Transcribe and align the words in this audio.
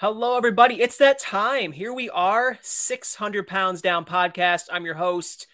Hello, 0.00 0.36
everybody. 0.36 0.80
It's 0.80 0.98
that 0.98 1.18
time. 1.18 1.72
Here 1.72 1.92
we 1.92 2.08
are, 2.08 2.60
600 2.62 3.48
Pounds 3.48 3.82
Down 3.82 4.04
podcast. 4.04 4.66
I'm 4.70 4.84
your 4.84 4.94
host, 4.94 5.48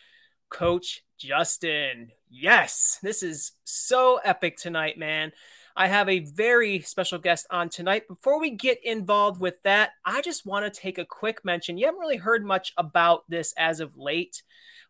Coach 0.50 1.02
Justin. 1.16 2.10
Yes, 2.28 2.98
this 3.02 3.22
is 3.22 3.52
so 3.64 4.20
epic 4.22 4.58
tonight, 4.58 4.98
man. 4.98 5.32
I 5.74 5.86
have 5.86 6.10
a 6.10 6.18
very 6.18 6.80
special 6.80 7.18
guest 7.18 7.46
on 7.50 7.70
tonight. 7.70 8.06
Before 8.06 8.38
we 8.38 8.50
get 8.50 8.84
involved 8.84 9.40
with 9.40 9.62
that, 9.62 9.92
I 10.04 10.20
just 10.20 10.44
want 10.44 10.70
to 10.70 10.80
take 10.80 10.98
a 10.98 11.06
quick 11.06 11.42
mention. 11.42 11.78
You 11.78 11.86
haven't 11.86 12.02
really 12.02 12.18
heard 12.18 12.44
much 12.44 12.74
about 12.76 13.22
this 13.30 13.54
as 13.56 13.80
of 13.80 13.96
late, 13.96 14.42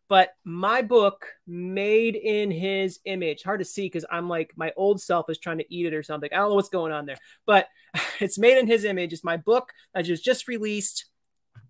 but 0.09 0.31
my 0.45 0.83
book, 0.83 1.27
Made 1.47 2.15
in 2.15 2.51
His 2.51 3.01
Image, 3.05 3.43
hard 3.43 3.61
to 3.61 3.65
see 3.65 3.87
because 3.87 4.05
I'm 4.11 4.29
like, 4.29 4.53
my 4.57 4.73
old 4.77 5.01
self 5.01 5.31
is 5.31 5.39
trying 5.39 5.59
to 5.59 5.75
eat 5.75 5.87
it 5.87 5.95
or 5.95 6.03
something. 6.03 6.29
I 6.33 6.37
don't 6.37 6.51
know 6.51 6.55
what's 6.55 6.69
going 6.69 6.93
on 6.93 7.07
there, 7.07 7.19
but 7.47 7.69
it's 8.21 8.39
Made 8.39 8.59
in 8.59 8.67
His 8.67 8.85
Image. 8.85 9.13
It's 9.13 9.25
my 9.25 9.37
book 9.37 9.73
that 9.95 10.07
was 10.07 10.21
just 10.21 10.49
released 10.49 11.07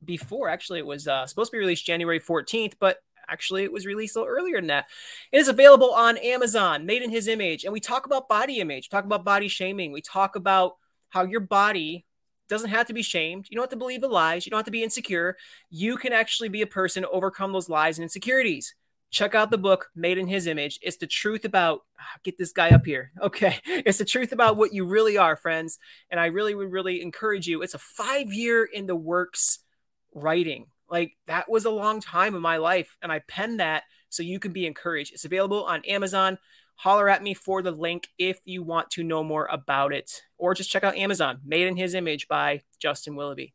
before. 0.04 0.48
Actually, 0.48 0.80
it 0.80 0.86
was 0.86 1.06
uh, 1.06 1.26
supposed 1.26 1.50
to 1.50 1.56
be 1.56 1.60
released 1.60 1.86
January 1.86 2.20
14th, 2.20 2.74
but 2.78 2.98
actually 3.28 3.64
it 3.64 3.72
was 3.72 3.86
released 3.86 4.16
a 4.16 4.20
little 4.20 4.34
earlier 4.34 4.56
than 4.56 4.66
that. 4.68 4.86
It 5.32 5.38
is 5.38 5.48
available 5.48 5.92
on 5.92 6.16
Amazon, 6.18 6.86
Made 6.86 7.02
in 7.02 7.10
His 7.10 7.28
Image. 7.28 7.64
And 7.64 7.72
we 7.72 7.80
talk 7.80 8.06
about 8.06 8.28
body 8.28 8.60
image, 8.60 8.88
talk 8.88 9.04
about 9.04 9.24
body 9.24 9.48
shaming. 9.48 9.92
We 9.92 10.02
talk 10.02 10.36
about 10.36 10.74
how 11.10 11.24
your 11.24 11.40
body 11.40 12.04
doesn't 12.54 12.70
have 12.70 12.86
to 12.86 12.94
be 12.94 13.02
shamed. 13.02 13.46
You 13.50 13.56
don't 13.56 13.64
have 13.64 13.70
to 13.70 13.76
believe 13.76 14.00
the 14.00 14.08
lies. 14.08 14.46
You 14.46 14.50
don't 14.50 14.58
have 14.58 14.64
to 14.66 14.70
be 14.70 14.82
insecure. 14.82 15.36
You 15.70 15.96
can 15.96 16.12
actually 16.12 16.48
be 16.48 16.62
a 16.62 16.66
person, 16.66 17.04
overcome 17.10 17.52
those 17.52 17.68
lies 17.68 17.98
and 17.98 18.04
insecurities. 18.04 18.74
Check 19.10 19.34
out 19.34 19.50
the 19.50 19.58
book, 19.58 19.90
Made 19.94 20.18
in 20.18 20.26
His 20.26 20.46
Image. 20.46 20.78
It's 20.82 20.96
the 20.96 21.06
truth 21.06 21.44
about, 21.44 21.82
ah, 22.00 22.18
get 22.24 22.38
this 22.38 22.52
guy 22.52 22.70
up 22.70 22.84
here. 22.84 23.12
Okay. 23.22 23.58
It's 23.64 23.98
the 23.98 24.04
truth 24.04 24.32
about 24.32 24.56
what 24.56 24.72
you 24.72 24.84
really 24.84 25.16
are, 25.16 25.36
friends. 25.36 25.78
And 26.10 26.18
I 26.18 26.26
really 26.26 26.54
would 26.54 26.72
really 26.72 27.00
encourage 27.00 27.46
you. 27.46 27.62
It's 27.62 27.74
a 27.74 27.78
five 27.78 28.32
year 28.32 28.64
in 28.64 28.86
the 28.86 28.96
works 28.96 29.60
writing. 30.14 30.66
Like 30.88 31.16
that 31.26 31.48
was 31.48 31.64
a 31.64 31.70
long 31.70 32.00
time 32.00 32.34
in 32.34 32.42
my 32.42 32.56
life. 32.56 32.96
And 33.02 33.10
I 33.10 33.20
penned 33.20 33.60
that 33.60 33.84
so 34.08 34.22
you 34.22 34.38
can 34.38 34.52
be 34.52 34.66
encouraged. 34.66 35.12
It's 35.12 35.24
available 35.24 35.64
on 35.64 35.84
Amazon 35.84 36.38
holler 36.76 37.08
at 37.08 37.22
me 37.22 37.34
for 37.34 37.62
the 37.62 37.70
link 37.70 38.08
if 38.18 38.40
you 38.44 38.62
want 38.62 38.90
to 38.92 39.04
know 39.04 39.22
more 39.22 39.46
about 39.46 39.92
it, 39.92 40.22
or 40.38 40.54
just 40.54 40.70
check 40.70 40.84
out 40.84 40.96
Amazon, 40.96 41.40
Made 41.44 41.66
in 41.66 41.76
His 41.76 41.94
Image 41.94 42.28
by 42.28 42.62
Justin 42.78 43.16
Willoughby. 43.16 43.54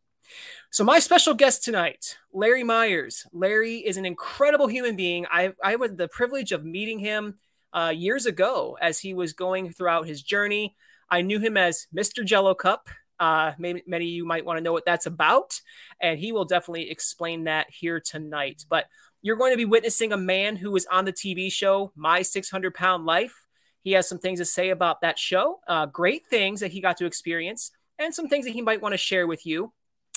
So, 0.72 0.84
my 0.84 1.00
special 1.00 1.34
guest 1.34 1.64
tonight, 1.64 2.18
Larry 2.34 2.64
Myers. 2.64 3.26
Larry 3.34 3.78
is 3.78 3.98
an 3.98 4.06
incredible 4.06 4.68
human 4.68 4.96
being. 4.96 5.26
I, 5.32 5.54
I 5.64 5.72
had 5.72 5.98
the 5.98 6.08
privilege 6.08 6.52
of 6.52 6.64
meeting 6.64 7.00
him 7.00 7.40
uh, 7.74 7.94
years 7.96 8.26
ago 8.26 8.78
as 8.82 9.00
he 9.00 9.14
was 9.14 9.34
going 9.34 9.72
throughout 9.72 10.08
his 10.08 10.22
journey. 10.22 10.76
I 11.10 11.22
knew 11.22 11.40
him 11.40 11.58
as 11.58 11.88
Mr. 11.96 12.24
Jello 12.24 12.54
Cup. 12.54 12.88
Uh, 13.20 13.52
maybe 13.58 13.84
many 13.86 14.06
of 14.06 14.12
you 14.12 14.26
might 14.26 14.46
want 14.46 14.58
to 14.58 14.64
know 14.64 14.72
what 14.72 14.86
that's 14.86 15.06
about, 15.06 15.60
and 16.02 16.20
he 16.20 16.32
will 16.32 16.46
definitely 16.46 16.90
explain 16.90 17.44
that 17.44 17.68
here 17.70 18.00
tonight. 18.00 18.64
But 18.70 18.86
you're 19.22 19.36
going 19.36 19.52
to 19.52 19.58
be 19.58 19.66
witnessing 19.66 20.12
a 20.14 20.18
man 20.18 20.56
who 20.56 20.72
was 20.72 20.86
on 20.86 21.06
the 21.06 21.14
TV 21.14 21.52
show 21.52 21.92
My 21.96 22.22
600 22.22 22.74
Pound 22.74 23.06
Life. 23.06 23.46
He 23.82 23.92
has 23.94 24.08
some 24.08 24.20
things 24.20 24.40
to 24.40 24.46
say 24.46 24.70
about 24.70 25.02
that 25.02 25.20
show, 25.20 25.60
uh, 25.68 25.86
great 25.86 26.28
things 26.28 26.60
that 26.60 26.72
he 26.72 26.82
got 26.82 26.98
to 26.98 27.06
experience, 27.06 27.72
and 27.98 28.14
some 28.14 28.28
things 28.28 28.46
that 28.46 28.54
he 28.54 28.62
might 28.62 28.82
want 28.82 28.94
to 28.94 28.98
share 28.98 29.28
with 29.28 29.46
you. 29.46 29.74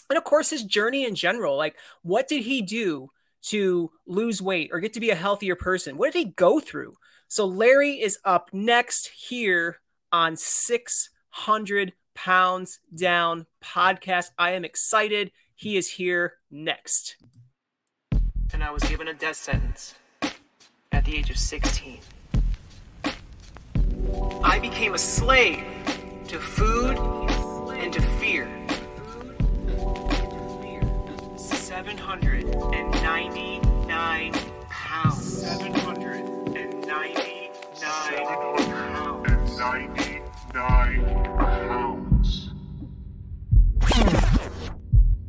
And 0.08 0.16
of 0.16 0.24
course, 0.24 0.50
his 0.50 0.62
journey 0.64 1.04
in 1.04 1.14
general 1.14 1.56
like, 1.56 1.76
what 2.02 2.28
did 2.28 2.42
he 2.42 2.62
do 2.62 3.10
to 3.42 3.90
lose 4.06 4.42
weight 4.42 4.70
or 4.72 4.80
get 4.80 4.92
to 4.92 5.00
be 5.00 5.10
a 5.10 5.16
healthier 5.16 5.56
person? 5.56 5.96
What 5.96 6.12
did 6.12 6.18
he 6.18 6.32
go 6.32 6.60
through? 6.60 6.96
So, 7.28 7.46
Larry 7.46 8.00
is 8.00 8.18
up 8.24 8.50
next 8.52 9.08
here 9.08 9.80
on 10.12 10.36
600 10.36 11.92
Pounds 12.14 12.78
Down 12.94 13.46
podcast. 13.64 14.26
I 14.38 14.50
am 14.50 14.64
excited. 14.64 15.32
He 15.54 15.76
is 15.76 15.92
here 15.92 16.34
next 16.50 17.16
and 18.54 18.62
I 18.62 18.70
was 18.70 18.84
given 18.84 19.08
a 19.08 19.14
death 19.14 19.36
sentence 19.36 19.94
at 20.92 21.04
the 21.04 21.16
age 21.16 21.28
of 21.30 21.36
16. 21.36 21.98
I 24.42 24.58
became 24.58 24.94
a 24.94 24.98
slave 24.98 25.62
to 26.28 26.38
food 26.38 26.96
and 26.98 27.92
to 27.92 28.00
fear. 28.20 28.48
799 31.36 34.32
pounds. 34.68 35.42
799 35.42 37.50
pounds. 37.74 39.58
99 39.58 41.21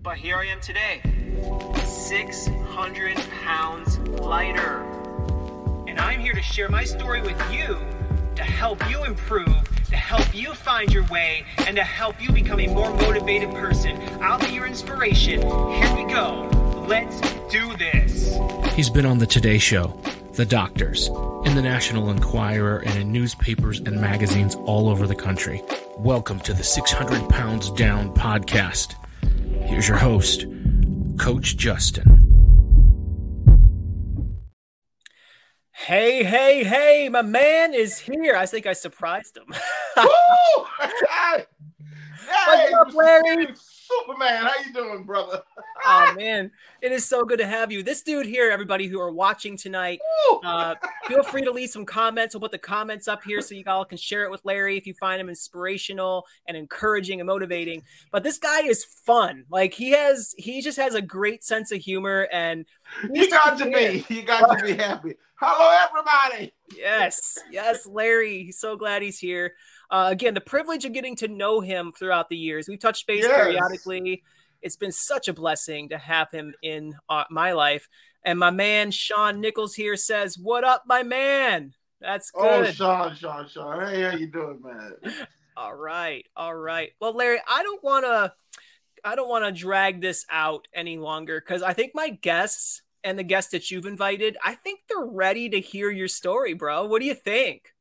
But 0.04 0.18
here 0.18 0.36
I 0.36 0.48
am 0.48 0.60
today. 0.60 1.02
600 1.86 3.16
pounds 3.42 4.00
lighter. 4.00 4.82
And 5.88 5.98
I'm 5.98 6.20
here 6.20 6.34
to 6.34 6.42
share 6.42 6.68
my 6.68 6.84
story 6.84 7.22
with 7.22 7.42
you 7.54 7.80
to 8.36 8.44
help 8.44 8.86
you 8.90 9.06
improve, 9.06 9.64
to 9.86 9.96
help 9.96 10.36
you 10.36 10.54
find 10.56 10.92
your 10.92 11.06
way, 11.06 11.46
and 11.60 11.78
to 11.78 11.86
help 11.86 12.22
you 12.22 12.34
become 12.34 12.60
a 12.60 12.68
more 12.68 12.94
motivated 12.96 13.52
person. 13.52 13.98
I'll 14.22 14.40
be 14.40 14.48
your 14.48 14.68
inspiration. 14.68 15.40
Here 15.42 15.96
we 15.96 16.04
go. 16.12 16.50
Let's 16.86 17.22
do 17.50 17.74
this. 17.78 18.38
He's 18.74 18.90
been 18.90 19.06
on 19.06 19.20
the 19.20 19.28
Today 19.28 19.58
Show, 19.58 19.98
The 20.34 20.46
Doctors, 20.46 21.08
in 21.46 21.56
the 21.56 21.62
National 21.62 22.10
Enquirer, 22.10 22.80
and 22.80 23.00
in 23.00 23.14
newspapers 23.14 23.80
and 23.80 24.02
magazines 24.02 24.56
all 24.66 24.90
over 24.90 25.08
the 25.08 25.16
country. 25.16 25.64
Welcome 25.98 26.42
to 26.42 26.52
the 26.52 26.64
600 26.64 27.30
Pounds 27.30 27.72
Down 27.72 28.14
podcast. 28.14 28.96
Here's 29.74 29.88
your 29.88 29.98
host, 29.98 30.46
Coach 31.18 31.58
Justin. 31.58 32.06
Hey, 35.72 36.24
hey, 36.24 36.64
hey, 36.64 37.10
my 37.10 37.24
man 37.24 37.74
is 37.74 37.98
here. 37.98 38.36
I 38.36 38.46
think 38.46 38.68
I 38.68 38.74
surprised 38.74 39.36
him. 39.36 39.46
Woo! 39.98 40.06
What's 42.46 42.74
up, 42.76 42.94
Larry? 42.94 43.48
Superman, 43.56 44.46
how 44.46 44.54
you 44.64 44.74
doing, 44.74 45.06
brother? 45.06 45.42
Oh 45.86 46.14
man, 46.16 46.52
it 46.82 46.92
is 46.92 47.06
so 47.06 47.24
good 47.24 47.40
to 47.40 47.46
have 47.46 47.72
you. 47.72 47.84
This 47.84 48.02
dude 48.02 48.26
here, 48.26 48.52
everybody 48.52 48.88
who 48.88 49.00
are 49.00 49.12
watching 49.12 49.58
tonight, 49.58 50.00
uh, 50.44 50.76
feel 51.06 51.24
free 51.24 51.42
to 51.44 51.52
leave 51.52 51.70
some 51.70 51.86
comments. 51.86 52.36
We'll 52.36 52.42
put 52.42 52.52
the 52.52 52.58
comments 52.58 53.08
up 53.08 53.24
here 53.24 53.42
so 53.42 53.56
you 53.56 53.64
all 53.68 53.86
can 53.86 53.98
share 53.98 54.24
it 54.24 54.32
with 54.32 54.42
Larry 54.44 54.78
if 54.78 54.88
you 54.88 54.94
find 54.94 55.20
him 55.20 55.30
inspirational 55.30 56.26
and 56.48 56.56
encouraging 56.58 57.20
and 57.20 57.28
motivating. 57.28 57.84
But 58.12 58.24
this 58.24 58.38
guy 58.38 58.62
is 58.62 58.84
fun. 58.84 59.46
Like 59.50 59.74
he 59.74 59.92
has, 59.92 60.34
he 60.38 60.62
just 60.62 60.78
has 60.78 60.96
a 60.96 61.02
great 61.02 61.44
sense 61.44 61.72
of 61.72 61.80
humor, 61.80 62.28
and 62.32 62.66
you 63.12 63.30
got 63.30 63.58
to 63.60 63.66
be, 63.66 64.06
you 64.14 64.24
got 64.24 64.58
to 64.58 64.66
be 64.66 64.74
happy. 64.78 65.16
Hello, 65.36 65.88
everybody. 65.90 66.54
Yes, 66.78 67.38
yes, 67.52 67.86
Larry. 67.86 68.44
He's 68.44 68.60
So 68.60 68.78
glad 68.78 69.02
he's 69.02 69.20
here. 69.20 69.54
Uh, 69.92 70.08
again, 70.10 70.34
the 70.34 70.42
privilege 70.42 70.86
of 70.86 70.94
getting 70.94 71.16
to 71.18 71.28
know 71.28 71.60
him 71.60 71.92
throughout 71.92 72.30
the 72.30 72.38
years. 72.38 72.68
We've 72.68 72.80
touched 72.80 73.06
base 73.06 73.24
yes. 73.24 73.36
periodically. 73.36 74.24
It's 74.64 74.76
been 74.76 74.92
such 74.92 75.28
a 75.28 75.34
blessing 75.34 75.90
to 75.90 75.98
have 75.98 76.32
him 76.32 76.56
in 76.64 76.96
uh, 77.10 77.26
my 77.30 77.52
life. 77.52 77.88
And 78.24 78.40
my 78.40 78.50
man 78.50 78.92
Sean 78.92 79.42
Nichols 79.42 79.76
here 79.76 79.98
says, 79.98 80.38
"What 80.38 80.64
up, 80.64 80.84
my 80.88 81.04
man?" 81.04 81.74
That's 82.00 82.32
oh, 82.36 82.42
good. 82.42 82.70
Oh, 82.70 82.72
Sean, 82.72 83.16
Sean, 83.16 83.48
Sean. 83.48 83.88
Hey, 83.88 84.02
how 84.02 84.16
you 84.16 84.28
doing, 84.28 84.62
man? 84.64 85.14
all 85.58 85.76
right, 85.76 86.26
all 86.36 86.56
right. 86.56 86.92
Well, 87.00 87.14
Larry, 87.14 87.40
I 87.48 87.64
don't 87.64 87.84
want 87.84 88.06
to, 88.06 88.34
I 89.04 89.16
don't 89.16 89.30
want 89.30 89.46
to 89.46 89.52
drag 89.52 90.02
this 90.02 90.26
out 90.30 90.68
any 90.74 90.98
longer 90.98 91.40
because 91.40 91.62
I 91.62 91.74
think 91.74 91.92
my 91.94 92.10
guests 92.10 92.82
and 93.04 93.20
the 93.20 93.24
guests 93.24 93.52
that 93.52 93.72
you've 93.72 93.86
invited, 93.86 94.38
I 94.44 94.56
think 94.56 94.82
they're 94.88 95.06
ready 95.06 95.50
to 95.50 95.60
hear 95.60 95.90
your 95.90 96.08
story, 96.08 96.54
bro. 96.54 96.86
What 96.86 97.00
do 97.00 97.06
you 97.06 97.16
think? 97.16 97.74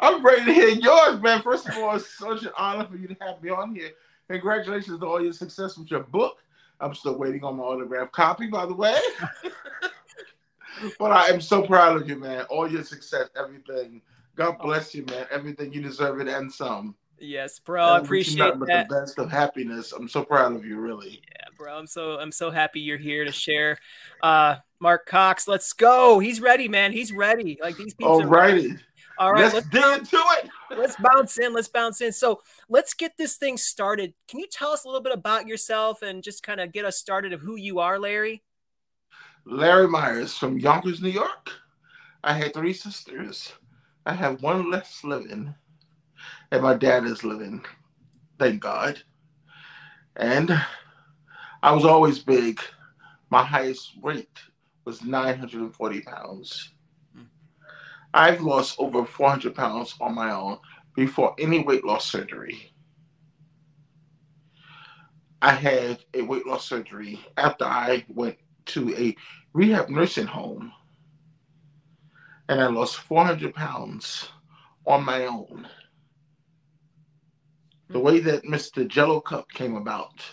I'm 0.00 0.24
ready 0.24 0.44
to 0.44 0.52
hear 0.52 0.68
yours, 0.68 1.20
man. 1.20 1.42
First 1.42 1.68
of 1.68 1.76
all, 1.76 1.96
it's 1.96 2.16
such 2.16 2.44
an 2.44 2.52
honor 2.56 2.86
for 2.86 2.96
you 2.96 3.08
to 3.08 3.16
have 3.20 3.42
me 3.42 3.50
on 3.50 3.74
here. 3.74 3.90
Congratulations 4.28 5.00
to 5.00 5.06
all 5.06 5.22
your 5.22 5.32
success 5.32 5.76
with 5.78 5.90
your 5.90 6.00
book. 6.00 6.38
I'm 6.80 6.94
still 6.94 7.18
waiting 7.18 7.42
on 7.44 7.56
my 7.56 7.64
autograph 7.64 8.12
copy, 8.12 8.46
by 8.46 8.66
the 8.66 8.74
way. 8.74 8.98
but 10.98 11.10
I 11.10 11.26
am 11.28 11.40
so 11.40 11.66
proud 11.66 12.00
of 12.00 12.08
you, 12.08 12.16
man. 12.16 12.44
All 12.44 12.70
your 12.70 12.84
success, 12.84 13.28
everything. 13.36 14.02
God 14.36 14.56
oh. 14.60 14.64
bless 14.64 14.94
you, 14.94 15.04
man. 15.06 15.26
Everything 15.30 15.72
you 15.72 15.82
deserve 15.82 16.20
it 16.20 16.28
and 16.28 16.52
some. 16.52 16.94
Yes, 17.20 17.58
bro. 17.58 17.84
I 17.84 17.98
appreciate 17.98 18.58
that. 18.66 18.88
The 18.88 18.94
best 18.94 19.18
of 19.18 19.30
happiness. 19.30 19.92
I'm 19.92 20.08
so 20.08 20.24
proud 20.24 20.54
of 20.54 20.64
you, 20.64 20.78
really. 20.78 21.20
Yeah, 21.32 21.46
bro. 21.56 21.76
I'm 21.76 21.86
so 21.88 22.20
I'm 22.20 22.30
so 22.30 22.50
happy 22.50 22.80
you're 22.80 22.96
here 22.96 23.24
to 23.24 23.32
share. 23.32 23.76
Uh, 24.22 24.56
Mark 24.78 25.06
Cox, 25.06 25.48
let's 25.48 25.72
go. 25.72 26.20
He's 26.20 26.40
ready, 26.40 26.68
man. 26.68 26.92
He's 26.92 27.12
ready. 27.12 27.58
Like 27.60 27.76
these 27.76 27.94
people. 27.94 28.12
All 28.12 28.24
righty. 28.24 28.76
All 29.18 29.32
right, 29.32 29.52
let's, 29.52 29.54
let's 29.54 29.66
bounce, 29.66 30.12
into 30.12 30.22
it. 30.38 30.50
Let's 30.76 30.96
bounce 30.96 31.38
in. 31.38 31.52
Let's 31.52 31.68
bounce 31.68 32.00
in. 32.00 32.12
So 32.12 32.42
let's 32.68 32.94
get 32.94 33.16
this 33.16 33.36
thing 33.36 33.56
started. 33.56 34.14
Can 34.28 34.40
you 34.40 34.46
tell 34.50 34.70
us 34.70 34.84
a 34.84 34.88
little 34.88 35.02
bit 35.02 35.12
about 35.12 35.46
yourself 35.46 36.02
and 36.02 36.22
just 36.22 36.42
kind 36.42 36.60
of 36.60 36.72
get 36.72 36.84
us 36.84 36.98
started 36.98 37.32
of 37.32 37.40
who 37.40 37.56
you 37.56 37.78
are, 37.78 37.98
Larry? 37.98 38.42
Larry 39.44 39.88
Myers 39.88 40.36
from 40.36 40.58
Yonkers, 40.58 41.00
New 41.00 41.08
York. 41.08 41.50
I 42.22 42.34
had 42.34 42.52
three 42.52 42.72
sisters. 42.72 43.52
I 44.04 44.12
have 44.12 44.42
one 44.42 44.70
less 44.70 45.04
living, 45.04 45.54
and 46.50 46.62
my 46.62 46.74
dad 46.74 47.04
is 47.04 47.24
living. 47.24 47.64
Thank 48.38 48.60
God. 48.60 49.02
And 50.16 50.50
I 51.62 51.72
was 51.72 51.84
always 51.84 52.18
big. 52.18 52.60
My 53.30 53.42
highest 53.42 54.00
weight 54.02 54.38
was 54.84 55.02
940 55.02 56.00
pounds. 56.02 56.72
I've 58.18 58.40
lost 58.40 58.80
over 58.80 59.04
400 59.04 59.54
pounds 59.54 59.94
on 60.00 60.12
my 60.12 60.32
own 60.32 60.58
before 60.96 61.36
any 61.38 61.62
weight 61.62 61.84
loss 61.84 62.04
surgery. 62.10 62.72
I 65.40 65.52
had 65.52 66.00
a 66.14 66.22
weight 66.22 66.44
loss 66.44 66.68
surgery 66.68 67.24
after 67.36 67.64
I 67.64 68.04
went 68.08 68.36
to 68.66 68.92
a 68.96 69.14
rehab 69.52 69.88
nursing 69.88 70.26
home 70.26 70.72
and 72.48 72.60
I 72.60 72.66
lost 72.66 72.96
400 72.96 73.54
pounds 73.54 74.28
on 74.84 75.04
my 75.04 75.26
own. 75.26 75.68
The 77.88 78.00
way 78.00 78.18
that 78.18 78.42
Mr. 78.42 78.88
Jello 78.88 79.20
Cup 79.20 79.48
came 79.52 79.76
about 79.76 80.24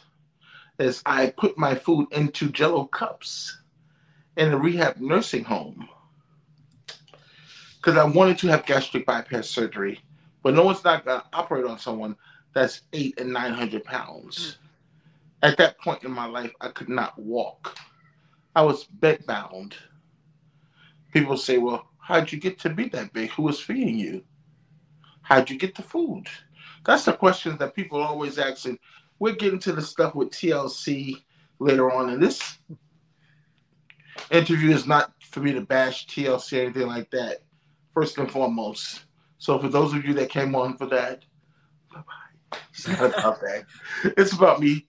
is 0.80 1.04
I 1.06 1.36
put 1.38 1.56
my 1.56 1.76
food 1.76 2.08
into 2.12 2.50
Jello 2.50 2.86
cups 2.86 3.62
in 4.38 4.54
a 4.54 4.58
rehab 4.58 4.98
nursing 4.98 5.44
home 5.44 5.88
because 7.86 8.00
I 8.00 8.04
wanted 8.04 8.40
to 8.40 8.48
have 8.48 8.66
gastric 8.66 9.06
bypass 9.06 9.48
surgery, 9.48 10.00
but 10.42 10.56
no 10.56 10.64
one's 10.64 10.84
not 10.84 11.06
going 11.06 11.20
to 11.20 11.26
operate 11.34 11.66
on 11.66 11.78
someone 11.78 12.16
that's 12.52 12.82
eight 12.94 13.20
and 13.20 13.32
900 13.32 13.84
pounds. 13.84 14.58
Mm. 15.44 15.50
At 15.50 15.58
that 15.58 15.80
point 15.80 16.04
in 16.04 16.12
my 16.12 16.26
life, 16.26 16.52
I 16.62 16.70
could 16.70 16.90
not 16.90 17.18
walk. 17.20 17.78
I 18.56 18.64
was 18.64 18.88
bedbound. 19.00 19.74
People 21.14 21.38
say, 21.38 21.60
Well, 21.60 21.88
how'd 22.00 22.32
you 22.32 22.40
get 22.40 22.58
to 22.62 22.72
be 22.72 22.90
that 22.90 23.14
big? 23.14 23.30
Who 23.32 23.44
was 23.44 23.60
feeding 23.60 24.00
you? 24.00 24.24
How'd 25.22 25.52
you 25.52 25.58
get 25.60 25.76
the 25.76 25.84
food? 25.84 26.26
That's 26.86 27.06
the 27.06 27.14
questions 27.14 27.60
that 27.60 27.76
people 27.76 28.02
are 28.02 28.08
always 28.08 28.40
asking. 28.40 28.80
We're 29.20 29.36
getting 29.36 29.60
to 29.60 29.74
the 29.74 29.82
stuff 29.82 30.16
with 30.16 30.32
TLC 30.32 31.24
later 31.60 31.92
on. 31.92 32.10
And 32.10 32.24
this 32.24 32.58
interview 34.32 34.72
is 34.72 34.88
not 34.88 35.12
for 35.22 35.42
me 35.42 35.54
to 35.54 35.62
bash 35.62 36.08
TLC 36.08 36.58
or 36.58 36.62
anything 36.64 36.88
like 36.88 37.12
that 37.12 37.45
first 37.96 38.20
and 38.20 38.30
foremost. 38.30 39.06
So 39.40 39.58
for 39.58 39.70
those 39.70 39.94
of 39.94 40.06
you 40.06 40.14
that 40.16 40.30
came 40.30 40.54
on 40.54 40.78
for 40.78 40.86
that, 40.88 41.24
it's 42.70 42.88
not 42.88 43.18
about 43.18 43.42
that. 43.42 43.66
It's 44.18 44.34
about 44.34 44.60
me 44.60 44.88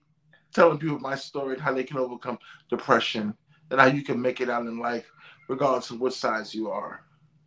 telling 0.52 0.78
people 0.78 0.98
my 0.98 1.14
story 1.14 1.54
and 1.54 1.62
how 1.62 1.72
they 1.72 1.84
can 1.84 1.98
overcome 1.98 2.38
depression 2.68 3.34
and 3.70 3.80
how 3.80 3.86
you 3.86 4.02
can 4.02 4.20
make 4.20 4.40
it 4.40 4.50
out 4.50 4.66
in 4.66 4.78
life, 4.78 5.10
regardless 5.48 5.90
of 5.90 6.00
what 6.00 6.12
size 6.12 6.54
you 6.54 6.70
are. 6.70 7.04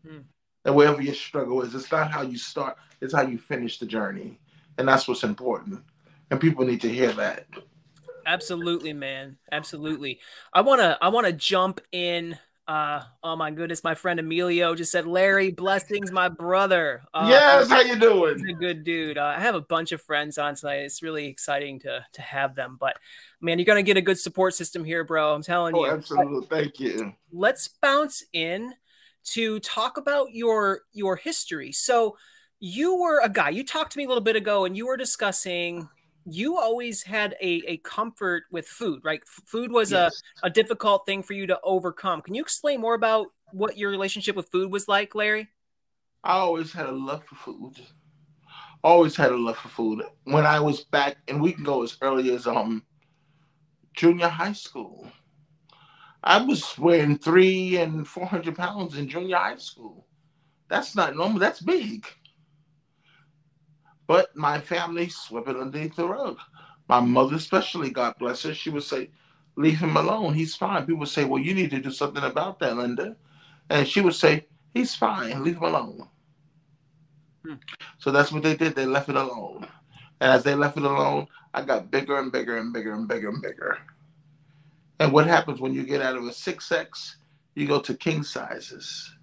Hmm. 0.07 0.19
And 0.65 0.75
wherever 0.75 1.01
your 1.01 1.13
struggle 1.13 1.61
is, 1.61 1.75
it's 1.75 1.91
not 1.91 2.11
how 2.11 2.21
you 2.21 2.37
start, 2.37 2.77
it's 3.01 3.13
how 3.13 3.21
you 3.21 3.37
finish 3.37 3.79
the 3.79 3.85
journey. 3.85 4.39
And 4.77 4.87
that's 4.87 5.07
what's 5.07 5.23
important. 5.23 5.81
And 6.31 6.39
people 6.39 6.65
need 6.65 6.81
to 6.81 6.89
hear 6.89 7.11
that. 7.13 7.45
Absolutely, 8.25 8.93
man. 8.93 9.37
Absolutely. 9.51 10.19
I 10.53 10.61
wanna 10.61 10.97
I 11.01 11.09
wanna 11.09 11.31
jump 11.31 11.81
in 11.91 12.37
uh, 12.69 13.01
oh 13.23 13.35
my 13.35 13.49
goodness, 13.49 13.83
my 13.83 13.95
friend 13.95 14.19
Emilio 14.19 14.75
just 14.75 14.91
said, 14.91 15.07
Larry, 15.07 15.49
blessings, 15.49 16.11
my 16.11 16.29
brother. 16.29 17.01
Uh, 17.11 17.25
yes, 17.27 17.67
how 17.67 17.81
you 17.81 17.95
doing? 17.95 18.47
A 18.47 18.53
good 18.53 18.83
dude. 18.83 19.17
Uh, 19.17 19.33
I 19.35 19.39
have 19.39 19.55
a 19.55 19.61
bunch 19.61 19.91
of 19.91 20.03
friends 20.03 20.37
on 20.37 20.53
tonight. 20.53 20.81
It's 20.81 21.01
really 21.01 21.25
exciting 21.25 21.79
to 21.79 22.05
to 22.13 22.21
have 22.21 22.53
them. 22.53 22.77
But 22.79 22.97
man, 23.41 23.57
you're 23.57 23.65
gonna 23.65 23.81
get 23.81 23.97
a 23.97 24.01
good 24.01 24.19
support 24.19 24.53
system 24.53 24.83
here, 24.83 25.03
bro. 25.03 25.33
I'm 25.33 25.41
telling 25.41 25.73
oh, 25.73 25.83
you. 25.83 25.91
Absolutely, 25.91 26.45
thank 26.45 26.79
you. 26.79 27.15
Let's 27.31 27.67
bounce 27.67 28.23
in 28.33 28.75
to 29.31 29.59
talk 29.61 29.97
about 29.97 30.27
your 30.33 30.81
your 30.93 31.15
history. 31.15 31.71
So 31.71 32.17
you 32.59 32.99
were 32.99 33.19
a 33.19 33.29
guy. 33.29 33.49
You 33.49 33.65
talked 33.65 33.93
to 33.93 33.97
me 33.97 34.05
a 34.05 34.07
little 34.07 34.23
bit 34.23 34.35
ago, 34.35 34.65
and 34.65 34.77
you 34.77 34.85
were 34.85 34.97
discussing 34.97 35.89
you 36.25 36.57
always 36.57 37.03
had 37.03 37.35
a, 37.41 37.61
a 37.67 37.77
comfort 37.77 38.43
with 38.51 38.67
food, 38.67 39.01
right? 39.03 39.21
Food 39.45 39.71
was 39.71 39.91
yes. 39.91 40.21
a, 40.43 40.47
a 40.47 40.49
difficult 40.49 41.05
thing 41.05 41.23
for 41.23 41.33
you 41.33 41.47
to 41.47 41.59
overcome. 41.63 42.21
Can 42.21 42.35
you 42.35 42.41
explain 42.41 42.81
more 42.81 42.93
about 42.93 43.27
what 43.51 43.77
your 43.77 43.89
relationship 43.89 44.35
with 44.35 44.49
food 44.51 44.71
was 44.71 44.87
like, 44.87 45.15
Larry? 45.15 45.49
I 46.23 46.33
always 46.33 46.73
had 46.73 46.87
a 46.87 46.91
love 46.91 47.23
for 47.25 47.35
food. 47.35 47.79
Always 48.83 49.15
had 49.15 49.31
a 49.31 49.37
love 49.37 49.57
for 49.57 49.69
food. 49.69 50.03
When 50.23 50.45
I 50.45 50.59
was 50.59 50.83
back, 50.83 51.17
and 51.27 51.41
we 51.41 51.53
can 51.53 51.63
go 51.63 51.83
as 51.83 51.97
early 52.01 52.33
as 52.33 52.47
um 52.47 52.83
junior 53.95 54.27
high 54.27 54.53
school. 54.53 55.07
I 56.23 56.41
was 56.41 56.77
weighing 56.77 57.17
three 57.17 57.77
and 57.77 58.07
four 58.07 58.25
hundred 58.25 58.55
pounds 58.55 58.97
in 58.97 59.07
junior 59.07 59.37
high 59.37 59.57
school. 59.57 60.07
That's 60.69 60.95
not 60.95 61.15
normal. 61.15 61.39
That's 61.39 61.61
big. 61.61 62.05
But 64.09 64.35
my 64.35 64.59
family 64.59 65.07
swept 65.07 65.49
it 65.49 65.55
underneath 65.55 65.95
the 65.95 66.07
rug. 66.07 66.39
My 66.87 66.99
mother, 66.99 67.35
especially, 67.35 67.91
God 67.91 68.15
bless 68.17 68.41
her, 68.41 68.55
she 68.55 68.71
would 68.71 68.81
say, 68.81 69.11
Leave 69.55 69.77
him 69.77 69.95
alone. 69.95 70.33
He's 70.33 70.55
fine. 70.55 70.81
People 70.81 71.01
would 71.01 71.09
say, 71.09 71.25
Well, 71.25 71.39
you 71.39 71.53
need 71.53 71.69
to 71.69 71.79
do 71.79 71.91
something 71.91 72.23
about 72.23 72.57
that, 72.57 72.75
Linda. 72.75 73.15
And 73.69 73.87
she 73.87 74.01
would 74.01 74.15
say, 74.15 74.47
He's 74.73 74.95
fine. 74.95 75.43
Leave 75.43 75.57
him 75.57 75.63
alone. 75.63 76.07
Hmm. 77.45 77.53
So 77.99 78.09
that's 78.09 78.31
what 78.31 78.41
they 78.41 78.55
did. 78.55 78.75
They 78.75 78.87
left 78.87 79.09
it 79.09 79.15
alone. 79.15 79.67
And 80.21 80.31
as 80.31 80.41
they 80.43 80.55
left 80.55 80.77
it 80.77 80.83
alone, 80.83 81.27
I 81.53 81.61
got 81.61 81.91
bigger 81.91 82.17
and 82.17 82.31
bigger 82.31 82.57
and 82.57 82.73
bigger 82.73 82.95
and 82.95 83.07
bigger 83.07 83.29
and 83.29 83.43
bigger. 83.43 83.77
And 84.99 85.13
what 85.13 85.27
happens 85.27 85.61
when 85.61 85.73
you 85.75 85.83
get 85.83 86.01
out 86.01 86.17
of 86.17 86.23
a 86.23 86.31
6X? 86.31 87.17
You 87.53 87.67
go 87.67 87.79
to 87.79 87.93
king 87.93 88.23
sizes. 88.23 89.13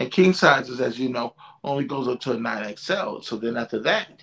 And 0.00 0.10
king 0.10 0.32
sizes, 0.32 0.80
as 0.80 0.98
you 0.98 1.10
know, 1.10 1.34
only 1.62 1.84
goes 1.84 2.08
up 2.08 2.20
to 2.20 2.32
a 2.32 2.36
9XL. 2.36 3.22
So 3.22 3.36
then 3.36 3.58
after 3.58 3.78
that, 3.80 4.22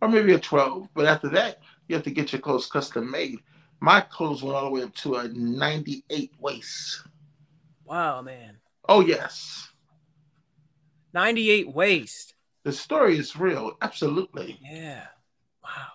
or 0.00 0.08
maybe 0.08 0.32
a 0.32 0.38
12, 0.38 0.88
but 0.94 1.04
after 1.04 1.28
that, 1.28 1.58
you 1.86 1.94
have 1.94 2.04
to 2.04 2.10
get 2.10 2.32
your 2.32 2.40
clothes 2.40 2.66
custom 2.68 3.10
made. 3.10 3.40
My 3.80 4.00
clothes 4.00 4.42
went 4.42 4.56
all 4.56 4.64
the 4.64 4.70
way 4.70 4.82
up 4.82 4.94
to 4.94 5.16
a 5.16 5.28
98 5.28 6.32
waist. 6.38 7.02
Wow, 7.84 8.22
man. 8.22 8.56
Oh, 8.88 9.00
yes. 9.00 9.68
98 11.12 11.74
waist. 11.74 12.32
The 12.62 12.72
story 12.72 13.18
is 13.18 13.36
real. 13.36 13.76
Absolutely. 13.82 14.58
Yeah. 14.62 15.04
Wow. 15.62 15.86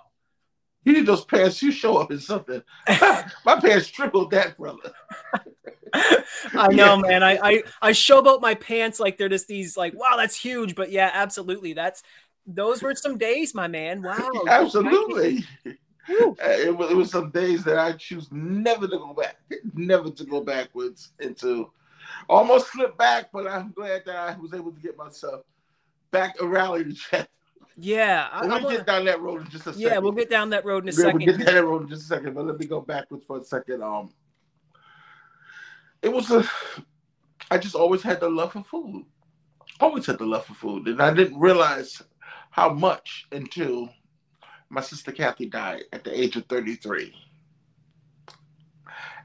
You 0.84 0.94
need 0.94 1.08
those 1.08 1.26
pants. 1.26 1.64
You 1.64 1.72
show 1.72 1.98
up 1.98 2.12
in 2.12 2.20
something. 2.20 2.62
My 2.88 3.60
pants 3.60 3.88
tripled 3.88 4.30
that, 4.32 4.56
brother. 4.56 4.94
I 6.54 6.68
know, 6.70 6.98
man. 6.98 7.24
I, 7.24 7.40
I 7.42 7.64
I 7.82 7.92
showboat 7.92 8.42
my 8.42 8.56
pants 8.56 9.00
like 9.00 9.18
they're 9.18 9.30
just 9.30 9.48
these 9.48 9.78
like, 9.78 9.94
wow, 9.94 10.16
that's 10.18 10.36
huge. 10.36 10.76
But 10.76 10.92
yeah, 10.92 11.12
absolutely. 11.14 11.74
That's 11.74 12.04
those 12.46 12.82
were 12.82 12.96
some 12.96 13.18
days, 13.18 13.54
my 13.54 13.68
man. 13.68 14.02
Wow. 14.02 14.32
Absolutely. 14.48 15.46
It 16.12 16.76
was, 16.76 16.92
it 16.92 16.96
was 16.96 17.12
some 17.12 17.30
days 17.30 17.64
that 17.66 17.78
I 17.78 17.92
choose 17.92 18.28
never 18.32 18.88
to 18.88 18.98
go 18.98 19.14
back, 19.14 19.38
never 19.76 20.10
to 20.10 20.24
go 20.26 20.42
backwards 20.42 21.12
into. 21.20 21.72
Almost 22.28 22.72
slipped 22.72 22.98
back, 22.98 23.30
but 23.32 23.46
I'm 23.46 23.72
glad 23.72 24.04
that 24.08 24.16
I 24.16 24.36
was 24.40 24.54
able 24.54 24.72
to 24.72 24.80
get 24.82 24.98
myself 24.98 25.42
back 26.10 26.42
a 26.42 26.48
rally 26.48 26.86
to 26.86 26.94
check. 26.94 27.30
Yeah, 27.78 28.28
I, 28.32 28.42
we'll 28.42 28.64
wanna, 28.64 28.78
get 28.78 28.88
down 28.88 29.06
that 29.06 29.22
road 29.22 29.42
in 29.42 29.50
just 29.50 29.68
a 29.68 29.74
second. 29.74 29.82
Yeah, 29.82 30.00
we'll 30.00 30.12
get 30.12 30.30
down 30.30 30.50
that 30.50 30.66
road 30.66 30.84
in 30.84 30.90
a 30.90 30.92
second. 30.92 31.24
We'll 31.24 31.38
get 31.38 31.46
down 31.46 31.56
that 31.56 31.66
road 31.66 31.84
in 31.84 31.90
just 31.90 32.04
a 32.04 32.08
second, 32.08 32.34
but 32.34 32.46
let 32.46 32.60
me 32.60 32.66
go 32.66 32.82
backwards 32.82 33.26
for 33.26 33.38
a 33.38 33.44
second. 33.44 33.84
Um, 33.84 34.10
it 36.02 36.12
was 36.12 36.32
a 36.32 36.44
I 37.52 37.58
just 37.58 37.76
always 37.76 38.02
had 38.02 38.20
the 38.20 38.30
love 38.30 38.54
for 38.54 38.64
food. 38.64 39.06
Always 39.80 40.06
had 40.06 40.20
the 40.20 40.26
love 40.26 40.46
for 40.46 40.54
food. 40.54 40.88
And 40.88 41.02
I 41.02 41.14
didn't 41.14 41.40
realize 41.40 42.02
how 42.52 42.74
much 42.74 43.28
until 43.32 43.90
my 44.70 44.82
sister 44.82 45.12
Kathy 45.12 45.48
died 45.48 45.84
at 45.94 46.04
the 46.04 46.20
age 46.20 46.36
of 46.36 46.46
33. 46.46 47.14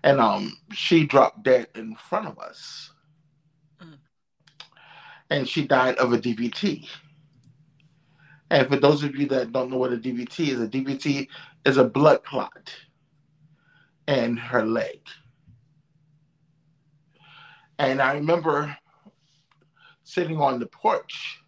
And 0.03 0.21
um 0.21 0.57
she 0.73 1.07
dropped 1.07 1.43
dead 1.43 1.69
in 1.75 1.97
front 1.97 2.29
of 2.29 2.39
us. 2.39 2.93
Mm. 3.83 3.99
And 5.31 5.49
she 5.49 5.67
died 5.67 5.97
of 5.97 6.13
a 6.13 6.19
DVT. 6.19 6.89
And 8.51 8.69
for 8.69 8.77
those 8.77 9.03
of 9.03 9.17
you 9.17 9.27
that 9.29 9.53
don't 9.53 9.71
know 9.71 9.79
what 9.79 9.93
a 9.93 9.97
DVT 9.97 10.49
is, 10.49 10.61
a 10.61 10.69
DVT 10.69 11.29
is 11.65 11.77
a 11.77 11.85
blood 11.85 12.23
clot 12.25 12.73
in 14.07 14.37
her 14.37 14.65
leg. 14.65 15.01
And 17.79 18.01
I 18.01 18.15
remember 18.15 18.77
sitting 20.05 20.41
on 20.41 20.61
the 20.61 20.67
porch 20.67 21.41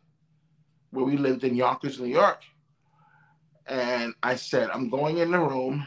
where 0.91 1.05
we 1.05 1.17
lived 1.17 1.45
in 1.45 1.55
Yonkers, 1.55 2.01
New 2.01 2.09
York. 2.09 2.43
And 3.67 4.15
I 4.23 4.37
said, 4.37 4.71
I'm 4.71 4.89
going 4.89 5.19
in 5.19 5.31
the 5.31 5.39
room. 5.39 5.87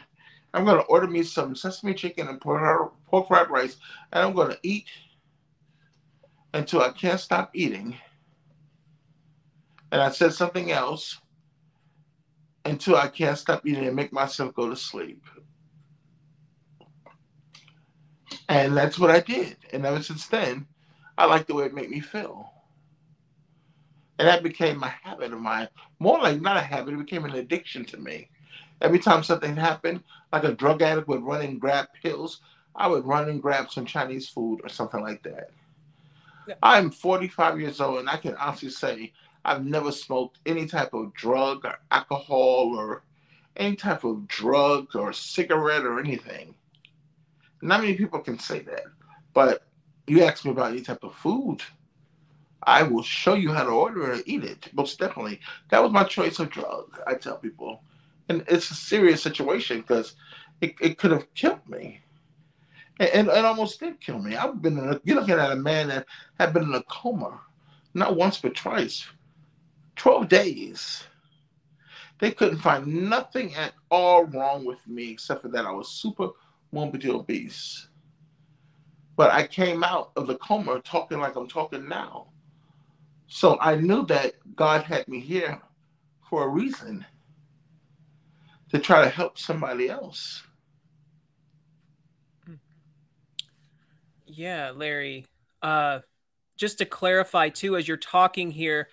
I'm 0.52 0.64
going 0.64 0.78
to 0.78 0.86
order 0.86 1.06
me 1.06 1.22
some 1.22 1.54
sesame 1.54 1.94
chicken 1.94 2.28
and 2.28 2.40
pork, 2.40 2.92
fried 3.28 3.50
rice. 3.50 3.76
And 4.12 4.24
I'm 4.24 4.34
going 4.34 4.50
to 4.50 4.58
eat 4.62 4.86
until 6.54 6.82
I 6.82 6.90
can't 6.90 7.20
stop 7.20 7.50
eating. 7.54 7.96
And 9.92 10.00
I 10.00 10.10
said 10.10 10.32
something 10.32 10.70
else 10.70 11.18
until 12.64 12.96
I 12.96 13.08
can't 13.08 13.38
stop 13.38 13.66
eating 13.66 13.86
and 13.86 13.96
make 13.96 14.12
myself 14.12 14.54
go 14.54 14.68
to 14.68 14.76
sleep. 14.76 15.24
And 18.48 18.76
that's 18.76 18.98
what 18.98 19.10
I 19.10 19.20
did. 19.20 19.56
And 19.72 19.84
ever 19.86 20.02
since 20.02 20.26
then, 20.26 20.66
I 21.16 21.26
like 21.26 21.46
the 21.46 21.54
way 21.54 21.64
it 21.64 21.74
made 21.74 21.90
me 21.90 22.00
feel. 22.00 22.52
And 24.18 24.28
that 24.28 24.42
became 24.42 24.82
a 24.82 24.88
habit 24.88 25.32
of 25.32 25.40
mine. 25.40 25.68
More 25.98 26.18
like 26.18 26.40
not 26.40 26.56
a 26.56 26.60
habit, 26.60 26.94
it 26.94 26.98
became 26.98 27.24
an 27.24 27.34
addiction 27.34 27.84
to 27.86 27.96
me. 27.96 28.28
Every 28.80 28.98
time 28.98 29.22
something 29.22 29.56
happened, 29.56 30.02
like 30.32 30.44
a 30.44 30.52
drug 30.52 30.82
addict 30.82 31.08
would 31.08 31.22
run 31.22 31.42
and 31.42 31.60
grab 31.60 31.88
pills, 32.02 32.40
I 32.74 32.86
would 32.88 33.04
run 33.04 33.28
and 33.28 33.42
grab 33.42 33.70
some 33.70 33.86
Chinese 33.86 34.28
food 34.28 34.60
or 34.62 34.68
something 34.68 35.00
like 35.00 35.22
that. 35.24 35.50
Yeah. 36.48 36.54
I'm 36.62 36.90
45 36.90 37.60
years 37.60 37.80
old, 37.80 37.98
and 37.98 38.08
I 38.08 38.16
can 38.16 38.34
honestly 38.36 38.70
say 38.70 39.12
I've 39.44 39.64
never 39.64 39.92
smoked 39.92 40.38
any 40.46 40.66
type 40.66 40.94
of 40.94 41.14
drug 41.14 41.64
or 41.64 41.78
alcohol 41.90 42.74
or 42.76 43.02
any 43.56 43.76
type 43.76 44.04
of 44.04 44.26
drug 44.28 44.94
or 44.94 45.12
cigarette 45.12 45.84
or 45.84 45.98
anything. 46.00 46.54
Not 47.62 47.80
many 47.80 47.94
people 47.94 48.20
can 48.20 48.38
say 48.38 48.60
that. 48.60 48.84
But 49.34 49.66
you 50.06 50.22
ask 50.22 50.44
me 50.44 50.50
about 50.50 50.72
any 50.72 50.80
type 50.80 51.04
of 51.04 51.14
food, 51.14 51.62
I 52.62 52.82
will 52.82 53.02
show 53.02 53.34
you 53.34 53.52
how 53.52 53.64
to 53.64 53.70
order 53.70 54.10
it 54.10 54.14
and 54.16 54.22
eat 54.26 54.44
it. 54.44 54.68
Most 54.74 54.98
definitely. 54.98 55.40
That 55.70 55.82
was 55.82 55.92
my 55.92 56.04
choice 56.04 56.38
of 56.38 56.50
drug, 56.50 56.98
I 57.06 57.14
tell 57.14 57.38
people. 57.38 57.82
And 58.28 58.44
it's 58.48 58.70
a 58.70 58.74
serious 58.74 59.22
situation 59.22 59.80
because 59.80 60.14
it, 60.60 60.74
it 60.80 60.98
could 60.98 61.10
have 61.10 61.32
killed 61.34 61.66
me. 61.68 62.00
And, 62.98 63.30
and, 63.30 63.46
almost 63.46 63.80
did 63.80 63.98
kill 63.98 64.18
me. 64.18 64.36
I've 64.36 64.60
been 64.60 64.78
in 64.78 64.92
a, 64.92 65.00
you're 65.04 65.16
looking 65.16 65.34
at 65.34 65.52
a 65.52 65.56
man 65.56 65.88
that 65.88 66.06
had 66.38 66.52
been 66.52 66.64
in 66.64 66.74
a 66.74 66.82
coma, 66.82 67.40
not 67.94 68.14
once 68.14 68.36
but 68.36 68.54
twice, 68.54 69.06
12 69.96 70.28
days. 70.28 71.04
They 72.18 72.30
couldn't 72.30 72.58
find 72.58 73.08
nothing 73.08 73.54
at 73.54 73.72
all 73.90 74.24
wrong 74.24 74.66
with 74.66 74.86
me 74.86 75.12
except 75.12 75.40
for 75.40 75.48
that 75.48 75.64
I 75.64 75.70
was 75.70 75.88
super 75.88 76.28
morbidly 76.72 77.10
obese. 77.10 77.88
But 79.16 79.32
I 79.32 79.46
came 79.46 79.84
out 79.84 80.12
of 80.16 80.26
the 80.26 80.36
coma 80.36 80.80
talking 80.80 81.20
like 81.20 81.36
I'm 81.36 81.48
talking 81.48 81.88
now. 81.88 82.28
So 83.26 83.58
I 83.60 83.76
knew 83.76 84.04
that 84.06 84.34
God 84.56 84.82
had 84.82 85.06
me 85.06 85.20
here 85.20 85.60
for 86.28 86.44
a 86.44 86.48
reason 86.48 87.04
to 88.70 88.78
try 88.78 89.02
to 89.02 89.10
help 89.10 89.38
somebody 89.38 89.88
else. 89.88 90.42
Yeah, 94.26 94.70
Larry. 94.74 95.26
Uh, 95.60 96.00
just 96.56 96.78
to 96.78 96.84
clarify, 96.84 97.48
too, 97.48 97.76
as 97.76 97.88
you're 97.88 97.96
talking 97.96 98.50
here, 98.50 98.88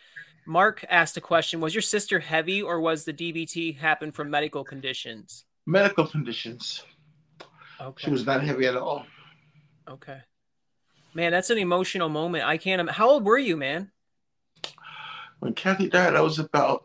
Mark 0.45 0.83
asked 0.89 1.17
a 1.17 1.21
question 1.21 1.59
Was 1.59 1.75
your 1.75 1.81
sister 1.81 2.19
heavy 2.19 2.61
or 2.61 2.79
was 2.79 3.05
the 3.05 3.13
DVT 3.13 3.77
happen 3.77 4.11
from 4.11 4.29
medical 4.29 4.63
conditions? 4.63 5.45
Medical 5.65 6.07
conditions. 6.07 6.83
Okay. 7.79 8.05
She 8.05 8.11
was 8.11 8.25
not 8.25 8.43
heavy 8.43 8.65
at 8.65 8.75
all. 8.75 9.05
Okay. 9.89 10.19
Man, 11.13 11.31
that's 11.31 11.49
an 11.49 11.57
emotional 11.57 12.09
moment. 12.09 12.45
I 12.45 12.57
can't. 12.57 12.89
How 12.89 13.09
old 13.09 13.25
were 13.25 13.37
you, 13.37 13.57
man? 13.57 13.91
When 15.39 15.53
Kathy 15.53 15.89
died, 15.89 16.15
I 16.15 16.21
was 16.21 16.39
about 16.39 16.83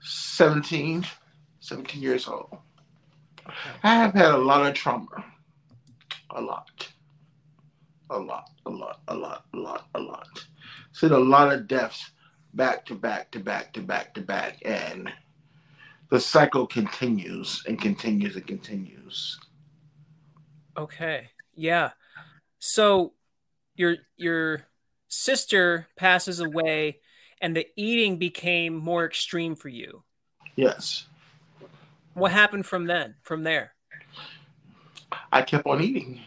17, 0.00 1.06
17 1.60 2.02
years 2.02 2.28
old. 2.28 2.48
Okay. 3.40 3.54
I 3.82 3.94
have 3.94 4.14
had 4.14 4.32
a 4.32 4.38
lot 4.38 4.66
of 4.66 4.74
trauma. 4.74 5.24
A 6.30 6.40
lot. 6.40 6.88
A 8.10 8.18
lot, 8.18 8.50
a 8.66 8.70
lot, 8.70 9.00
a 9.08 9.14
lot, 9.14 9.44
a 9.54 9.56
lot, 9.56 9.86
a 9.94 10.00
lot. 10.00 10.28
Seen 10.92 11.12
a 11.12 11.18
lot 11.18 11.52
of 11.52 11.66
deaths 11.66 12.12
back 12.52 12.84
to 12.86 12.94
back 12.94 13.30
to 13.32 13.40
back 13.40 13.72
to 13.72 13.80
back 13.80 14.14
to 14.14 14.20
back. 14.20 14.58
And 14.64 15.10
the 16.14 16.20
cycle 16.20 16.64
continues 16.64 17.64
and 17.66 17.80
continues 17.82 18.36
and 18.36 18.46
continues. 18.46 19.36
Okay. 20.78 21.30
Yeah. 21.56 21.90
So 22.60 23.14
your 23.74 23.96
your 24.16 24.62
sister 25.08 25.88
passes 25.96 26.38
away 26.38 27.00
and 27.40 27.56
the 27.56 27.66
eating 27.74 28.16
became 28.18 28.76
more 28.76 29.04
extreme 29.04 29.56
for 29.56 29.68
you. 29.68 30.04
Yes. 30.54 31.06
What 32.12 32.30
happened 32.30 32.64
from 32.64 32.86
then? 32.86 33.16
From 33.24 33.42
there? 33.42 33.72
I 35.32 35.42
kept 35.42 35.66
on 35.66 35.82
eating. 35.82 36.20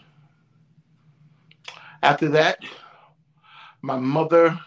After 2.03 2.27
that, 2.27 2.59
my 3.81 3.95
mother 3.95 4.59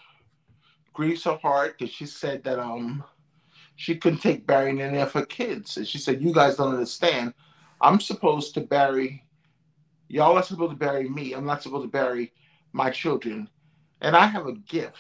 grieves 0.95 1.25
her 1.25 1.37
heart 1.37 1.77
because 1.77 1.95
she 1.95 2.07
said 2.07 2.43
that 2.45 2.59
um 2.59 3.05
she 3.81 3.97
couldn't 3.97 4.19
take 4.19 4.47
burying 4.47 4.83
any 4.83 4.99
of 4.99 5.11
her 5.13 5.25
kids. 5.25 5.79
And 5.79 5.89
she 5.89 5.97
said, 5.97 6.21
You 6.21 6.35
guys 6.35 6.57
don't 6.57 6.75
understand. 6.75 7.33
I'm 7.81 7.99
supposed 7.99 8.53
to 8.53 8.61
bury, 8.61 9.25
y'all 10.07 10.37
are 10.37 10.43
supposed 10.43 10.73
to 10.73 10.77
bury 10.77 11.09
me. 11.09 11.33
I'm 11.33 11.47
not 11.47 11.63
supposed 11.63 11.85
to 11.85 11.91
bury 11.91 12.35
my 12.75 12.91
children. 12.91 13.49
And 14.03 14.15
I 14.15 14.27
have 14.27 14.47
a 14.47 14.53
gift. 14.53 14.99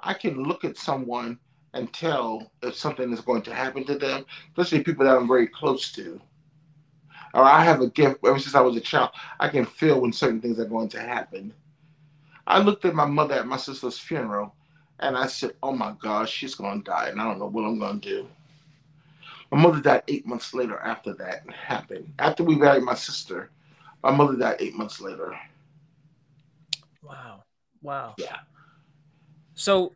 I 0.00 0.14
can 0.14 0.42
look 0.42 0.64
at 0.64 0.78
someone 0.78 1.38
and 1.74 1.92
tell 1.92 2.50
if 2.62 2.74
something 2.76 3.12
is 3.12 3.20
going 3.20 3.42
to 3.42 3.54
happen 3.54 3.84
to 3.84 3.98
them, 3.98 4.24
especially 4.56 4.82
people 4.82 5.04
that 5.04 5.14
I'm 5.14 5.28
very 5.28 5.46
close 5.46 5.92
to. 5.92 6.18
Or 7.34 7.42
I 7.42 7.62
have 7.62 7.82
a 7.82 7.90
gift 7.90 8.20
ever 8.24 8.38
since 8.38 8.54
I 8.54 8.62
was 8.62 8.74
a 8.74 8.80
child. 8.80 9.10
I 9.38 9.50
can 9.50 9.66
feel 9.66 10.00
when 10.00 10.14
certain 10.14 10.40
things 10.40 10.58
are 10.58 10.64
going 10.64 10.88
to 10.90 11.00
happen. 11.00 11.52
I 12.46 12.60
looked 12.60 12.86
at 12.86 12.94
my 12.94 13.04
mother 13.04 13.34
at 13.34 13.46
my 13.46 13.58
sister's 13.58 13.98
funeral 13.98 14.54
and 15.00 15.16
I 15.16 15.26
said, 15.26 15.52
oh 15.62 15.72
my 15.72 15.94
gosh, 16.00 16.32
she's 16.32 16.54
going 16.54 16.82
to 16.82 16.90
die, 16.90 17.08
and 17.08 17.20
I 17.20 17.24
don't 17.24 17.38
know 17.38 17.46
what 17.46 17.64
I'm 17.64 17.78
going 17.78 18.00
to 18.00 18.08
do. 18.08 18.28
My 19.50 19.60
mother 19.60 19.80
died 19.80 20.02
eight 20.08 20.26
months 20.26 20.52
later 20.52 20.78
after 20.78 21.14
that 21.14 21.48
happened. 21.50 22.12
After 22.18 22.44
we 22.44 22.56
buried 22.56 22.82
my 22.82 22.94
sister, 22.94 23.50
my 24.02 24.10
mother 24.10 24.36
died 24.36 24.56
eight 24.58 24.74
months 24.74 25.00
later. 25.00 25.38
Wow. 27.02 27.44
Wow. 27.80 28.14
Yeah. 28.18 28.36
So 29.54 29.92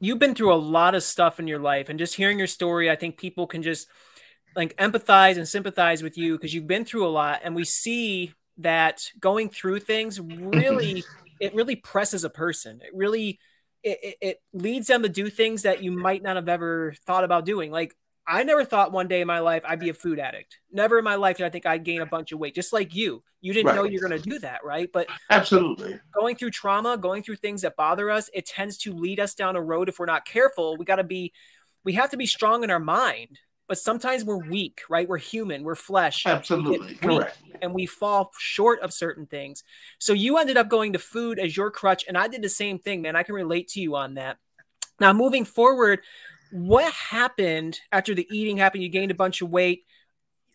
you've 0.00 0.18
been 0.18 0.34
through 0.34 0.52
a 0.52 0.56
lot 0.56 0.94
of 0.94 1.02
stuff 1.02 1.40
in 1.40 1.48
your 1.48 1.58
life, 1.58 1.88
and 1.88 1.98
just 1.98 2.14
hearing 2.14 2.38
your 2.38 2.46
story, 2.46 2.90
I 2.90 2.96
think 2.96 3.16
people 3.16 3.46
can 3.46 3.62
just 3.62 3.88
like 4.54 4.76
empathize 4.76 5.36
and 5.36 5.48
sympathize 5.48 6.02
with 6.02 6.16
you 6.16 6.36
because 6.36 6.54
you've 6.54 6.66
been 6.66 6.84
through 6.84 7.06
a 7.06 7.08
lot, 7.08 7.40
and 7.42 7.56
we 7.56 7.64
see 7.64 8.32
that 8.58 9.10
going 9.18 9.48
through 9.48 9.80
things 9.80 10.20
really, 10.20 11.02
it 11.40 11.54
really 11.54 11.74
presses 11.74 12.22
a 12.22 12.30
person. 12.30 12.80
It 12.82 12.94
really 12.94 13.40
it, 13.84 14.16
it, 14.20 14.42
leads 14.52 14.86
them 14.86 15.02
to 15.02 15.08
do 15.08 15.28
things 15.28 15.62
that 15.62 15.82
you 15.82 15.92
might 15.92 16.22
not 16.22 16.36
have 16.36 16.48
ever 16.48 16.94
thought 17.06 17.24
about 17.24 17.44
doing. 17.44 17.70
Like 17.70 17.94
I 18.26 18.42
never 18.42 18.64
thought 18.64 18.92
one 18.92 19.08
day 19.08 19.20
in 19.20 19.26
my 19.26 19.40
life 19.40 19.62
I'd 19.66 19.80
be 19.80 19.90
a 19.90 19.94
food 19.94 20.18
addict. 20.18 20.58
Never 20.72 20.98
in 20.98 21.04
my 21.04 21.16
life 21.16 21.36
did 21.36 21.46
I 21.46 21.50
think 21.50 21.66
I'd 21.66 21.84
gain 21.84 22.00
a 22.00 22.06
bunch 22.06 22.32
of 22.32 22.38
weight. 22.38 22.54
Just 22.54 22.72
like 22.72 22.94
you, 22.94 23.22
you 23.40 23.52
didn't 23.52 23.66
right. 23.66 23.76
know 23.76 23.84
you're 23.84 24.06
going 24.06 24.20
to 24.20 24.30
do 24.30 24.38
that, 24.40 24.64
right? 24.64 24.88
But 24.92 25.08
absolutely 25.30 26.00
going 26.14 26.36
through 26.36 26.50
trauma, 26.50 26.96
going 26.96 27.22
through 27.22 27.36
things 27.36 27.62
that 27.62 27.76
bother 27.76 28.10
us, 28.10 28.30
it 28.32 28.46
tends 28.46 28.78
to 28.78 28.92
lead 28.92 29.20
us 29.20 29.34
down 29.34 29.56
a 29.56 29.62
road. 29.62 29.88
If 29.88 29.98
we're 29.98 30.06
not 30.06 30.24
careful, 30.24 30.76
we 30.76 30.84
got 30.84 30.96
to 30.96 31.04
be, 31.04 31.32
we 31.84 31.92
have 31.94 32.10
to 32.10 32.16
be 32.16 32.26
strong 32.26 32.64
in 32.64 32.70
our 32.70 32.80
mind 32.80 33.38
but 33.66 33.78
sometimes 33.78 34.24
we're 34.24 34.36
weak, 34.36 34.82
right? 34.88 35.08
We're 35.08 35.18
human, 35.18 35.64
we're 35.64 35.74
flesh. 35.74 36.26
Absolutely. 36.26 36.94
Correct. 36.96 37.38
And 37.64 37.74
we 37.74 37.86
fall 37.86 38.30
short 38.38 38.80
of 38.80 38.92
certain 38.92 39.26
things. 39.26 39.64
So 39.98 40.12
you 40.12 40.38
ended 40.38 40.56
up 40.56 40.68
going 40.68 40.92
to 40.92 40.98
food 40.98 41.38
as 41.38 41.56
your 41.56 41.70
crutch, 41.70 42.04
and 42.06 42.16
I 42.16 42.28
did 42.28 42.42
the 42.42 42.48
same 42.48 42.78
thing, 42.78 43.02
man. 43.02 43.16
I 43.16 43.22
can 43.22 43.34
relate 43.34 43.68
to 43.68 43.80
you 43.80 43.96
on 43.96 44.14
that. 44.14 44.36
Now, 45.00 45.12
moving 45.12 45.44
forward, 45.44 46.00
what 46.52 46.92
happened 46.92 47.80
after 47.90 48.14
the 48.14 48.28
eating 48.30 48.58
happened? 48.58 48.84
You 48.84 48.88
gained 48.88 49.10
a 49.10 49.14
bunch 49.14 49.42
of 49.42 49.50
weight. 49.50 49.84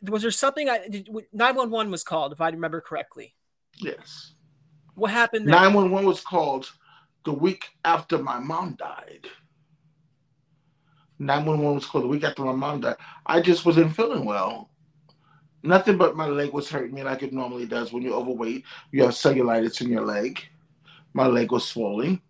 Was 0.04 0.22
there 0.22 0.32
something 0.32 0.70
I 0.70 0.88
did 0.88 1.10
911 1.34 1.92
was 1.92 2.04
called, 2.04 2.32
if 2.32 2.40
I 2.40 2.50
remember 2.50 2.80
correctly? 2.80 3.36
Yes. 3.82 4.34
What 4.96 5.12
happened? 5.12 5.46
911 5.46 6.08
was 6.08 6.22
called 6.22 6.72
the 7.26 7.34
week 7.34 7.66
after 7.84 8.18
my 8.18 8.40
mom 8.40 8.76
died. 8.76 9.28
911 11.20 11.76
was 11.76 11.86
called 11.86 12.06
the 12.06 12.08
week 12.08 12.24
after 12.24 12.44
my 12.44 12.54
mom 12.54 12.80
died. 12.80 12.96
I 13.26 13.42
just 13.42 13.66
wasn't 13.66 13.94
feeling 13.96 14.24
well. 14.24 14.70
Nothing 15.64 15.98
but 15.98 16.16
my 16.16 16.28
leg 16.28 16.54
was 16.54 16.70
hurting 16.70 16.94
me 16.94 17.04
like 17.04 17.22
it 17.22 17.34
normally 17.34 17.66
does 17.66 17.92
when 17.92 18.04
you're 18.04 18.16
overweight. 18.16 18.64
You 18.92 19.04
have 19.04 19.12
cellulitis 19.12 19.82
in 19.82 19.90
your 19.90 20.06
leg. 20.06 20.42
My 21.14 21.28
leg 21.28 21.52
was 21.52 21.68
swollen. 21.68 22.22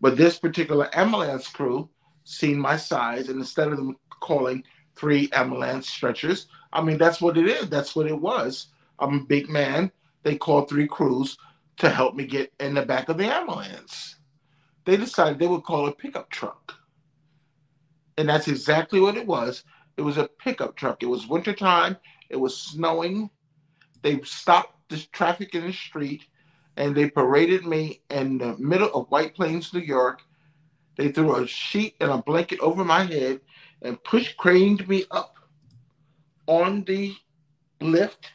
But 0.00 0.16
this 0.16 0.38
particular 0.38 0.88
ambulance 0.96 1.48
crew 1.48 1.88
seen 2.24 2.58
my 2.58 2.76
size, 2.76 3.28
and 3.28 3.38
instead 3.40 3.68
of 3.68 3.76
them 3.76 3.96
calling 4.20 4.62
three 4.94 5.28
ambulance 5.32 5.88
stretchers, 5.88 6.46
I 6.72 6.82
mean, 6.82 6.98
that's 6.98 7.20
what 7.20 7.36
it 7.36 7.46
is. 7.46 7.68
That's 7.68 7.96
what 7.96 8.06
it 8.06 8.20
was. 8.20 8.68
I'm 8.98 9.20
a 9.20 9.24
big 9.24 9.48
man. 9.48 9.90
They 10.22 10.36
called 10.36 10.68
three 10.68 10.86
crews 10.86 11.36
to 11.78 11.90
help 11.90 12.14
me 12.14 12.26
get 12.26 12.52
in 12.60 12.74
the 12.74 12.82
back 12.82 13.08
of 13.08 13.18
the 13.18 13.26
ambulance. 13.26 14.16
They 14.84 14.96
decided 14.96 15.38
they 15.38 15.46
would 15.46 15.64
call 15.64 15.86
a 15.86 15.92
pickup 15.92 16.30
truck. 16.30 16.74
And 18.18 18.28
that's 18.28 18.48
exactly 18.48 19.00
what 19.00 19.16
it 19.16 19.26
was. 19.26 19.64
It 19.96 20.02
was 20.02 20.16
a 20.18 20.28
pickup 20.28 20.76
truck. 20.76 21.02
It 21.02 21.06
was 21.06 21.26
wintertime. 21.26 21.96
It 22.28 22.36
was 22.36 22.56
snowing. 22.56 23.30
They 24.02 24.20
stopped 24.22 24.88
the 24.88 24.98
traffic 25.12 25.54
in 25.54 25.66
the 25.66 25.72
street 25.72 26.24
and 26.76 26.94
they 26.94 27.10
paraded 27.10 27.66
me 27.66 28.02
in 28.10 28.38
the 28.38 28.56
middle 28.58 28.92
of 28.92 29.08
White 29.08 29.34
Plains, 29.34 29.72
New 29.72 29.80
York. 29.80 30.22
They 30.96 31.10
threw 31.10 31.36
a 31.36 31.46
sheet 31.46 31.96
and 32.00 32.10
a 32.10 32.18
blanket 32.18 32.60
over 32.60 32.84
my 32.84 33.04
head 33.04 33.40
and 33.82 34.02
pushed, 34.04 34.36
craned 34.36 34.88
me 34.88 35.04
up 35.10 35.36
on 36.46 36.84
the 36.84 37.14
lift 37.80 38.32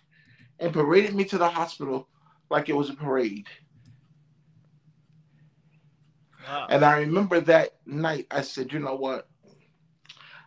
and 0.60 0.74
paraded 0.74 1.15
me 1.15 1.24
to 1.25 1.38
the 1.38 1.50
hospital 1.50 2.07
like 2.50 2.69
it 2.69 2.75
was 2.75 2.89
a 2.89 2.93
parade. 2.93 3.48
Wow. 6.48 6.67
And 6.69 6.83
I 6.83 7.00
remember 7.00 7.39
that 7.41 7.77
night, 7.86 8.27
I 8.31 8.41
said, 8.41 8.74
you 8.74 8.79
know 8.79 8.95
what? 8.95 9.27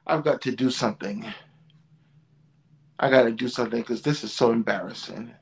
I've 0.06 0.24
got 0.24 0.42
to 0.42 0.54
do 0.54 0.70
something. 0.70 1.24
I 2.98 3.10
got 3.10 3.24
to 3.24 3.32
do 3.32 3.48
something 3.48 3.80
because 3.80 4.02
this 4.02 4.24
is 4.24 4.32
so 4.32 4.52
embarrassing. 4.52 5.32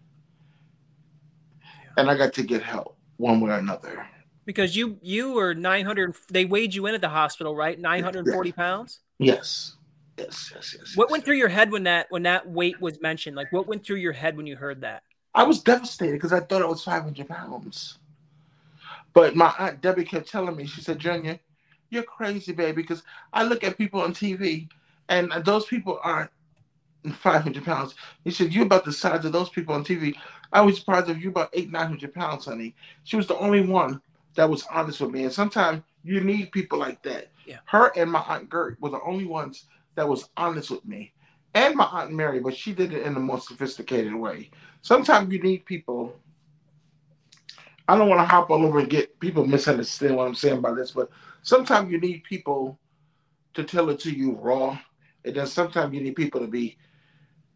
And 1.97 2.11
I 2.11 2.17
got 2.17 2.33
to 2.35 2.43
get 2.43 2.63
help 2.63 2.97
one 3.19 3.41
way 3.41 3.51
or 3.51 3.59
another. 3.59 4.07
Because 4.45 4.75
you 4.75 4.99
you 5.03 5.33
were 5.33 5.55
900 5.55 6.17
they 6.31 6.45
weighed 6.45 6.75
you 6.75 6.87
in 6.87 6.95
at 6.95 7.01
the 7.01 7.09
hospital, 7.09 7.55
right? 7.55 7.79
940 7.79 8.49
Yeah. 8.51 8.55
pounds? 8.57 9.01
Yes. 9.19 9.77
Yes, 10.19 10.51
yes, 10.55 10.77
yes. 10.79 10.97
What 10.97 11.05
yes, 11.07 11.11
went 11.11 11.21
yes. 11.21 11.27
through 11.27 11.37
your 11.37 11.49
head 11.49 11.71
when 11.71 11.85
that 11.85 12.07
when 12.11 12.23
that 12.25 12.49
weight 12.49 12.81
was 12.81 13.01
mentioned? 13.01 13.37
Like 13.37 13.53
what 13.53 13.67
went 13.67 13.85
through 13.85 13.97
your 13.97 14.13
head 14.13 14.37
when 14.37 14.47
you 14.47 14.57
heard 14.57 14.81
that? 14.81 15.03
I 15.35 15.45
was 15.45 15.63
devastated 15.63 16.15
because 16.15 16.33
I 16.33 16.41
thought 16.41 16.61
it 16.63 16.69
was 16.69 16.83
500 16.83 17.29
pounds. 17.29 17.99
But 19.15 19.37
my 19.37 19.55
aunt 19.59 19.81
Debbie 19.81 20.05
kept 20.05 20.29
telling 20.29 20.57
me, 20.57 20.67
she 20.67 20.81
said, 20.81 20.99
Junior, 20.99 21.39
you're 21.91 22.03
crazy, 22.03 22.53
baby, 22.53 22.83
because 22.83 23.03
I 23.33 23.45
look 23.45 23.63
at 23.63 23.79
people 23.79 24.01
on 24.01 24.13
TV 24.13 24.69
and 25.09 25.33
those 25.45 25.67
people 25.67 25.99
aren't 26.03 26.31
500 27.11 27.65
pounds. 27.65 27.95
He 28.25 28.31
said, 28.31 28.53
You're 28.53 28.67
about 28.67 28.85
the 28.85 28.93
size 28.93 29.25
of 29.25 29.33
those 29.33 29.49
people 29.49 29.75
on 29.75 29.85
TV. 29.85 30.15
I 30.53 30.61
was 30.61 30.79
surprised 30.79 31.09
if 31.09 31.21
you 31.21 31.31
about 31.31 31.51
eight, 31.53 31.71
900 31.71 32.13
pounds, 32.15 32.45
honey. 32.45 32.75
She 33.05 33.17
was 33.17 33.27
the 33.27 33.39
only 33.39 33.63
one 33.63 34.01
that 34.35 34.49
was 34.49 34.65
honest 34.71 35.01
with 35.01 35.11
me. 35.11 35.25
And 35.25 35.33
sometimes 35.33 35.83
you 36.05 36.21
need 36.21 36.53
people 36.53 36.79
like 36.79 37.03
that. 37.03 37.31
Yeah. 37.47 37.59
Her 37.65 37.93
and 37.97 38.11
my 38.11 38.21
aunt 38.21 38.49
Gert 38.49 38.81
were 38.81 38.91
the 38.91 39.03
only 39.03 39.25
ones 39.25 39.67
that 39.95 40.09
was 40.09 40.29
honest 40.37 40.71
with 40.71 40.85
me. 40.85 41.13
And 41.55 41.75
my 41.75 41.85
aunt 41.85 42.13
Mary, 42.13 42.41
but 42.41 42.57
she 42.57 42.73
did 42.73 42.93
it 42.93 43.05
in 43.07 43.17
a 43.17 43.21
more 43.21 43.41
sophisticated 43.41 44.15
way. 44.15 44.51
Sometimes 44.81 45.33
you 45.33 45.43
need 45.43 45.67
people. 45.67 46.19
I 47.89 47.99
don't 47.99 48.09
want 48.09 48.21
to 48.21 48.25
hop 48.25 48.51
all 48.51 48.65
over 48.65 48.79
and 48.79 48.89
get 48.89 49.19
people 49.21 49.47
misunderstand 49.47 50.17
what 50.17 50.27
I'm 50.27 50.35
saying 50.35 50.61
by 50.61 50.73
this, 50.73 50.93
but 50.93 51.11
sometimes 51.43 51.91
you 51.91 52.01
need 52.01 52.25
people 52.25 52.79
to 53.55 53.65
tell 53.65 53.91
it 53.91 53.99
to 54.01 54.11
you 54.11 54.33
raw. 54.33 54.79
And 55.25 55.35
then 55.35 55.47
sometimes 55.47 55.95
you 55.95 56.01
need 56.01 56.17
people 56.17 56.41
to 56.41 56.47
be 56.47 56.77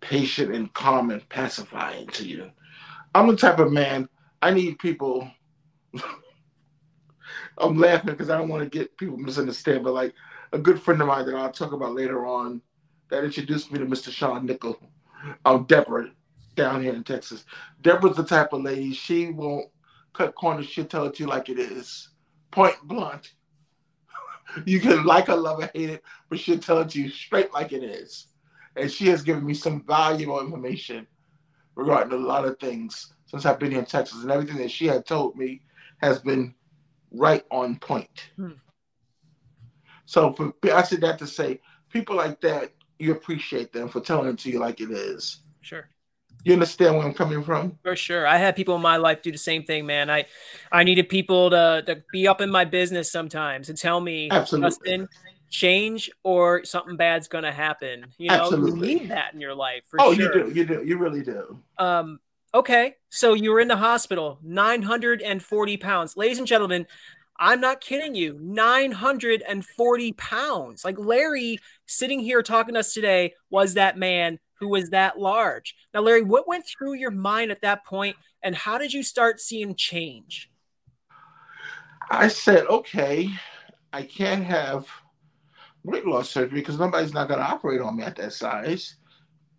patient 0.00 0.54
and 0.54 0.72
calm 0.72 1.10
and 1.10 1.28
pacifying 1.28 2.06
to 2.08 2.26
you. 2.26 2.50
I'm 3.14 3.28
the 3.28 3.36
type 3.36 3.58
of 3.58 3.72
man, 3.72 4.08
I 4.42 4.50
need 4.50 4.78
people. 4.78 5.30
I'm 7.58 7.78
laughing 7.78 8.10
because 8.10 8.30
I 8.30 8.36
don't 8.36 8.48
want 8.48 8.62
to 8.62 8.78
get 8.78 8.96
people 8.98 9.16
misunderstand, 9.16 9.84
but 9.84 9.94
like 9.94 10.14
a 10.52 10.58
good 10.58 10.80
friend 10.80 11.00
of 11.00 11.08
mine 11.08 11.26
that 11.26 11.34
I'll 11.34 11.50
talk 11.50 11.72
about 11.72 11.94
later 11.94 12.26
on 12.26 12.60
that 13.08 13.24
introduced 13.24 13.72
me 13.72 13.78
to 13.78 13.86
Mr. 13.86 14.10
Sean 14.10 14.46
Nickel, 14.46 14.78
um, 15.44 15.64
Deborah, 15.64 16.10
down 16.54 16.82
here 16.82 16.92
in 16.92 17.04
Texas. 17.04 17.44
Deborah's 17.82 18.16
the 18.16 18.24
type 18.24 18.52
of 18.52 18.62
lady, 18.62 18.92
she 18.92 19.30
won't 19.30 19.68
cut 20.12 20.34
corners, 20.34 20.66
she'll 20.66 20.84
tell 20.84 21.04
it 21.04 21.14
to 21.14 21.22
you 21.22 21.28
like 21.28 21.48
it 21.48 21.58
is. 21.58 22.10
Point 22.50 22.76
blunt. 22.84 23.32
You 24.64 24.78
can 24.80 25.04
like 25.04 25.26
her, 25.26 25.36
love 25.36 25.60
her, 25.60 25.70
hate 25.74 25.90
it, 25.90 26.02
but 26.30 26.38
she'll 26.38 26.58
tell 26.58 26.78
it 26.78 26.90
to 26.90 27.02
you 27.02 27.10
straight 27.10 27.52
like 27.52 27.72
it 27.72 27.82
is. 27.82 28.28
And 28.76 28.90
she 28.90 29.08
has 29.08 29.22
given 29.22 29.44
me 29.44 29.54
some 29.54 29.82
valuable 29.86 30.40
information 30.40 31.06
regarding 31.74 32.12
a 32.12 32.16
lot 32.16 32.44
of 32.44 32.58
things 32.58 33.12
since 33.26 33.46
I've 33.46 33.58
been 33.58 33.70
here 33.70 33.80
in 33.80 33.86
Texas. 33.86 34.22
And 34.22 34.30
everything 34.30 34.58
that 34.58 34.70
she 34.70 34.86
had 34.86 35.06
told 35.06 35.36
me 35.36 35.62
has 36.00 36.18
been 36.20 36.54
right 37.10 37.44
on 37.50 37.76
point. 37.76 38.30
Hmm. 38.36 38.52
So 40.04 40.32
for, 40.32 40.52
I 40.72 40.82
said 40.82 41.00
that 41.00 41.18
to 41.18 41.26
say, 41.26 41.60
people 41.90 42.16
like 42.16 42.40
that, 42.42 42.72
you 42.98 43.12
appreciate 43.12 43.72
them 43.72 43.88
for 43.88 44.00
telling 44.00 44.28
it 44.28 44.38
to 44.38 44.50
you 44.50 44.58
like 44.58 44.80
it 44.80 44.90
is. 44.90 45.40
Sure. 45.60 45.88
You 46.44 46.52
understand 46.52 46.96
where 46.96 47.04
I'm 47.04 47.12
coming 47.12 47.42
from? 47.42 47.76
For 47.82 47.96
sure. 47.96 48.26
I 48.26 48.36
had 48.36 48.54
people 48.54 48.76
in 48.76 48.82
my 48.82 48.98
life 48.98 49.20
do 49.20 49.32
the 49.32 49.38
same 49.38 49.64
thing, 49.64 49.84
man. 49.84 50.08
I 50.08 50.26
I 50.70 50.84
needed 50.84 51.08
people 51.08 51.50
to 51.50 51.82
to 51.86 52.04
be 52.12 52.28
up 52.28 52.40
in 52.40 52.50
my 52.50 52.64
business 52.64 53.10
sometimes 53.10 53.68
and 53.68 53.76
tell 53.76 54.00
me, 54.00 54.28
Absolutely. 54.30 54.70
Justin, 54.70 55.08
change 55.50 56.10
or 56.22 56.64
something 56.64 56.96
bad's 56.96 57.28
gonna 57.28 57.52
happen. 57.52 58.06
You 58.18 58.30
know, 58.30 58.42
Absolutely. 58.42 58.92
you 58.92 58.98
need 58.98 59.10
that 59.10 59.34
in 59.34 59.40
your 59.40 59.54
life 59.54 59.84
for 59.88 60.00
oh, 60.00 60.14
sure. 60.14 60.36
you 60.36 60.44
do. 60.44 60.54
You 60.54 60.66
do. 60.66 60.84
You 60.84 60.98
really 60.98 61.22
do. 61.22 61.58
Um, 61.78 62.20
okay, 62.54 62.94
so 63.08 63.34
you 63.34 63.52
were 63.52 63.60
in 63.60 63.68
the 63.68 63.76
hospital, 63.76 64.38
940 64.42 65.76
pounds. 65.76 66.16
Ladies 66.16 66.38
and 66.38 66.46
gentlemen, 66.46 66.86
I'm 67.38 67.60
not 67.60 67.80
kidding 67.80 68.14
you, 68.14 68.38
940 68.40 70.12
pounds. 70.12 70.84
Like 70.84 70.98
Larry 70.98 71.58
sitting 71.86 72.20
here 72.20 72.42
talking 72.42 72.74
to 72.74 72.80
us 72.80 72.94
today 72.94 73.34
was 73.50 73.74
that 73.74 73.98
man 73.98 74.38
who 74.58 74.68
was 74.68 74.90
that 74.90 75.18
large. 75.18 75.74
Now, 75.92 76.00
Larry, 76.00 76.22
what 76.22 76.48
went 76.48 76.64
through 76.66 76.94
your 76.94 77.10
mind 77.10 77.50
at 77.50 77.60
that 77.60 77.84
point, 77.84 78.16
and 78.42 78.54
how 78.54 78.78
did 78.78 78.92
you 78.92 79.02
start 79.02 79.40
seeing 79.40 79.74
change? 79.74 80.50
I 82.10 82.28
said, 82.28 82.66
okay, 82.66 83.30
I 83.92 84.02
can't 84.02 84.44
have 84.44 84.86
weight 85.86 86.04
loss 86.04 86.28
surgery 86.30 86.60
because 86.60 86.78
nobody's 86.78 87.14
not 87.14 87.28
going 87.28 87.40
to 87.40 87.46
operate 87.46 87.80
on 87.80 87.96
me 87.96 88.02
at 88.02 88.16
that 88.16 88.32
size, 88.32 88.96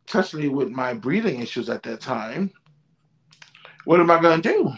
especially 0.08 0.50
with 0.50 0.70
my 0.70 0.94
breathing 0.94 1.42
issues 1.42 1.70
at 1.70 1.82
that 1.84 2.02
time. 2.02 2.52
What 3.86 4.02
am 4.02 4.12
I 4.12 4.22
going 4.22 4.42
to 4.42 4.50
do? 4.50 4.74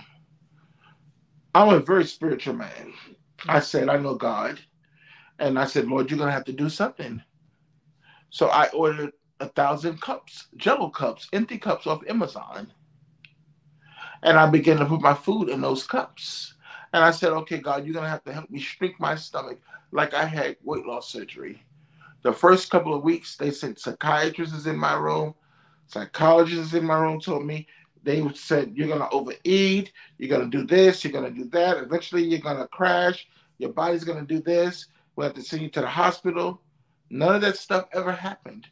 I'm 1.56 1.74
a 1.74 1.80
very 1.80 2.06
spiritual 2.06 2.54
man. 2.54 2.94
I 3.48 3.60
said, 3.60 3.90
I 3.90 3.98
know 3.98 4.16
God. 4.16 4.60
And 5.40 5.58
I 5.58 5.66
said, 5.66 5.88
Lord, 5.88 6.10
you're 6.10 6.20
going 6.20 6.28
to 6.28 6.34
have 6.34 6.46
to 6.46 6.54
do 6.54 6.70
something. 6.70 7.22
So 8.30 8.50
I 8.50 8.68
ordered 8.70 9.14
a 9.40 9.48
thousand 9.48 10.02
cups, 10.02 10.48
jello 10.58 10.90
cups, 10.90 11.28
empty 11.34 11.58
cups 11.58 11.88
off 11.88 12.04
Amazon. 12.08 12.72
And 14.22 14.38
I 14.38 14.48
began 14.48 14.78
to 14.78 14.86
put 14.86 15.02
my 15.02 15.16
food 15.16 15.50
in 15.50 15.62
those 15.62 15.88
cups. 15.88 16.54
And 16.94 17.04
I 17.04 17.12
said, 17.12 17.32
okay, 17.32 17.60
God, 17.60 17.86
you're 17.86 17.94
going 17.94 18.06
to 18.06 18.10
have 18.10 18.24
to 18.24 18.34
help 18.34 18.50
me 18.50 18.60
shrink 18.60 19.00
my 19.00 19.16
stomach 19.16 19.60
like 19.92 20.14
I 20.14 20.26
had 20.26 20.58
weight 20.64 20.86
loss 20.86 21.12
surgery. 21.12 21.64
The 22.22 22.34
first 22.34 22.70
couple 22.70 22.94
of 22.94 23.04
weeks, 23.04 23.38
they 23.38 23.52
sent 23.52 23.80
psychiatrists 23.80 24.66
in 24.66 24.76
my 24.76 24.94
room, 24.94 25.36
psychologists 25.88 26.74
in 26.74 26.86
my 26.86 27.00
room, 27.00 27.20
told 27.20 27.46
me, 27.46 27.68
they 28.04 28.28
said, 28.34 28.74
you're 28.76 28.88
going 28.88 29.00
to 29.00 29.10
overeat, 29.10 29.92
you're 30.18 30.30
going 30.30 30.50
to 30.50 30.58
do 30.58 30.66
this, 30.66 31.04
you're 31.04 31.14
going 31.14 31.34
to 31.34 31.44
do 31.44 31.50
that. 31.50 31.78
Eventually, 31.78 32.24
you're 32.24 32.40
going 32.40 32.58
to 32.58 32.68
crash, 32.68 33.28
your 33.58 33.72
body's 33.72 34.04
going 34.04 34.20
to 34.20 34.26
do 34.26 34.42
this. 34.42 34.88
We'll 35.16 35.28
have 35.28 35.36
to 35.36 35.42
send 35.42 35.62
you 35.62 35.70
to 35.70 35.82
the 35.82 35.88
hospital. 35.88 36.62
None 37.10 37.36
of 37.36 37.42
that 37.42 37.58
stuff 37.58 37.88
ever 37.94 38.12
happened. 38.12 38.68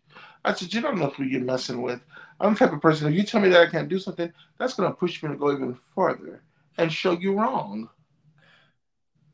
I 0.45 0.53
said, 0.53 0.73
you 0.73 0.81
don't 0.81 0.97
know 0.97 1.09
who 1.09 1.23
you're 1.23 1.41
messing 1.41 1.81
with. 1.81 1.99
I'm 2.39 2.53
the 2.53 2.59
type 2.59 2.73
of 2.73 2.81
person, 2.81 3.07
if 3.07 3.15
you 3.15 3.23
tell 3.23 3.41
me 3.41 3.49
that 3.49 3.67
I 3.67 3.69
can't 3.69 3.89
do 3.89 3.99
something, 3.99 4.31
that's 4.59 4.75
going 4.75 4.89
to 4.89 4.95
push 4.95 5.21
me 5.23 5.29
to 5.29 5.35
go 5.35 5.51
even 5.51 5.77
further 5.95 6.43
and 6.77 6.91
show 6.91 7.13
you 7.13 7.33
wrong. 7.33 7.89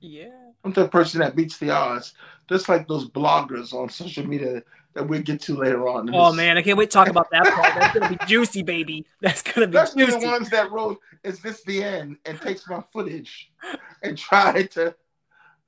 Yeah. 0.04 0.28
I'm 0.66 0.74
the 0.74 0.88
person 0.90 1.22
that 1.22 1.36
beats 1.36 1.58
the 1.58 1.70
odds, 1.70 2.14
just 2.50 2.68
like 2.68 2.88
those 2.88 3.10
bloggers 3.10 3.74
on 3.74 3.88
social 3.90 4.28
media 4.28 4.62
that 4.94 5.08
we'll 5.08 5.22
get 5.22 5.42
to 5.44 5.56
later 5.56 5.88
on. 5.88 6.14
Oh 6.14 6.28
this. 6.30 6.36
man, 6.38 6.58
I 6.58 6.62
can't 6.62 6.78
wait 6.78 6.92
to 6.92 6.94
talk 6.94 7.08
about 7.08 7.32
that 7.32 7.46
part. 7.46 7.74
That's 7.74 7.98
gonna 7.98 8.10
be 8.18 8.26
juicy, 8.28 8.64
baby. 8.64 9.06
That's 9.22 9.42
gonna 9.42 9.68
be 9.68 9.74
That's 9.74 9.94
the 9.94 10.20
ones 10.22 10.50
that 10.50 10.72
wrote, 10.72 11.00
"Is 11.24 11.40
this 11.40 11.64
the 11.64 11.82
end?" 11.84 12.18
and 12.26 12.40
takes 12.42 12.68
my 12.68 12.84
footage 12.92 13.50
and 14.04 14.18
try 14.18 14.64
to. 14.74 14.94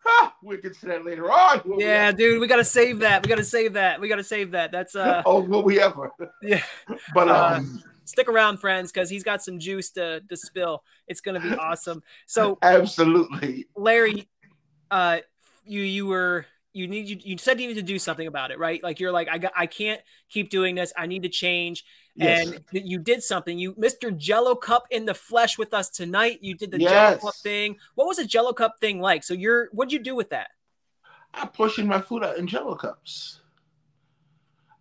Ah, 0.07 0.35
we'll 0.43 0.59
get 0.59 0.77
to 0.81 0.85
that 0.87 1.03
later 1.05 1.31
on. 1.31 1.61
Will 1.65 1.79
Yeah, 1.81 2.09
ever? 2.09 2.17
dude, 2.17 2.39
we 2.41 2.45
gotta 2.47 2.63
save 2.65 2.99
that. 2.99 3.23
We 3.23 3.29
gotta 3.29 3.43
save 3.43 3.73
that. 3.73 3.99
We 3.99 4.07
gotta 4.07 4.23
save 4.23 4.51
that. 4.51 4.71
That's 4.71 4.95
uh, 4.95 5.23
Oh, 5.25 5.39
will 5.39 5.63
we 5.63 5.79
ever? 5.81 6.11
yeah. 6.43 6.61
But 7.13 7.29
Uh, 7.29 7.53
um, 7.57 7.83
Stick 8.05 8.29
around, 8.29 8.57
friends, 8.57 8.91
because 8.91 9.09
he's 9.09 9.23
got 9.23 9.43
some 9.43 9.59
juice 9.59 9.89
to 9.91 10.21
to 10.21 10.37
spill. 10.37 10.83
It's 11.07 11.21
gonna 11.21 11.39
be 11.39 11.55
awesome. 11.55 12.03
So, 12.25 12.57
absolutely. 12.61 13.67
Larry, 13.75 14.29
uh, 14.91 15.19
you 15.65 15.81
you 15.81 16.05
were 16.05 16.45
you 16.73 16.87
need 16.87 17.07
you, 17.07 17.17
you 17.23 17.37
said 17.37 17.59
you 17.59 17.67
need 17.67 17.75
to 17.75 17.81
do 17.81 17.97
something 17.97 18.27
about 18.27 18.51
it, 18.51 18.59
right? 18.59 18.83
Like 18.83 18.99
you're 18.99 19.11
like 19.11 19.27
I 19.29 19.37
got 19.37 19.53
I 19.55 19.65
can't 19.65 20.01
keep 20.29 20.49
doing 20.49 20.75
this. 20.75 20.93
I 20.95 21.07
need 21.07 21.23
to 21.23 21.29
change. 21.29 21.83
Yes. 22.15 22.47
And 22.47 22.61
you 22.71 22.99
did 22.99 23.23
something. 23.23 23.57
You 23.57 23.73
Mr. 23.73 24.15
Jello 24.15 24.55
Cup 24.55 24.85
in 24.91 25.05
the 25.05 25.13
flesh 25.13 25.57
with 25.57 25.73
us 25.73 25.89
tonight. 25.89 26.39
You 26.41 26.55
did 26.55 26.71
the 26.71 26.77
Jello 26.77 27.17
Cup 27.17 27.35
thing. 27.35 27.77
What 27.95 28.07
was 28.07 28.19
a 28.19 28.25
Jello 28.25 28.53
Cup 28.53 28.75
thing 28.79 28.99
like? 28.99 29.23
So 29.23 29.33
you're 29.33 29.69
what'd 29.71 29.91
you 29.91 29.99
do 29.99 30.15
with 30.15 30.29
that? 30.29 30.49
I 31.33 31.45
portioned 31.45 31.89
my 31.89 31.99
food 31.99 32.23
out 32.23 32.37
in 32.37 32.47
Jello 32.47 32.75
cups. 32.75 33.41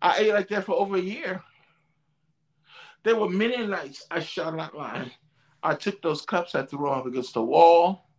I 0.01 0.17
ate 0.19 0.33
like 0.33 0.47
that 0.49 0.63
for 0.63 0.75
over 0.75 0.95
a 0.95 1.01
year. 1.01 1.43
There 3.05 3.15
were 3.15 3.29
many 3.29 3.65
nights 3.67 4.03
I 4.09 4.19
shall 4.19 4.51
not 4.51 4.75
lie. 4.75 5.11
I 5.61 5.75
took 5.75 6.01
those 6.01 6.23
cups, 6.23 6.55
I 6.55 6.65
threw 6.65 6.89
them 6.89 6.99
up 6.99 7.05
against 7.05 7.35
the 7.35 7.43
wall. 7.43 8.09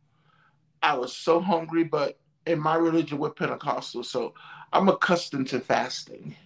I 0.81 0.97
was 0.97 1.13
so 1.13 1.41
hungry, 1.41 1.83
but 1.83 2.21
in 2.47 2.61
my 2.61 2.77
religion, 2.77 3.19
we're 3.19 3.31
Pentecostal, 3.31 4.05
so 4.05 4.33
I'm 4.73 4.89
accustomed 4.89 5.49
to 5.49 5.59
fasting, 5.59 6.37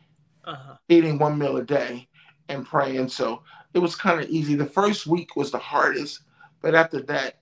Uh-huh. 0.44 0.76
eating 0.88 1.18
one 1.18 1.38
meal 1.38 1.58
a 1.58 1.62
day 1.64 2.08
and 2.48 2.66
praying. 2.66 3.08
So 3.08 3.42
it 3.74 3.78
was 3.78 3.94
kind 3.94 4.20
of 4.20 4.30
easy. 4.30 4.54
The 4.54 4.64
first 4.64 5.06
week 5.06 5.36
was 5.36 5.50
the 5.50 5.58
hardest, 5.58 6.22
but 6.62 6.74
after 6.74 7.02
that, 7.02 7.40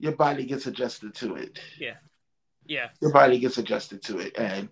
your 0.00 0.12
body 0.16 0.44
gets 0.44 0.66
adjusted 0.66 1.14
to 1.14 1.36
it 1.36 1.58
Yeah. 1.78 1.96
Yeah. 2.66 2.90
your 3.00 3.12
body 3.12 3.38
gets 3.38 3.58
adjusted 3.58 4.02
to 4.02 4.18
it. 4.18 4.36
And 4.36 4.68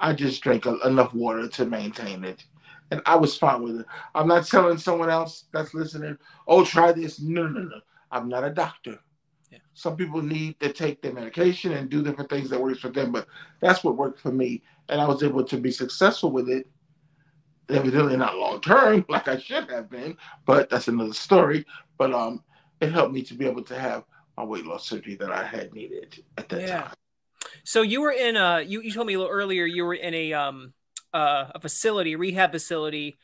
I 0.00 0.12
just 0.14 0.42
drank 0.42 0.66
a, 0.66 0.78
enough 0.80 1.14
water 1.14 1.46
to 1.48 1.64
maintain 1.64 2.24
it. 2.24 2.44
And 2.90 3.02
I 3.04 3.16
was 3.16 3.36
fine 3.36 3.62
with 3.62 3.80
it. 3.80 3.86
I'm 4.14 4.28
not 4.28 4.46
telling 4.46 4.78
someone 4.78 5.10
else 5.10 5.44
that's 5.52 5.74
listening, 5.74 6.18
oh, 6.46 6.64
try 6.64 6.92
this. 6.92 7.20
No, 7.20 7.46
no, 7.46 7.62
no. 7.62 7.80
I'm 8.12 8.28
not 8.28 8.44
a 8.44 8.50
doctor. 8.50 8.98
Yeah. 9.50 9.58
Some 9.74 9.96
people 9.96 10.22
need 10.22 10.58
to 10.60 10.72
take 10.72 11.02
their 11.02 11.12
medication 11.12 11.72
and 11.72 11.90
do 11.90 12.02
different 12.02 12.30
things 12.30 12.48
that 12.50 12.60
works 12.60 12.80
for 12.80 12.88
them, 12.88 13.12
but 13.12 13.26
that's 13.60 13.82
what 13.84 13.96
worked 13.96 14.20
for 14.20 14.32
me, 14.32 14.62
and 14.88 15.00
I 15.00 15.06
was 15.06 15.22
able 15.22 15.44
to 15.44 15.56
be 15.56 15.70
successful 15.70 16.30
with 16.30 16.48
it. 16.48 16.68
Evidently 17.68 18.16
not 18.16 18.36
long 18.36 18.60
term, 18.60 19.04
like 19.08 19.26
I 19.26 19.38
should 19.38 19.68
have 19.70 19.90
been, 19.90 20.16
but 20.44 20.70
that's 20.70 20.88
another 20.88 21.12
story. 21.12 21.66
But 21.98 22.12
um, 22.12 22.44
it 22.80 22.92
helped 22.92 23.12
me 23.12 23.22
to 23.22 23.34
be 23.34 23.46
able 23.46 23.64
to 23.64 23.78
have 23.78 24.04
my 24.36 24.44
weight 24.44 24.64
loss 24.64 24.88
surgery 24.88 25.16
that 25.16 25.32
I 25.32 25.44
had 25.44 25.74
needed 25.74 26.22
at 26.38 26.48
that 26.50 26.60
Yeah. 26.60 26.82
time. 26.82 26.92
So 27.64 27.82
you 27.82 28.00
were 28.00 28.12
in 28.12 28.36
a 28.36 28.60
you, 28.60 28.82
you 28.82 28.92
told 28.92 29.08
me 29.08 29.14
a 29.14 29.18
little 29.18 29.32
earlier 29.32 29.64
you 29.64 29.84
were 29.84 29.94
in 29.94 30.14
a 30.14 30.32
um 30.32 30.74
uh, 31.12 31.46
a 31.54 31.60
facility, 31.60 32.12
a 32.14 32.18
rehab 32.18 32.52
facility 32.52 33.18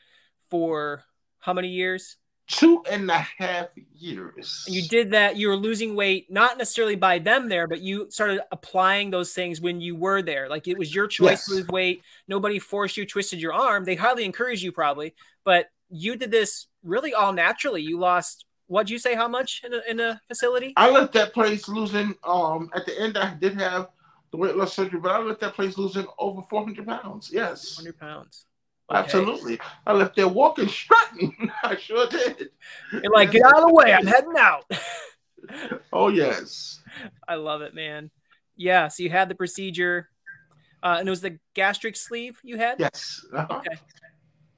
for 0.49 1.03
how 1.39 1.53
many 1.53 1.69
years? 1.69 2.17
Two 2.47 2.83
and 2.91 3.09
a 3.09 3.25
half 3.37 3.67
years. 3.95 4.63
And 4.67 4.75
you 4.75 4.81
did 4.83 5.11
that, 5.11 5.37
you 5.37 5.47
were 5.47 5.55
losing 5.55 5.95
weight, 5.95 6.29
not 6.29 6.57
necessarily 6.57 6.95
by 6.95 7.19
them 7.19 7.47
there, 7.47 7.67
but 7.67 7.81
you 7.81 8.07
started 8.09 8.41
applying 8.51 9.11
those 9.11 9.33
things 9.33 9.61
when 9.61 9.79
you 9.79 9.95
were 9.95 10.21
there. 10.21 10.49
Like 10.49 10.67
it 10.67 10.77
was 10.77 10.93
your 10.93 11.07
choice 11.07 11.29
Yes. 11.29 11.45
to 11.45 11.51
lose 11.53 11.67
weight. 11.67 12.01
Nobody 12.27 12.59
forced 12.59 12.97
you, 12.97 13.05
twisted 13.05 13.39
your 13.39 13.53
arm. 13.53 13.85
They 13.85 13.95
highly 13.95 14.25
encouraged 14.25 14.61
you 14.61 14.71
probably, 14.73 15.13
but 15.45 15.67
you 15.89 16.15
did 16.17 16.31
this 16.31 16.67
really 16.83 17.13
all 17.13 17.31
naturally. 17.31 17.81
You 17.81 17.97
lost 17.99 18.45
what'd 18.67 18.89
you 18.89 18.97
say 18.97 19.13
how 19.15 19.27
much 19.27 19.61
in 19.63 19.73
a, 19.73 19.81
in 19.87 19.99
a 19.99 20.19
facility? 20.27 20.73
I 20.75 20.89
left 20.89 21.13
that 21.13 21.33
place 21.33 21.67
losing. 21.67 22.15
Um, 22.23 22.69
at 22.73 22.85
the 22.85 22.99
end, 22.99 23.17
I 23.17 23.35
did 23.35 23.59
have 23.59 23.89
the 24.33 24.37
weight 24.37 24.55
loss 24.57 24.73
surgery, 24.73 24.99
but 24.99 25.11
I 25.11 25.19
left 25.19 25.41
that 25.41 25.53
place 25.53 25.77
losing 25.77 26.07
over 26.17 26.41
400 26.41 26.87
pounds. 26.87 27.29
Yes, 27.31 27.77
100 27.77 27.99
pounds. 27.99 28.47
Okay. 28.89 28.99
absolutely. 28.99 29.59
I 29.85 29.93
left 29.93 30.15
there 30.15 30.27
walking, 30.27 30.67
strutting. 30.67 31.51
I 31.63 31.77
sure 31.77 32.07
did. 32.07 32.49
You're 32.91 33.13
like, 33.13 33.31
get 33.31 33.43
out 33.43 33.59
of 33.59 33.67
the 33.67 33.73
way. 33.73 33.93
I'm 33.93 34.05
heading 34.05 34.33
out. 34.37 34.65
Oh 35.91 36.07
yes, 36.07 36.79
I 37.27 37.35
love 37.35 37.61
it, 37.63 37.75
man. 37.75 38.11
Yeah. 38.55 38.87
So 38.87 39.03
you 39.03 39.09
had 39.09 39.27
the 39.27 39.35
procedure, 39.35 40.07
uh, 40.81 40.95
and 40.99 41.05
it 41.07 41.11
was 41.11 41.19
the 41.19 41.37
gastric 41.53 41.97
sleeve 41.97 42.39
you 42.43 42.55
had. 42.55 42.79
yes. 42.79 43.25
Uh-huh. 43.35 43.57
Okay. 43.57 43.75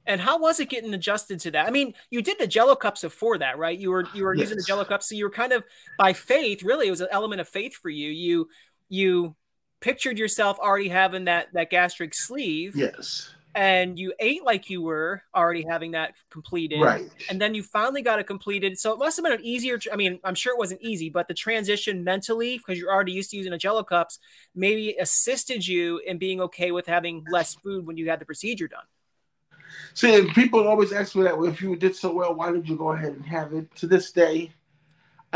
And 0.06 0.20
how 0.20 0.38
was 0.38 0.60
it 0.60 0.70
getting 0.70 0.94
adjusted 0.94 1.40
to 1.40 1.50
that? 1.50 1.66
I 1.66 1.70
mean, 1.70 1.94
you 2.08 2.22
did 2.22 2.38
the 2.38 2.46
Jello 2.46 2.76
cups 2.76 3.02
before 3.02 3.36
that, 3.38 3.58
right? 3.58 3.76
You 3.76 3.90
were 3.90 4.04
you 4.14 4.22
were 4.22 4.34
using 4.34 4.56
the 4.56 4.62
Jello 4.62 4.84
cups, 4.84 5.08
so 5.08 5.16
you 5.16 5.24
were 5.24 5.30
kind 5.30 5.52
of 5.52 5.64
by 5.98 6.12
faith. 6.12 6.62
Really, 6.62 6.86
it 6.86 6.92
was 6.92 7.00
an 7.00 7.08
element 7.10 7.40
of 7.40 7.48
faith 7.48 7.74
for 7.74 7.88
you. 7.88 8.10
You 8.10 8.48
you 8.88 9.34
pictured 9.86 10.18
yourself 10.18 10.58
already 10.58 10.88
having 10.88 11.26
that 11.26 11.46
that 11.52 11.70
gastric 11.70 12.12
sleeve, 12.12 12.74
Yes. 12.74 13.30
and 13.54 13.96
you 13.96 14.12
ate 14.18 14.42
like 14.42 14.68
you 14.68 14.82
were 14.82 15.22
already 15.32 15.62
having 15.62 15.92
that 15.92 16.14
completed. 16.28 16.80
Right. 16.80 17.08
And 17.30 17.40
then 17.40 17.54
you 17.54 17.62
finally 17.62 18.02
got 18.02 18.18
it 18.18 18.26
completed. 18.26 18.78
So 18.80 18.92
it 18.92 18.98
must 18.98 19.16
have 19.16 19.24
been 19.24 19.32
an 19.32 19.44
easier. 19.44 19.78
I 19.92 19.96
mean, 19.96 20.18
I'm 20.24 20.34
sure 20.34 20.52
it 20.52 20.58
wasn't 20.58 20.82
easy, 20.82 21.08
but 21.08 21.28
the 21.28 21.34
transition 21.34 22.02
mentally, 22.02 22.58
because 22.58 22.80
you're 22.80 22.92
already 22.92 23.12
used 23.12 23.30
to 23.30 23.36
using 23.36 23.52
the 23.52 23.58
Jello 23.58 23.84
cups, 23.84 24.18
maybe 24.56 24.96
assisted 24.98 25.64
you 25.66 25.98
in 26.04 26.18
being 26.18 26.40
okay 26.40 26.72
with 26.72 26.86
having 26.86 27.24
less 27.30 27.54
food 27.54 27.86
when 27.86 27.96
you 27.96 28.10
had 28.10 28.18
the 28.18 28.26
procedure 28.26 28.66
done. 28.66 28.86
See, 29.94 30.28
people 30.34 30.66
always 30.66 30.92
ask 30.92 31.14
me 31.14 31.22
that. 31.22 31.38
Well, 31.38 31.48
if 31.48 31.62
you 31.62 31.76
did 31.76 31.94
so 31.94 32.12
well, 32.12 32.34
why 32.34 32.50
did 32.50 32.68
you 32.68 32.76
go 32.76 32.90
ahead 32.90 33.12
and 33.12 33.24
have 33.24 33.52
it? 33.52 33.72
To 33.76 33.86
this 33.86 34.10
day, 34.10 34.50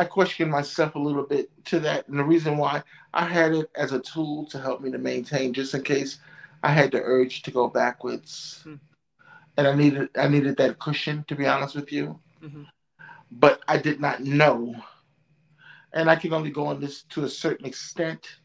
I 0.00 0.04
questioned 0.04 0.50
myself 0.50 0.94
a 0.94 0.98
little 0.98 1.24
bit 1.24 1.50
to 1.66 1.80
that, 1.80 2.08
and 2.08 2.18
the 2.18 2.24
reason 2.24 2.56
why 2.56 2.82
I 3.12 3.26
had 3.26 3.52
it 3.52 3.70
as 3.74 3.92
a 3.92 4.00
tool 4.00 4.46
to 4.46 4.58
help 4.58 4.80
me 4.80 4.90
to 4.92 4.96
maintain, 4.96 5.52
just 5.52 5.74
in 5.74 5.82
case 5.82 6.20
I 6.62 6.72
had 6.72 6.90
the 6.90 7.02
urge 7.02 7.42
to 7.42 7.50
go 7.50 7.68
backwards, 7.68 8.60
Hmm. 8.62 8.76
and 9.58 9.66
I 9.68 9.74
needed 9.74 10.08
I 10.16 10.28
needed 10.28 10.56
that 10.56 10.78
cushion. 10.78 11.24
To 11.28 11.34
be 11.36 11.46
honest 11.46 11.74
with 11.74 11.92
you, 11.92 12.18
Mhm. 12.42 12.66
but 13.30 13.60
I 13.68 13.76
did 13.76 14.00
not 14.00 14.22
know, 14.22 14.74
and 15.92 16.08
I 16.08 16.16
can 16.16 16.32
only 16.32 16.50
go 16.50 16.64
on 16.64 16.80
this 16.80 17.02
to 17.12 17.24
a 17.24 17.28
certain 17.28 17.66
extent. 17.66 18.38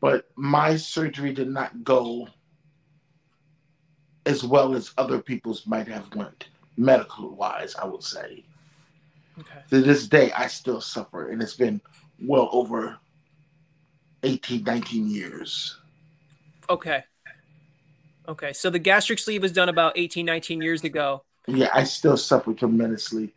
But 0.00 0.32
my 0.34 0.74
surgery 0.74 1.32
did 1.32 1.48
not 1.48 1.84
go 1.84 2.26
as 4.26 4.42
well 4.42 4.74
as 4.74 4.92
other 4.98 5.22
people's 5.22 5.64
might 5.64 5.86
have 5.86 6.12
went 6.16 6.48
medical 6.76 7.30
wise 7.36 7.74
i 7.76 7.84
would 7.84 8.02
say 8.02 8.44
Okay. 9.40 9.60
to 9.70 9.80
this 9.80 10.06
day 10.08 10.30
i 10.32 10.46
still 10.46 10.80
suffer 10.80 11.30
and 11.30 11.42
it's 11.42 11.54
been 11.54 11.80
well 12.20 12.48
over 12.52 12.98
18 14.22 14.62
19 14.64 15.08
years 15.08 15.78
Okay. 16.70 17.02
Okay. 18.28 18.52
So 18.52 18.70
the 18.70 18.78
gastric 18.78 19.18
sleeve 19.18 19.42
was 19.42 19.50
done 19.52 19.68
about 19.68 19.94
18, 19.98 20.24
19 20.24 20.62
years 20.62 20.84
ago. 20.84 21.24
yeah 21.48 21.68
i 21.74 21.82
still 21.84 22.16
suffer 22.16 22.54
tremendously 22.54 23.32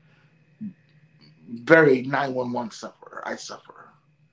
very 1.50 2.02
911 2.04 2.72
sufferer 2.72 3.24
i 3.26 3.36
suffer 3.36 3.90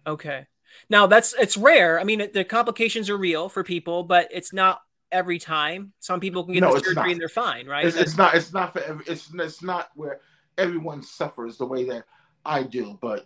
Okay. 0.07 0.47
Now 0.91 1.07
that's 1.07 1.33
it's 1.35 1.57
rare. 1.57 2.01
I 2.01 2.05
mean, 2.05 2.21
it- 2.23 2.33
the 2.33 2.43
complications 2.45 3.09
are 3.09 3.17
real 3.17 3.49
for 3.49 3.63
people, 3.63 4.03
but 4.03 4.27
it's 4.33 4.53
not 4.53 4.81
every 5.13 5.39
time. 5.39 5.93
Some 6.01 6.19
people 6.19 6.43
can 6.43 6.55
get 6.55 6.61
No, 6.61 6.75
the 6.75 6.81
surgery 6.81 7.13
and 7.13 7.21
they're 7.21 7.29
fine, 7.29 7.67
right? 7.69 7.85
it's, 7.87 7.97
it's 7.97 8.17
not 8.17 8.35
it's 8.35 8.53
not 8.53 8.73
for 8.73 8.81
every, 8.81 9.05
it's 9.07 9.31
it's 9.33 9.63
not 9.63 9.91
where 9.95 10.21
everyone 10.59 11.03
suffers 11.03 11.57
the 11.57 11.67
way 11.67 11.85
that 11.85 12.05
i 12.45 12.63
do 12.63 12.99
but 13.01 13.25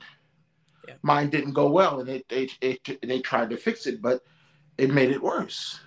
Yeah. 0.89 0.95
mine 1.03 1.31
didn't 1.31 1.53
go 1.53 1.71
well 1.71 2.01
and 2.01 2.09
it, 2.09 2.25
it, 2.31 2.53
it 2.61 2.99
they 3.03 3.21
tried 3.21 3.51
to 3.51 3.57
fix 3.57 3.87
it 3.87 4.01
but 4.01 4.23
it 4.79 4.91
made 4.93 5.11
it 5.11 5.23
worse 5.23 5.81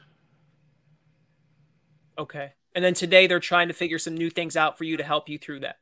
okay. 2.17 2.54
And 2.75 2.84
then 2.84 2.93
today 2.93 3.25
they're 3.25 3.39
trying 3.39 3.69
to 3.69 3.73
figure 3.73 3.97
some 3.97 4.13
new 4.13 4.30
things 4.30 4.56
out 4.56 4.78
for 4.78 4.84
you 4.84 4.97
to 4.97 5.04
help 5.04 5.30
you 5.30 5.38
through 5.38 5.62
that. 5.62 5.78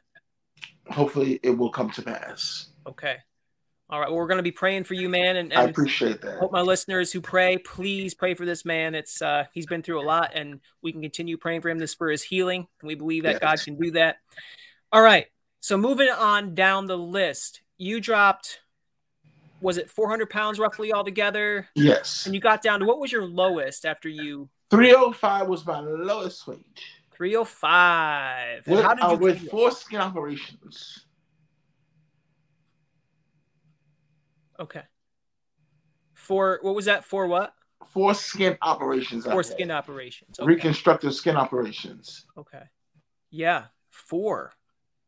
hopefully 0.89 1.39
it 1.43 1.52
will 1.52 1.70
come 1.72 1.89
to 1.91 2.02
pass 2.02 2.67
Okay. 2.88 3.17
All 3.89 4.00
right. 4.00 4.10
Well, 4.10 4.17
we're 4.17 4.28
going 4.28 4.38
to 4.38 4.43
be 4.43 4.52
praying 4.52 4.84
for 4.84 4.93
you, 4.93 5.10
man, 5.10 5.38
and, 5.38 5.54
i 5.54 5.63
appreciate 5.63 6.22
that 6.22 6.38
hope 6.39 6.52
my 6.52 6.62
listeners 6.62 7.12
who 7.12 7.22
pray, 7.22 7.58
please 7.58 8.13
pray 8.13 8.34
for 8.34 8.46
this 8.46 8.65
man. 8.65 8.96
It's 8.96 9.22
uh, 9.22 9.46
he's 9.54 9.65
been 9.65 9.82
through 9.82 10.02
a 10.02 10.04
lot, 10.04 10.32
and 10.34 10.60
we 10.82 10.91
can 10.91 11.02
continue 11.02 11.38
praying 11.38 11.62
for 11.62 11.70
him 11.70 11.80
This 11.80 11.93
for 11.93 12.10
his 12.10 12.24
healing. 12.24 12.67
And 12.82 12.88
we 12.88 12.96
believe 12.96 13.24
that 13.24 13.39
God 13.39 13.60
can 13.63 13.78
do 13.78 13.91
that. 13.91 14.17
All 14.91 15.02
right. 15.02 15.28
So 15.60 15.78
moving 15.78 16.10
on 16.10 16.56
down 16.56 16.88
the 16.88 16.98
list, 16.98 17.62
you 17.78 18.00
dropped. 18.00 18.60
Was 19.60 19.78
it 19.78 19.89
400 19.89 20.30
pounds 20.30 20.60
roughly 20.60 20.93
altogether? 20.93 21.67
yes 21.76 22.26
And 22.26 22.36
you 22.36 22.41
got 22.41 22.62
down 22.62 22.80
to 22.82 22.86
what 22.86 23.00
was 23.00 23.12
your 23.12 23.26
lowest 23.26 23.86
after 23.86 24.08
you 24.08 24.50
305 24.70 25.48
was 25.48 25.65
my 25.65 25.80
lowest 25.80 26.46
weight 26.48 26.80
305? 27.15 28.67
With, 28.67 28.84
how 28.84 28.93
did 28.93 29.04
uh, 29.04 29.10
you 29.13 29.17
with 29.17 29.50
four 29.50 29.72
skin 29.72 30.00
operations 30.00 31.06
Okay. 34.60 34.82
For 36.13 36.60
what 36.62 36.76
was 36.76 36.86
that? 36.86 37.04
For 37.04 37.28
what? 37.28 37.54
four 37.93 38.13
skin 38.13 38.58
operations 38.62 39.26
Four 39.26 39.43
skin 39.43 39.72
operations. 39.72 40.39
Okay. 40.39 40.48
reconstructive 40.48 41.13
skin 41.13 41.36
operations 41.36 42.26
Okay. 42.38 42.63
Yeah, 43.30 43.65
four. 43.89 44.52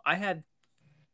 I 0.05 0.15
had. 0.15 0.43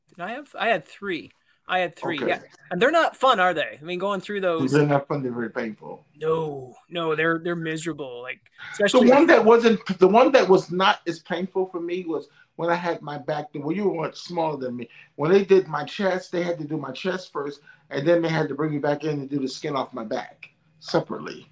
Did 0.09 0.19
I 0.21 0.31
have? 0.31 0.47
I 0.57 0.67
had 0.69 0.85
three. 0.85 1.31
I 1.67 1.79
had 1.79 1.95
three. 1.95 2.17
Okay. 2.17 2.27
Yeah, 2.27 2.39
and 2.69 2.79
they're 2.81 2.91
not 2.91 3.17
fun, 3.17 3.39
are 3.39 3.53
they? 3.53 3.79
I 3.81 3.83
mean, 3.83 3.97
going 3.97 4.21
through 4.21 4.41
those. 4.41 4.71
they're 4.71 4.85
not 4.85 5.07
fun 5.07 5.23
they're 5.23 5.31
very 5.31 5.49
painful 5.49 6.05
No, 6.15 6.75
no, 6.89 7.15
they're 7.15 7.39
they're 7.39 7.55
miserable. 7.55 8.21
Like 8.21 8.39
The 8.77 8.85
especially. 8.85 9.09
one 9.09 9.25
that 9.27 9.43
wasn't, 9.43 9.83
the 9.97 10.07
one 10.07 10.31
that 10.33 10.47
was 10.47 10.71
not 10.71 10.99
as 11.07 11.19
painful 11.21 11.65
for 11.67 11.79
me 11.79 12.05
was 12.07 12.27
when 12.55 12.69
I 12.69 12.75
had 12.75 13.01
my 13.01 13.17
back. 13.17 13.47
Well, 13.55 13.75
you 13.75 13.89
were 13.89 14.03
much 14.03 14.15
smaller 14.15 14.57
than 14.57 14.75
me. 14.77 14.89
When 15.15 15.31
they 15.31 15.43
did 15.43 15.67
my 15.67 15.83
chest, 15.85 16.31
they 16.31 16.43
had 16.43 16.59
to 16.59 16.65
do 16.65 16.77
my 16.77 16.91
chest 16.91 17.33
first, 17.33 17.61
and 17.89 18.07
then 18.07 18.21
they 18.21 18.29
had 18.29 18.47
to 18.49 18.55
bring 18.55 18.71
me 18.71 18.77
back 18.77 19.03
in 19.03 19.21
and 19.21 19.29
do 19.29 19.39
the 19.39 19.47
skin 19.47 19.75
off 19.75 19.91
my 19.91 20.03
back 20.03 20.49
separately. 20.79 21.49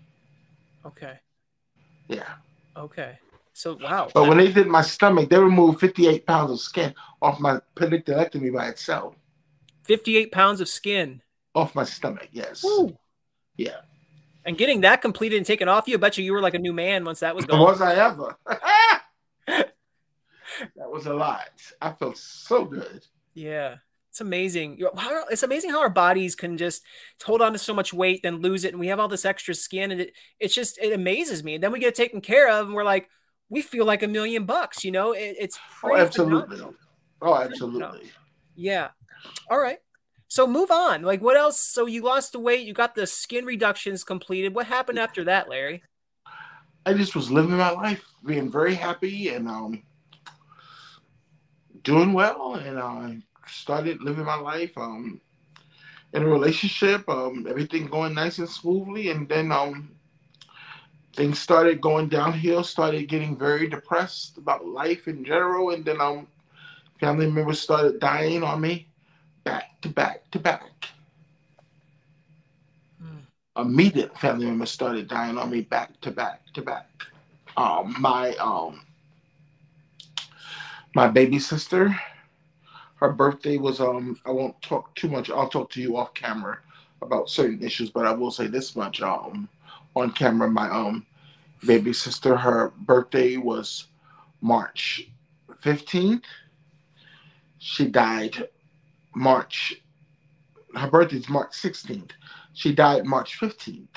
okay. 0.86 1.20
Yeah. 2.08 2.34
Okay. 2.78 3.18
So 3.54 3.78
wow. 3.82 4.10
But 4.14 4.28
when 4.28 4.38
they 4.38 4.52
did 4.52 4.68
my 4.68 4.82
stomach, 4.82 5.30
they 5.30 5.38
removed 5.38 5.80
58 5.80 6.26
pounds 6.26 6.52
of 6.52 6.60
skin 6.60 6.94
off 7.22 7.40
my 7.40 7.60
appendectomy 7.76 8.54
by 8.54 8.68
itself, 8.68 9.16
Fifty-eight 9.86 10.32
pounds 10.32 10.60
of 10.62 10.68
skin. 10.70 11.22
off 11.56 11.76
my 11.76 11.84
stomach. 11.84 12.30
Yes. 12.32 12.64
Woo. 12.64 12.98
Yeah. 13.58 13.82
And 14.46 14.58
getting 14.58 14.82
that 14.82 15.02
completed 15.02 15.38
and 15.38 15.46
taken 15.46 15.70
off 15.70 15.88
you, 15.88 15.96
I 15.96 16.00
bet 16.00 16.18
you 16.18 16.24
you 16.24 16.34
were 16.34 16.42
like 16.42 16.54
a 16.56 16.60
new 16.60 16.74
man 16.74 17.06
once 17.06 17.20
that 17.22 17.36
was 17.36 17.46
gone. 17.48 17.60
Was 17.60 17.80
I 17.82 17.94
ever? 17.96 18.36
that 19.48 20.90
was 20.90 21.06
a 21.06 21.14
lot. 21.14 21.50
I 21.82 21.92
felt 21.92 22.18
so 22.18 22.66
good. 22.66 23.06
Yeah. 23.34 23.76
It's 24.10 24.22
amazing. 24.22 24.78
It's 25.32 25.42
amazing 25.44 25.72
how 25.72 25.80
our 25.82 25.90
bodies 25.90 26.36
can 26.36 26.58
just 26.58 26.84
hold 27.24 27.42
on 27.42 27.54
to 27.54 27.58
so 27.58 27.74
much 27.74 27.92
weight, 27.94 28.22
then 28.22 28.42
lose 28.42 28.64
it, 28.64 28.72
and 28.72 28.80
we 28.80 28.88
have 28.88 29.00
all 29.00 29.08
this 29.08 29.26
extra 29.26 29.56
skin, 29.56 29.90
and 29.92 30.00
it 30.02 30.14
it's 30.40 30.54
just 30.54 30.78
it 30.78 30.94
amazes 30.94 31.44
me. 31.44 31.56
And 31.56 31.64
then 31.64 31.72
we 31.72 31.80
get 31.80 31.88
it 31.90 31.96
taken 31.96 32.22
care 32.22 32.48
of, 32.48 32.68
and 32.68 32.76
we're 32.76 32.84
like, 32.84 33.10
we 33.50 33.62
feel 33.62 33.86
like 33.86 34.04
a 34.04 34.08
million 34.08 34.46
bucks. 34.46 34.84
You 34.84 34.92
know, 34.92 35.12
it, 35.14 35.36
it's 35.40 35.60
Oh, 35.84 35.96
absolutely. 35.96 36.58
phenomenal. 36.58 36.76
Oh, 37.22 37.36
absolutely. 37.36 38.12
Yeah. 38.56 38.90
All 39.50 39.60
right. 39.60 39.80
So 40.28 40.48
move 40.48 40.72
on. 40.72 41.04
Like, 41.04 41.22
what 41.22 41.38
else? 41.38 41.60
So 41.60 41.86
you 41.86 42.02
lost 42.02 42.32
the 42.32 42.40
weight, 42.40 42.66
you 42.66 42.74
got 42.74 42.96
the 42.96 43.06
skin 43.06 43.46
reductions 43.46 44.04
completed. 44.04 44.56
What 44.56 44.66
happened 44.66 44.98
after 44.98 45.24
that, 45.26 45.48
Larry? 45.48 45.84
I 46.86 46.94
just 46.94 47.16
was 47.16 47.32
living 47.32 47.56
my 47.56 47.70
life, 47.70 48.04
being 48.26 48.52
very 48.52 48.74
happy 48.76 49.30
and 49.30 49.48
um, 49.48 49.84
doing 51.84 52.14
well, 52.14 52.56
and 52.56 52.80
I 52.80 53.22
started 53.48 54.02
living 54.02 54.26
my 54.26 54.36
life. 54.36 54.72
Um, 54.78 55.22
in 56.14 56.24
a 56.24 56.28
relationship, 56.28 57.08
um, 57.10 57.46
everything 57.50 57.88
going 57.88 58.14
nice 58.14 58.38
and 58.40 58.50
smoothly, 58.50 59.10
and 59.10 59.28
then 59.30 59.52
um, 59.52 59.92
things 61.16 61.40
started 61.40 61.82
going 61.82 62.10
downhill. 62.10 62.64
Started 62.64 63.08
getting 63.08 63.38
very 63.38 63.68
depressed 63.68 64.38
about 64.38 64.66
life 64.66 65.08
in 65.08 65.24
general, 65.24 65.72
and 65.72 65.86
then 65.86 66.02
um, 66.02 66.28
family 67.00 67.30
members 67.30 67.60
started 67.60 68.00
dying 68.00 68.44
on 68.44 68.62
me, 68.62 68.88
back 69.44 69.82
to 69.82 69.90
back 69.90 70.30
to 70.32 70.40
back. 70.40 70.88
Hmm. 73.02 73.62
Immediate 73.62 74.18
family 74.18 74.46
members 74.46 74.72
started 74.72 75.08
dying 75.08 75.38
on 75.38 75.50
me 75.50 75.62
back 75.62 76.00
to 76.02 76.12
back 76.12 76.42
to 76.54 76.62
back. 76.62 76.90
Um, 77.56 77.96
my 78.00 78.36
um, 78.36 78.82
my 80.96 81.08
baby 81.08 81.40
sister 81.40 81.96
her 83.04 83.12
birthday 83.12 83.58
was 83.58 83.82
um 83.82 84.18
I 84.26 84.32
won't 84.32 84.60
talk 84.62 84.96
too 84.96 85.10
much. 85.10 85.30
I'll 85.30 85.50
talk 85.50 85.70
to 85.72 85.82
you 85.82 85.98
off 85.98 86.14
camera 86.14 86.60
about 87.02 87.30
certain 87.30 87.62
issues, 87.62 87.90
but 87.90 88.06
I 88.06 88.14
will 88.14 88.32
say 88.32 88.48
this 88.48 88.78
much 88.78 89.02
um 89.02 89.50
on 89.96 90.12
camera 90.12 90.50
my 90.50 90.70
um 90.70 91.06
baby 91.66 91.94
sister 91.94 92.36
her 92.38 92.74
birthday 92.78 93.38
was 93.38 93.88
March 94.42 95.10
15th. 95.64 96.24
She 97.60 97.88
died 97.88 98.50
March 99.16 99.82
her 100.76 100.90
birthday 100.90 101.18
is 101.18 101.30
March 101.30 101.52
16th. 101.52 102.12
She 102.54 102.74
died 102.74 103.06
March 103.06 103.40
15th. 103.40 103.88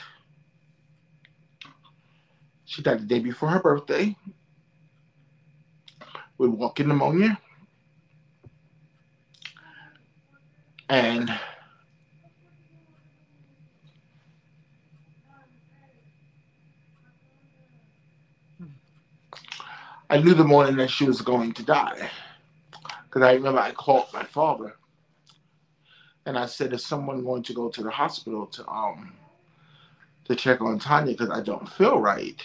She 2.65 2.83
died 2.83 3.01
the 3.01 3.07
day 3.07 3.19
before 3.19 3.49
her 3.51 3.61
birthday 3.61 4.17
with 6.39 6.51
walking 6.51 6.89
pneumonia. 6.89 7.39
And 10.89 11.31
I 20.09 20.19
knew 20.19 20.35
the 20.35 20.45
morning 20.45 20.77
that 20.77 20.91
she 20.91 21.05
was 21.05 21.21
going 21.21 21.53
to 21.55 21.63
die. 21.63 22.11
Because 23.05 23.23
I 23.23 23.33
remember 23.33 23.61
I 23.61 23.73
called 23.73 24.07
my 24.13 24.23
father 24.23 24.75
and 26.27 26.39
I 26.39 26.47
said, 26.47 26.73
Is 26.73 26.85
someone 26.85 27.25
going 27.25 27.43
to 27.45 27.53
go 27.53 27.69
to 27.69 27.83
the 27.83 27.91
hospital 27.91 28.47
to 28.47 28.69
um 28.69 29.13
to 30.27 30.35
check 30.35 30.61
on 30.61 30.79
Tanya 30.79 31.13
because 31.13 31.31
I 31.31 31.41
don't 31.41 31.69
feel 31.69 32.01
right? 32.01 32.41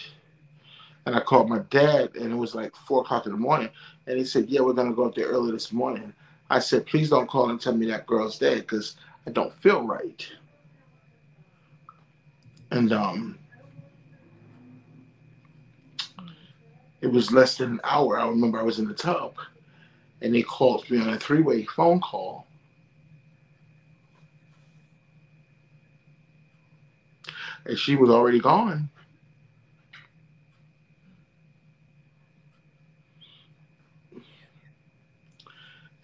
And 1.06 1.16
I 1.16 1.20
called 1.20 1.48
my 1.48 1.58
dad 1.70 2.14
and 2.14 2.32
it 2.32 2.36
was 2.36 2.54
like 2.54 2.74
four 2.76 3.02
o'clock 3.02 3.26
in 3.26 3.32
the 3.32 3.38
morning. 3.38 3.70
And 4.06 4.18
he 4.18 4.24
said, 4.24 4.48
Yeah, 4.48 4.60
we're 4.62 4.72
gonna 4.72 4.94
go 4.94 5.06
up 5.06 5.14
there 5.14 5.26
early 5.26 5.52
this 5.52 5.72
morning. 5.72 6.12
I 6.50 6.58
said, 6.58 6.84
please 6.84 7.08
don't 7.08 7.28
call 7.28 7.48
and 7.48 7.58
tell 7.58 7.74
me 7.74 7.86
that 7.86 8.06
girl's 8.06 8.38
dead 8.38 8.58
because 8.58 8.96
I 9.26 9.30
don't 9.30 9.54
feel 9.54 9.86
right. 9.86 10.26
And 12.70 12.92
um, 12.92 13.38
it 17.02 17.08
was 17.08 17.32
less 17.32 17.58
than 17.58 17.72
an 17.72 17.80
hour. 17.84 18.18
I 18.18 18.28
remember 18.28 18.58
I 18.58 18.62
was 18.62 18.78
in 18.78 18.86
the 18.86 18.94
tub 18.94 19.34
and 20.22 20.32
they 20.34 20.42
called 20.42 20.88
me 20.88 21.00
on 21.00 21.10
a 21.10 21.18
three 21.18 21.42
way 21.42 21.64
phone 21.64 22.00
call. 22.00 22.46
And 27.66 27.78
she 27.78 27.96
was 27.96 28.08
already 28.08 28.38
gone. 28.38 28.88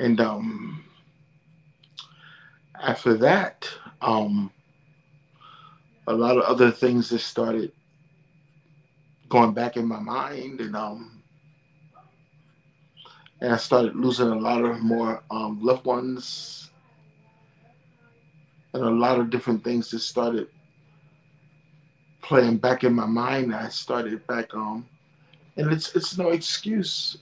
And 0.00 0.20
um, 0.20 0.84
after 2.80 3.14
that, 3.18 3.68
um, 4.00 4.50
a 6.08 6.12
lot 6.12 6.36
of 6.36 6.44
other 6.44 6.70
things 6.70 7.10
just 7.10 7.26
started 7.26 7.72
going 9.28 9.52
back 9.52 9.76
in 9.76 9.86
my 9.86 10.00
mind, 10.00 10.60
and 10.60 10.76
um, 10.76 11.22
and 13.40 13.52
I 13.52 13.56
started 13.56 13.96
losing 13.96 14.28
a 14.28 14.38
lot 14.38 14.64
of 14.64 14.80
more 14.80 15.22
um, 15.30 15.58
loved 15.62 15.84
ones, 15.84 16.70
and 18.74 18.82
a 18.82 18.90
lot 18.90 19.20
of 19.20 19.30
different 19.30 19.64
things 19.64 19.90
just 19.90 20.08
started 20.08 20.48
playing 22.22 22.58
back 22.58 22.84
in 22.84 22.94
my 22.94 23.06
mind. 23.06 23.54
I 23.54 23.68
started 23.68 24.26
back 24.26 24.54
um, 24.54 24.86
and 25.56 25.72
it's 25.72 25.94
it's 25.94 26.18
no 26.18 26.30
excuse 26.30 27.18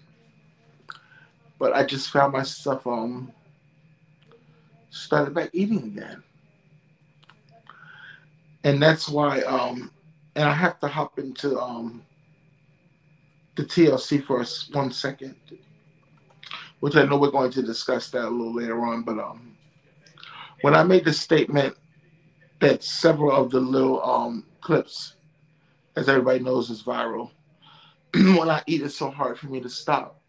but 1.58 1.74
I 1.74 1.84
just 1.84 2.10
found 2.10 2.32
myself 2.32 2.86
um 2.86 3.32
started 4.90 5.34
back 5.34 5.50
eating 5.52 5.82
again. 5.84 6.22
And 8.64 8.82
that's 8.82 9.08
why 9.08 9.40
um 9.42 9.90
and 10.36 10.44
I 10.44 10.54
have 10.54 10.78
to 10.80 10.88
hop 10.88 11.18
into 11.18 11.58
um 11.58 12.02
the 13.56 13.64
TLC 13.64 14.22
for 14.22 14.40
us 14.40 14.68
one 14.72 14.92
second, 14.92 15.34
which 16.80 16.94
I 16.94 17.04
know 17.04 17.16
we're 17.16 17.30
going 17.30 17.50
to 17.52 17.62
discuss 17.62 18.10
that 18.10 18.26
a 18.26 18.28
little 18.28 18.54
later 18.54 18.84
on. 18.84 19.02
But 19.02 19.18
um, 19.18 19.56
when 20.60 20.74
I 20.74 20.82
made 20.82 21.06
the 21.06 21.12
statement 21.14 21.74
that 22.60 22.84
several 22.84 23.32
of 23.32 23.50
the 23.50 23.60
little 23.60 24.04
um, 24.04 24.44
clips, 24.60 25.14
as 25.96 26.10
everybody 26.10 26.40
knows, 26.40 26.68
is 26.68 26.82
viral, 26.82 27.30
when 28.14 28.50
I 28.50 28.62
eat, 28.66 28.82
it's 28.82 28.94
so 28.94 29.10
hard 29.10 29.38
for 29.38 29.46
me 29.46 29.60
to 29.60 29.70
stop. 29.70 30.20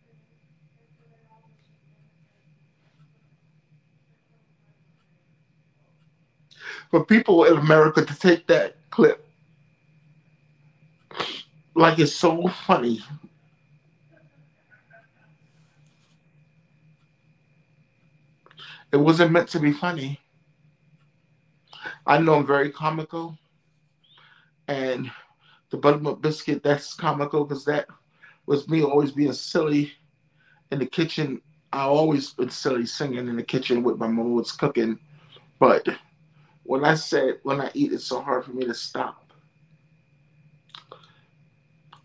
for 6.89 7.03
people 7.03 7.43
in 7.43 7.57
America 7.57 8.05
to 8.05 8.17
take 8.17 8.47
that 8.47 8.77
clip 8.91 9.26
like 11.77 11.99
it's 11.99 12.15
so 12.15 12.47
funny. 12.65 13.01
It 18.91 18.97
wasn't 18.97 19.31
meant 19.31 19.49
to 19.49 19.59
be 19.59 19.71
funny. 19.71 20.19
I 22.05 22.17
know 22.17 22.35
I'm 22.35 22.47
very 22.47 22.71
comical, 22.71 23.37
and 24.67 25.11
the 25.69 25.77
buttermilk 25.77 26.21
biscuit 26.21 26.63
that's 26.63 26.93
comical 26.95 27.43
because 27.45 27.65
that 27.65 27.87
was 28.47 28.67
me 28.67 28.83
always 28.83 29.11
being 29.11 29.33
silly 29.33 29.91
in 30.71 30.79
the 30.79 30.85
kitchen. 30.85 31.41
I 31.71 31.83
always 31.83 32.31
been 32.31 32.49
silly 32.49 32.85
singing 32.85 33.27
in 33.27 33.35
the 33.35 33.43
kitchen 33.43 33.83
with 33.83 33.97
my 33.97 34.07
mom 34.07 34.33
was 34.33 34.51
cooking, 34.51 34.97
but 35.59 35.87
when 36.63 36.83
I 36.83 36.95
said 36.95 37.35
when 37.43 37.61
I 37.61 37.69
eat, 37.75 37.93
it's 37.93 38.05
so 38.05 38.21
hard 38.21 38.45
for 38.45 38.51
me 38.51 38.65
to 38.65 38.73
stop. 38.73 39.26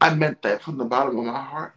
I 0.03 0.13
meant 0.13 0.43
that 0.43 0.61
from 0.61 0.79
the 0.79 0.85
bottom 0.85 1.17
of 1.17 1.27
my 1.27 1.41
heart. 1.41 1.77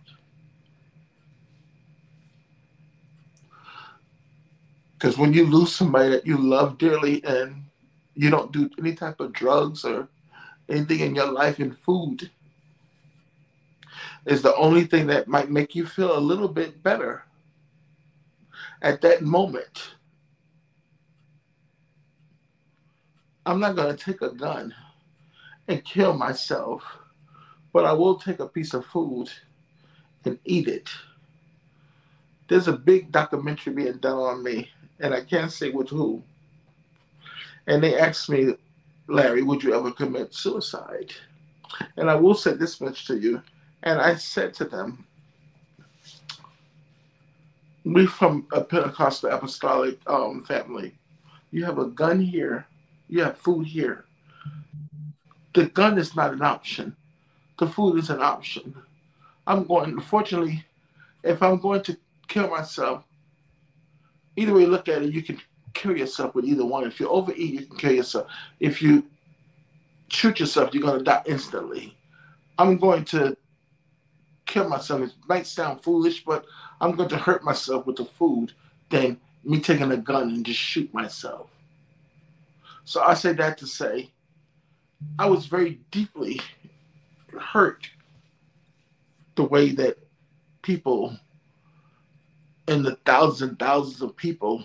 Because 4.94 5.16
when 5.16 5.32
you 5.32 5.46
lose 5.46 5.76
somebody 5.76 6.10
that 6.10 6.26
you 6.26 6.36
love 6.36 6.80
dearly 6.80 7.24
and 7.24 7.66
you 8.16 8.32
don't 8.32 8.52
do 8.52 8.68
any 8.80 8.96
type 8.96 9.20
of 9.20 9.32
drugs 9.32 9.86
or 9.86 10.08
anything 10.70 11.02
in 11.02 11.14
your 11.14 11.32
life 11.32 11.60
and 11.60 11.78
food 11.78 12.32
is 14.26 14.42
the 14.42 14.56
only 14.56 14.86
thing 14.86 15.06
that 15.06 15.28
might 15.28 15.52
make 15.52 15.76
you 15.76 15.86
feel 15.86 16.18
a 16.18 16.20
little 16.20 16.48
bit 16.48 16.82
better 16.82 17.26
at 18.82 19.02
that 19.02 19.22
moment. 19.22 19.92
I'm 23.46 23.60
not 23.60 23.76
going 23.76 23.96
to 23.96 24.04
take 24.04 24.24
a 24.24 24.32
gun 24.32 24.74
and 25.68 25.86
kill 25.86 26.14
myself, 26.14 26.82
but 27.76 27.84
I 27.84 27.92
will 27.92 28.16
take 28.16 28.40
a 28.40 28.48
piece 28.48 28.74
of 28.74 28.86
food 28.86 29.30
and 30.24 30.40
eat 30.46 30.70
it. 30.70 30.90
There's 32.48 32.70
a 32.70 32.72
big 32.72 33.12
documentary 33.12 33.74
being 33.74 33.98
done 33.98 34.18
on 34.18 34.42
me, 34.42 34.70
and 35.02 35.14
I 35.14 35.20
can't 35.20 35.52
say 35.52 35.72
with 35.72 35.90
who. 35.90 36.24
And 37.68 37.84
they 37.84 38.00
asked 38.00 38.30
me, 38.30 38.56
Larry, 39.10 39.42
would 39.42 39.62
you 39.62 39.76
ever 39.76 39.92
commit 39.92 40.34
suicide? 40.34 41.12
And 41.98 42.10
I 42.10 42.16
will 42.16 42.34
say 42.34 42.54
this 42.54 42.80
much 42.80 43.08
to 43.08 43.20
you. 43.20 43.42
And 43.84 44.00
I 44.00 44.16
said 44.16 44.54
to 44.54 44.64
them, 44.64 45.06
we 47.84 48.06
from 48.06 48.48
a 48.54 48.62
Pentecostal 48.62 49.32
apostolic 49.32 50.00
um, 50.08 50.44
family. 50.44 50.96
You 51.52 51.66
have 51.66 51.78
a 51.78 51.88
gun 51.88 52.22
here 52.22 52.66
you 53.10 53.22
have 53.22 53.38
food 53.38 53.68
here. 53.68 54.06
The 55.54 55.66
gun 55.66 55.98
is 55.98 56.16
not 56.16 56.32
an 56.32 56.42
option. 56.42 56.96
The 57.60 57.68
food 57.68 57.98
is 57.98 58.10
an 58.10 58.22
option. 58.22 58.76
I'm 59.48 59.66
going, 59.66 60.00
fortunately, 60.02 60.66
if 61.24 61.42
I'm 61.42 61.60
going 61.60 61.84
to 61.84 61.98
kill 62.28 62.50
myself, 62.50 63.04
either 64.36 64.54
way 64.54 64.62
you 64.62 64.68
look 64.68 64.88
at 64.88 65.02
it, 65.02 65.14
you 65.14 65.22
can 65.22 65.40
kill 65.74 65.96
yourself 65.96 66.36
with 66.36 66.46
either 66.46 66.66
one. 66.66 66.86
If 66.86 67.00
you 67.00 67.08
overeat, 67.08 67.54
you 67.54 67.66
can 67.66 67.78
kill 67.78 67.94
yourself. 67.94 68.28
If 68.60 68.82
you 68.82 69.06
shoot 70.10 70.40
yourself, 70.40 70.74
you're 70.74 70.84
going 70.84 70.98
to 70.98 71.04
die 71.04 71.24
instantly. 71.26 71.96
I'm 72.58 72.78
going 72.78 73.06
to 73.06 73.38
kill 74.46 74.68
myself. 74.70 75.02
It 75.02 75.14
might 75.28 75.48
sound 75.48 75.82
foolish, 75.82 76.24
but 76.24 76.46
I'm 76.82 76.96
going 76.96 77.10
to 77.10 77.18
hurt 77.18 77.44
myself 77.44 77.86
with 77.86 77.98
the 77.98 78.06
food 78.06 78.54
than 78.90 79.20
me 79.44 79.60
taking 79.60 79.92
a 79.92 79.98
gun 79.98 80.30
and 80.30 80.46
just 80.46 80.60
shoot 80.60 80.94
myself. 80.94 81.50
So 82.84 83.02
I 83.02 83.14
say 83.14 83.34
that 83.34 83.58
to 83.60 83.68
say 83.68 84.12
I 85.18 85.28
was 85.28 85.46
very 85.46 85.80
deeply 85.92 86.40
hurt 87.38 87.90
the 89.36 89.44
way 89.44 89.72
that 89.72 89.98
people 90.62 91.18
and 92.68 92.84
the 92.84 92.96
thousands 93.06 93.50
and 93.50 93.60
thousands 93.60 94.02
of 94.02 94.16
people 94.16 94.64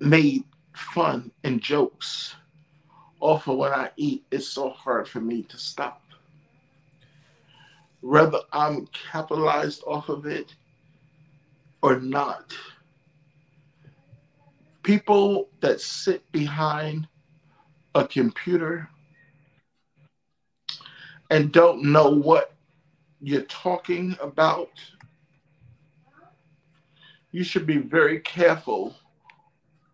made 0.00 0.44
fun 0.74 1.30
and 1.44 1.60
jokes 1.60 2.36
off 3.20 3.48
of 3.48 3.56
what 3.56 3.72
I 3.72 3.90
eat. 3.96 4.24
It's 4.30 4.48
so 4.48 4.70
hard 4.70 5.08
for 5.08 5.20
me 5.20 5.42
to 5.44 5.58
stop. 5.58 6.02
Whether 8.00 8.40
I'm 8.52 8.86
capitalized 8.88 9.82
off 9.86 10.08
of 10.08 10.26
it 10.26 10.54
or 11.82 12.00
not, 12.00 12.54
people 14.82 15.48
that 15.60 15.80
sit 15.80 16.30
behind 16.32 17.06
a 17.94 18.06
computer 18.06 18.88
and 21.30 21.52
don't 21.52 21.82
know 21.84 22.10
what 22.10 22.54
you're 23.20 23.42
talking 23.42 24.16
about, 24.20 24.70
you 27.30 27.44
should 27.44 27.66
be 27.66 27.78
very 27.78 28.20
careful 28.20 28.96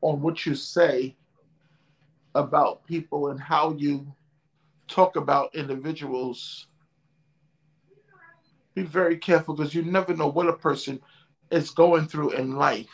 on 0.00 0.20
what 0.22 0.46
you 0.46 0.54
say 0.54 1.14
about 2.34 2.86
people 2.86 3.28
and 3.28 3.40
how 3.40 3.72
you 3.72 4.06
talk 4.88 5.16
about 5.16 5.54
individuals. 5.54 6.66
Be 8.74 8.82
very 8.82 9.18
careful 9.18 9.54
because 9.54 9.74
you 9.74 9.82
never 9.82 10.14
know 10.14 10.28
what 10.28 10.48
a 10.48 10.52
person 10.52 11.00
is 11.50 11.70
going 11.70 12.06
through 12.06 12.30
in 12.32 12.56
life 12.56 12.88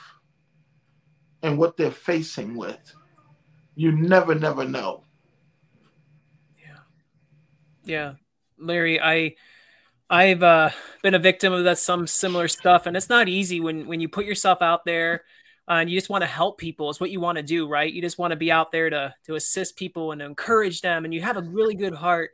and 1.42 1.58
what 1.58 1.76
they're 1.76 1.90
facing 1.90 2.56
with. 2.56 2.94
You 3.74 3.92
never, 3.92 4.34
never 4.34 4.64
know. 4.64 5.04
Yeah. 6.60 6.78
Yeah. 7.84 8.12
Larry, 8.62 9.00
I 9.00 9.34
I've 10.08 10.42
uh, 10.42 10.70
been 11.02 11.14
a 11.14 11.18
victim 11.18 11.52
of 11.52 11.64
that 11.64 11.78
some 11.78 12.06
similar 12.06 12.48
stuff, 12.48 12.86
and 12.86 12.96
it's 12.96 13.08
not 13.08 13.28
easy 13.28 13.60
when 13.60 13.86
when 13.86 14.00
you 14.00 14.08
put 14.08 14.26
yourself 14.26 14.62
out 14.62 14.84
there 14.84 15.24
uh, 15.68 15.74
and 15.74 15.90
you 15.90 15.96
just 15.96 16.10
want 16.10 16.22
to 16.22 16.28
help 16.28 16.58
people. 16.58 16.90
It's 16.90 17.00
what 17.00 17.10
you 17.10 17.20
want 17.20 17.36
to 17.36 17.42
do, 17.42 17.68
right? 17.68 17.92
You 17.92 18.02
just 18.02 18.18
want 18.18 18.32
to 18.32 18.36
be 18.36 18.52
out 18.52 18.72
there 18.72 18.90
to 18.90 19.14
to 19.26 19.34
assist 19.36 19.76
people 19.76 20.12
and 20.12 20.20
encourage 20.20 20.80
them, 20.80 21.04
and 21.04 21.14
you 21.14 21.22
have 21.22 21.36
a 21.36 21.42
really 21.42 21.74
good 21.74 21.94
heart, 21.94 22.30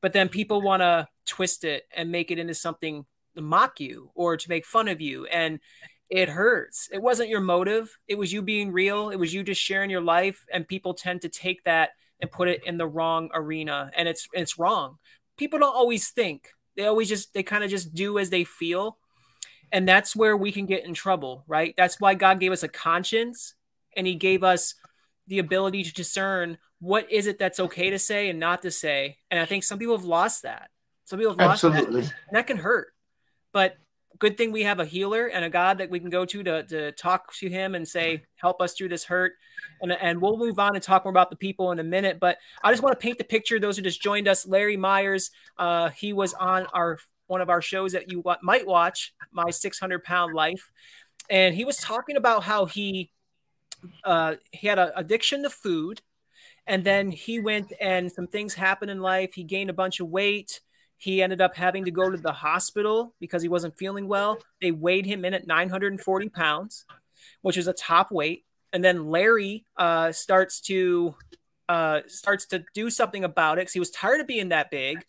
but 0.00 0.12
then 0.12 0.28
people 0.28 0.62
want 0.62 0.80
to 0.80 1.08
twist 1.26 1.64
it 1.64 1.84
and 1.94 2.10
make 2.10 2.30
it 2.30 2.38
into 2.38 2.54
something 2.54 3.04
to 3.36 3.42
mock 3.42 3.80
you 3.80 4.10
or 4.14 4.36
to 4.36 4.48
make 4.48 4.64
fun 4.64 4.88
of 4.88 5.00
you, 5.00 5.26
and 5.26 5.60
it 6.08 6.28
hurts. 6.28 6.88
It 6.92 7.02
wasn't 7.02 7.28
your 7.28 7.40
motive. 7.40 7.96
It 8.08 8.18
was 8.18 8.32
you 8.32 8.42
being 8.42 8.72
real. 8.72 9.10
It 9.10 9.16
was 9.16 9.32
you 9.32 9.42
just 9.42 9.60
sharing 9.60 9.90
your 9.90 10.00
life, 10.00 10.44
and 10.52 10.66
people 10.66 10.94
tend 10.94 11.22
to 11.22 11.28
take 11.28 11.64
that 11.64 11.90
and 12.20 12.30
put 12.30 12.48
it 12.48 12.62
in 12.64 12.76
the 12.78 12.86
wrong 12.86 13.30
arena, 13.34 13.90
and 13.96 14.08
it's 14.08 14.28
it's 14.32 14.58
wrong. 14.58 14.98
People 15.40 15.58
don't 15.58 15.74
always 15.74 16.10
think 16.10 16.50
they 16.76 16.84
always 16.84 17.08
just 17.08 17.32
they 17.32 17.42
kind 17.42 17.64
of 17.64 17.70
just 17.70 17.94
do 17.94 18.18
as 18.18 18.28
they 18.28 18.44
feel. 18.44 18.98
And 19.72 19.88
that's 19.88 20.14
where 20.14 20.36
we 20.36 20.52
can 20.52 20.66
get 20.66 20.84
in 20.84 20.92
trouble, 20.92 21.44
right? 21.46 21.72
That's 21.78 21.98
why 21.98 22.12
God 22.12 22.40
gave 22.40 22.52
us 22.52 22.62
a 22.62 22.68
conscience 22.68 23.54
and 23.96 24.06
he 24.06 24.16
gave 24.16 24.44
us 24.44 24.74
the 25.28 25.38
ability 25.38 25.82
to 25.84 25.94
discern 25.94 26.58
what 26.78 27.10
is 27.10 27.26
it 27.26 27.38
that's 27.38 27.58
okay 27.58 27.88
to 27.88 27.98
say 27.98 28.28
and 28.28 28.38
not 28.38 28.60
to 28.62 28.70
say. 28.70 29.16
And 29.30 29.40
I 29.40 29.46
think 29.46 29.64
some 29.64 29.78
people 29.78 29.96
have 29.96 30.04
lost 30.04 30.42
that. 30.42 30.68
Some 31.04 31.18
people 31.18 31.32
have 31.32 31.40
lost 31.40 31.64
Absolutely. 31.64 32.02
that. 32.02 32.14
And 32.28 32.36
that 32.36 32.46
can 32.46 32.58
hurt. 32.58 32.88
But 33.50 33.78
good 34.20 34.36
thing 34.36 34.52
we 34.52 34.62
have 34.62 34.78
a 34.78 34.84
healer 34.84 35.26
and 35.26 35.44
a 35.44 35.50
God 35.50 35.78
that 35.78 35.90
we 35.90 35.98
can 35.98 36.10
go 36.10 36.24
to 36.24 36.42
to, 36.44 36.62
to 36.62 36.92
talk 36.92 37.34
to 37.36 37.48
him 37.48 37.74
and 37.74 37.88
say, 37.88 38.22
help 38.36 38.60
us 38.60 38.74
through 38.74 38.90
this 38.90 39.04
hurt. 39.04 39.32
And, 39.80 39.92
and 39.92 40.20
we'll 40.20 40.36
move 40.36 40.58
on 40.58 40.76
and 40.76 40.82
talk 40.82 41.04
more 41.04 41.10
about 41.10 41.30
the 41.30 41.36
people 41.36 41.72
in 41.72 41.78
a 41.78 41.84
minute. 41.84 42.20
But 42.20 42.36
I 42.62 42.70
just 42.70 42.82
want 42.82 42.98
to 42.98 43.02
paint 43.02 43.18
the 43.18 43.24
picture. 43.24 43.58
Those 43.58 43.76
who 43.76 43.82
just 43.82 44.00
joined 44.00 44.28
us, 44.28 44.46
Larry 44.46 44.76
Myers, 44.76 45.30
uh, 45.58 45.88
he 45.88 46.12
was 46.12 46.34
on 46.34 46.66
our 46.66 46.98
one 47.26 47.40
of 47.40 47.48
our 47.48 47.62
shows 47.62 47.92
that 47.92 48.10
you 48.10 48.22
might 48.42 48.66
watch, 48.66 49.14
My 49.32 49.50
600 49.50 50.04
Pound 50.04 50.34
Life. 50.34 50.70
And 51.30 51.54
he 51.54 51.64
was 51.64 51.78
talking 51.78 52.16
about 52.16 52.44
how 52.44 52.66
he 52.66 53.10
uh, 54.04 54.34
he 54.52 54.66
had 54.66 54.78
an 54.78 54.90
addiction 54.96 55.42
to 55.44 55.50
food. 55.50 56.02
And 56.66 56.84
then 56.84 57.10
he 57.10 57.40
went 57.40 57.72
and 57.80 58.12
some 58.12 58.26
things 58.26 58.54
happened 58.54 58.90
in 58.90 59.00
life. 59.00 59.32
He 59.32 59.44
gained 59.44 59.70
a 59.70 59.74
bunch 59.74 59.98
of 59.98 60.08
weight 60.08 60.60
he 61.00 61.22
ended 61.22 61.40
up 61.40 61.56
having 61.56 61.86
to 61.86 61.90
go 61.90 62.10
to 62.10 62.18
the 62.18 62.32
hospital 62.32 63.14
because 63.20 63.40
he 63.40 63.48
wasn't 63.48 63.74
feeling 63.78 64.06
well. 64.06 64.38
They 64.60 64.70
weighed 64.70 65.06
him 65.06 65.24
in 65.24 65.32
at 65.32 65.46
940 65.46 66.28
pounds, 66.28 66.84
which 67.40 67.56
is 67.56 67.66
a 67.66 67.72
top 67.72 68.12
weight. 68.12 68.44
And 68.70 68.84
then 68.84 69.06
Larry 69.06 69.64
uh, 69.78 70.12
starts 70.12 70.60
to 70.62 71.14
uh, 71.70 72.00
starts 72.06 72.44
to 72.48 72.64
do 72.74 72.90
something 72.90 73.24
about 73.24 73.56
it 73.56 73.62
because 73.62 73.72
he 73.72 73.80
was 73.80 73.90
tired 73.90 74.20
of 74.20 74.26
being 74.26 74.50
that 74.50 74.70
big. 74.70 75.02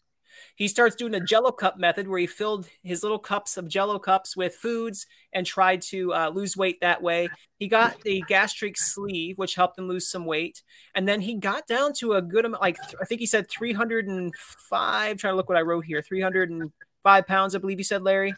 He 0.62 0.68
starts 0.68 0.96
doing 0.96 1.16
a 1.16 1.20
Jello 1.20 1.52
cup 1.52 1.80
method 1.80 2.08
where 2.08 2.20
he 2.20 2.28
filled 2.28 2.70
his 2.84 3.02
little 3.02 3.18
cups 3.18 3.58
of 3.58 3.68
Jello 3.68 3.98
cups 3.98 4.38
with 4.38 4.54
foods 4.54 5.08
and 5.34 5.44
tried 5.44 5.82
to 5.90 6.14
uh, 6.14 6.30
lose 6.30 6.56
weight 6.56 6.82
that 6.82 7.02
way. 7.02 7.30
He 7.58 7.68
got 7.68 8.00
the 8.02 8.24
gastric 8.28 8.78
sleeve, 8.78 9.40
which 9.40 9.56
helped 9.56 9.80
him 9.80 9.88
lose 9.88 10.08
some 10.08 10.24
weight, 10.24 10.62
and 10.94 11.08
then 11.08 11.22
he 11.22 11.34
got 11.34 11.66
down 11.66 11.94
to 11.94 12.14
a 12.14 12.22
good 12.22 12.46
amount. 12.46 12.62
Like 12.62 12.78
I 13.02 13.06
think 13.06 13.22
he 13.22 13.26
said 13.26 13.50
305. 13.50 15.18
Trying 15.18 15.34
to 15.34 15.36
look 15.36 15.50
what 15.50 15.58
I 15.58 15.62
wrote 15.62 15.86
here. 15.86 16.00
305 16.00 17.26
pounds, 17.26 17.56
I 17.56 17.58
believe 17.58 17.80
you 17.80 17.84
said, 17.84 18.04
Larry. 18.04 18.36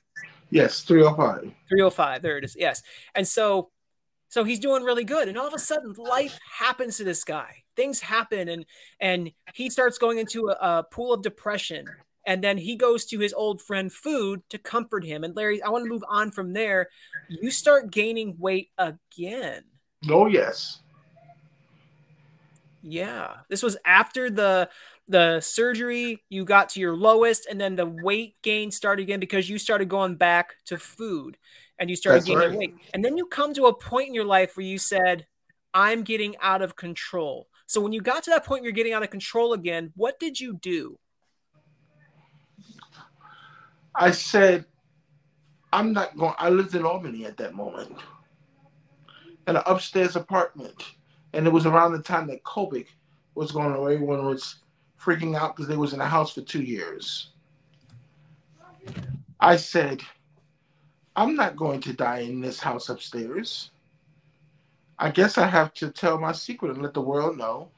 Yes, 0.50 0.80
305. 0.80 1.52
305. 1.68 2.22
There 2.22 2.38
it 2.38 2.46
is. 2.46 2.56
Yes, 2.58 2.84
and 3.16 3.28
so 3.28 3.70
so 4.30 4.46
he's 4.46 4.60
doing 4.60 4.84
really 4.84 5.04
good. 5.04 5.28
And 5.28 5.38
all 5.38 5.48
of 5.48 5.54
a 5.54 5.60
sudden, 5.60 5.94
life 5.98 6.40
happens 6.58 6.96
to 6.98 7.04
this 7.04 7.26
guy. 7.26 7.64
Things 7.76 8.00
happen, 8.00 8.48
and 8.48 8.66
and 9.02 9.34
he 9.54 9.70
starts 9.70 9.98
going 9.98 10.20
into 10.20 10.48
a, 10.48 10.54
a 10.54 10.84
pool 10.84 11.12
of 11.12 11.22
depression. 11.22 11.90
And 12.26 12.44
then 12.44 12.58
he 12.58 12.76
goes 12.76 13.06
to 13.06 13.20
his 13.20 13.34
old 13.34 13.62
friend 13.62 13.92
Food 13.92 14.44
to 14.50 14.58
comfort 14.58 15.04
him. 15.04 15.24
And 15.24 15.36
Larry, 15.36 15.62
I 15.62 15.70
want 15.70 15.86
to 15.86 15.90
move 15.90 16.04
on 16.10 16.32
from 16.32 16.54
there. 16.54 16.90
You 17.30 17.52
start 17.52 17.92
gaining 17.92 18.36
weight 18.40 18.70
again. 18.78 19.64
Oh 20.10 20.28
yes. 20.28 20.80
Yeah. 22.82 23.36
This 23.50 23.64
was 23.64 23.78
after 23.86 24.30
the 24.30 24.70
the 25.08 25.42
surgery, 25.42 26.24
you 26.30 26.46
got 26.46 26.70
to 26.70 26.80
your 26.80 26.96
lowest, 26.96 27.48
and 27.50 27.60
then 27.60 27.76
the 27.76 27.86
weight 27.86 28.36
gain 28.42 28.72
started 28.72 29.04
again 29.04 29.20
because 29.20 29.50
you 29.50 29.58
started 29.58 29.90
going 29.90 30.16
back 30.16 30.56
to 30.66 30.78
food 30.78 31.38
and 31.78 31.90
you 31.90 31.96
started 31.96 32.20
That's 32.20 32.28
gaining 32.28 32.50
right. 32.50 32.58
weight. 32.58 32.76
And 32.94 33.04
then 33.04 33.18
you 33.18 33.26
come 33.26 33.54
to 33.56 33.66
a 33.66 33.74
point 33.74 34.08
in 34.08 34.14
your 34.14 34.26
life 34.26 34.56
where 34.56 34.66
you 34.66 34.78
said, 34.78 35.26
I'm 35.74 36.04
getting 36.04 36.36
out 36.42 36.62
of 36.62 36.76
control. 36.76 37.48
So 37.66 37.82
when 37.82 37.92
you 37.92 38.02
got 38.02 38.24
to 38.24 38.30
that 38.32 38.46
point, 38.46 38.64
you're 38.64 38.72
getting 38.72 38.94
out 38.94 39.04
of 39.04 39.10
control 39.10 39.54
again. 39.54 39.92
What 39.96 40.20
did 40.20 40.40
you 40.40 40.54
do? 40.54 40.98
I 43.96 44.12
said, 44.12 44.66
I'm 45.72 45.94
not 45.94 46.18
going. 46.18 46.34
I 46.38 46.50
lived 46.50 46.76
in 46.76 46.86
Albany 46.86 47.26
at 47.26 47.38
that 47.38 47.54
moment, 47.54 47.92
in 49.48 49.56
an 49.56 49.64
upstairs 49.66 50.16
apartment, 50.16 50.84
and 51.34 51.48
it 51.48 51.54
was 51.54 51.66
around 51.66 51.94
the 51.94 52.02
time 52.02 52.28
that 52.28 52.44
COVID 52.44 52.86
was 53.36 53.52
going 53.52 53.74
away. 53.74 53.96
Everyone 53.96 54.26
was 54.26 54.58
freaking 55.00 55.38
out 55.38 55.56
because 55.56 55.68
they 55.68 55.78
was 55.78 55.94
in 55.94 56.00
the 56.00 56.06
house 56.06 56.34
for 56.34 56.42
two 56.42 56.62
years. 56.62 57.30
I 59.40 59.58
said, 59.58 60.02
I'm 61.16 61.36
not 61.36 61.56
going 61.56 61.82
to 61.82 61.94
die 61.94 62.20
in 62.20 62.42
this 62.42 62.60
house 62.60 62.90
upstairs. 62.90 63.72
I 64.98 65.10
guess 65.10 65.38
I 65.38 65.48
have 65.48 65.74
to 65.76 65.90
tell 65.90 66.20
my 66.20 66.32
secret 66.32 66.72
and 66.72 66.82
let 66.82 66.94
the 66.94 67.02
world 67.02 67.38
know 67.38 67.70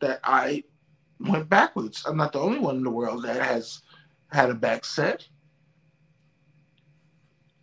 that 0.00 0.20
I 0.22 0.64
went 1.20 1.48
backwards. 1.48 2.04
I'm 2.06 2.16
not 2.16 2.32
the 2.32 2.40
only 2.40 2.58
one 2.58 2.76
in 2.76 2.84
the 2.84 2.90
world 2.90 3.22
that 3.24 3.40
has 3.40 3.82
had 4.32 4.50
a 4.50 4.54
back 4.54 4.84
set. 4.84 5.26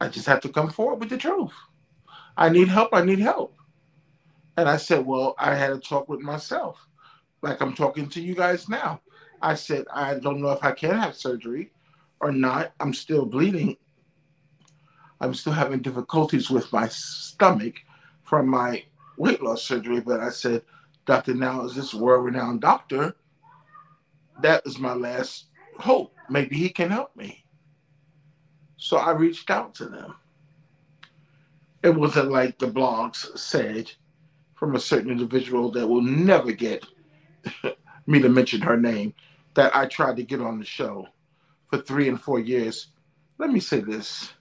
I 0.01 0.09
just 0.09 0.27
have 0.27 0.41
to 0.41 0.49
come 0.49 0.71
forward 0.71 1.01
with 1.01 1.11
the 1.11 1.19
truth. 1.19 1.53
I 2.37 2.49
need 2.49 2.69
help. 2.69 2.89
I 2.93 3.03
need 3.05 3.19
help. 3.19 3.55
And 4.57 4.69
I 4.69 4.77
said, 4.77 5.05
Well, 5.05 5.35
I 5.39 5.55
had 5.55 5.71
a 5.71 5.79
talk 5.79 6.09
with 6.09 6.21
myself, 6.21 6.87
like 7.43 7.61
I'm 7.61 7.73
talking 7.73 8.09
to 8.09 8.21
you 8.21 8.35
guys 8.35 8.69
now. 8.69 9.01
I 9.41 9.55
said, 9.55 9.85
I 9.93 10.15
don't 10.15 10.41
know 10.41 10.51
if 10.51 10.63
I 10.63 10.73
can 10.73 10.97
have 10.97 11.15
surgery 11.15 11.71
or 12.21 12.31
not. 12.31 12.73
I'm 12.81 12.93
still 12.93 13.25
bleeding 13.25 13.75
I'm 15.19 15.33
still 15.33 15.53
having 15.53 15.81
difficulties 15.81 16.49
with 16.49 16.71
my 16.71 16.87
stomach 16.89 17.75
from 18.23 18.47
my 18.47 18.83
weight 19.17 19.41
loss 19.41 19.63
surgery. 19.63 20.01
But 20.01 20.19
I 20.19 20.29
said, 20.29 20.63
Dr. 21.07 21.33
Now 21.33 21.65
is 21.65 21.75
this 21.75 21.93
world 21.93 22.25
renowned 22.25 22.61
doctor. 22.61 23.15
That 24.41 24.63
is 24.65 24.79
my 24.79 24.93
last 24.93 25.47
hope. 25.79 26.15
Maybe 26.29 26.57
he 26.57 26.69
can 26.69 26.91
help 26.91 27.15
me. 27.15 27.40
So 28.81 28.97
I 28.97 29.11
reached 29.11 29.51
out 29.51 29.75
to 29.75 29.85
them. 29.85 30.15
It 31.83 31.91
wasn't 31.91 32.31
like 32.31 32.57
the 32.57 32.65
blogs 32.65 33.37
said 33.37 33.91
from 34.55 34.75
a 34.75 34.79
certain 34.79 35.11
individual 35.11 35.71
that 35.73 35.87
will 35.87 36.01
never 36.01 36.51
get 36.51 36.83
me 38.07 38.19
to 38.19 38.27
mention 38.27 38.59
her 38.61 38.77
name 38.77 39.13
that 39.53 39.75
I 39.75 39.85
tried 39.85 40.15
to 40.15 40.23
get 40.23 40.41
on 40.41 40.57
the 40.57 40.65
show 40.65 41.07
for 41.69 41.77
three 41.77 42.09
and 42.09 42.19
four 42.19 42.39
years. 42.39 42.87
Let 43.37 43.51
me 43.51 43.59
say 43.59 43.81
this 43.81 44.33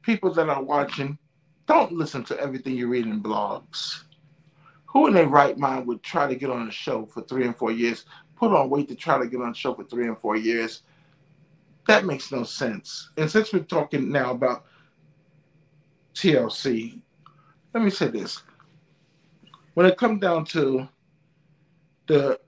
people 0.00 0.32
that 0.32 0.48
are 0.48 0.62
watching, 0.62 1.18
don't 1.66 1.92
listen 1.92 2.24
to 2.24 2.40
everything 2.40 2.74
you 2.74 2.88
read 2.88 3.04
in 3.04 3.22
blogs. 3.22 4.04
Who 4.86 5.06
in 5.06 5.12
their 5.12 5.28
right 5.28 5.58
mind 5.58 5.86
would 5.86 6.02
try 6.02 6.26
to 6.28 6.34
get 6.34 6.48
on 6.48 6.66
a 6.66 6.72
show 6.72 7.04
for 7.04 7.20
three 7.20 7.44
and 7.44 7.54
four 7.54 7.72
years, 7.72 8.06
put 8.36 8.52
on 8.52 8.70
weight 8.70 8.88
to 8.88 8.94
try 8.94 9.18
to 9.18 9.26
get 9.26 9.42
on 9.42 9.50
a 9.50 9.54
show 9.54 9.74
for 9.74 9.84
three 9.84 10.06
and 10.06 10.18
four 10.18 10.34
years? 10.34 10.80
That 11.86 12.04
makes 12.04 12.32
no 12.32 12.44
sense. 12.44 13.10
And 13.16 13.30
since 13.30 13.52
we're 13.52 13.60
talking 13.60 14.10
now 14.10 14.30
about 14.30 14.64
TLC, 16.14 17.00
let 17.74 17.84
me 17.84 17.90
say 17.90 18.08
this. 18.08 18.42
When 19.74 19.86
it 19.86 19.98
comes 19.98 20.20
down 20.20 20.44
to 20.46 20.88
the 22.06 22.40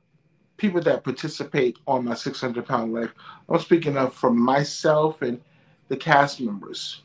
people 0.57 0.81
that 0.83 1.05
participate 1.05 1.79
on 1.87 2.05
my 2.05 2.15
600 2.15 2.65
pound 2.67 2.95
life, 2.95 3.13
I'm 3.49 3.59
speaking 3.59 3.97
of 3.97 4.15
from 4.15 4.39
myself 4.39 5.23
and 5.23 5.41
the 5.89 5.97
cast 5.97 6.41
members. 6.41 7.03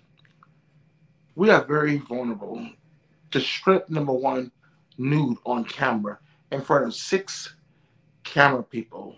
We 1.35 1.49
are 1.49 1.63
very 1.63 1.97
vulnerable 1.97 2.65
to 3.31 3.39
strip 3.39 3.89
number 3.89 4.13
one 4.13 4.51
nude 4.97 5.37
on 5.45 5.63
camera 5.65 6.19
in 6.51 6.61
front 6.61 6.85
of 6.85 6.93
six 6.93 7.55
camera 8.23 8.63
people. 8.63 9.15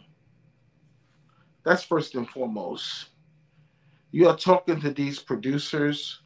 That's 1.66 1.84
first 1.84 2.16
and 2.16 2.30
foremost. 2.30 3.10
You 4.12 4.28
are 4.30 4.38
talking 4.38 4.80
to 4.82 4.92
these 4.92 5.20
producers. 5.20 6.22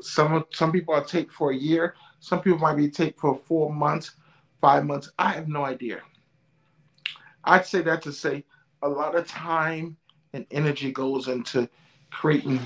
Some 0.00 0.44
some 0.52 0.72
people 0.72 0.94
are 0.94 1.04
taped 1.04 1.32
for 1.32 1.50
a 1.52 1.56
year. 1.56 1.94
Some 2.20 2.40
people 2.40 2.58
might 2.58 2.76
be 2.76 2.90
taped 2.90 3.20
for 3.20 3.36
four 3.36 3.72
months, 3.72 4.16
five 4.60 4.84
months. 4.84 5.10
I 5.18 5.32
have 5.32 5.48
no 5.48 5.64
idea. 5.64 6.00
I'd 7.44 7.66
say 7.66 7.82
that 7.82 8.02
to 8.02 8.12
say 8.12 8.44
a 8.82 8.88
lot 8.88 9.14
of 9.14 9.26
time 9.26 9.96
and 10.32 10.46
energy 10.50 10.92
goes 10.92 11.28
into 11.28 11.68
creating 12.10 12.60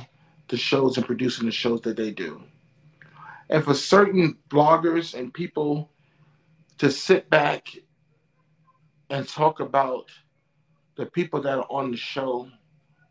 the 0.48 0.56
shows 0.56 0.96
and 0.96 1.06
producing 1.06 1.46
the 1.46 1.52
shows 1.52 1.80
that 1.82 1.96
they 1.96 2.10
do. 2.10 2.42
And 3.50 3.64
for 3.64 3.74
certain 3.74 4.38
bloggers 4.48 5.18
and 5.18 5.32
people 5.34 5.90
to 6.78 6.90
sit 6.90 7.28
back 7.28 7.68
and 9.10 9.28
talk 9.28 9.60
about 9.60 10.10
the 11.00 11.06
people 11.06 11.40
that 11.40 11.56
are 11.56 11.66
on 11.70 11.90
the 11.90 11.96
show 11.96 12.46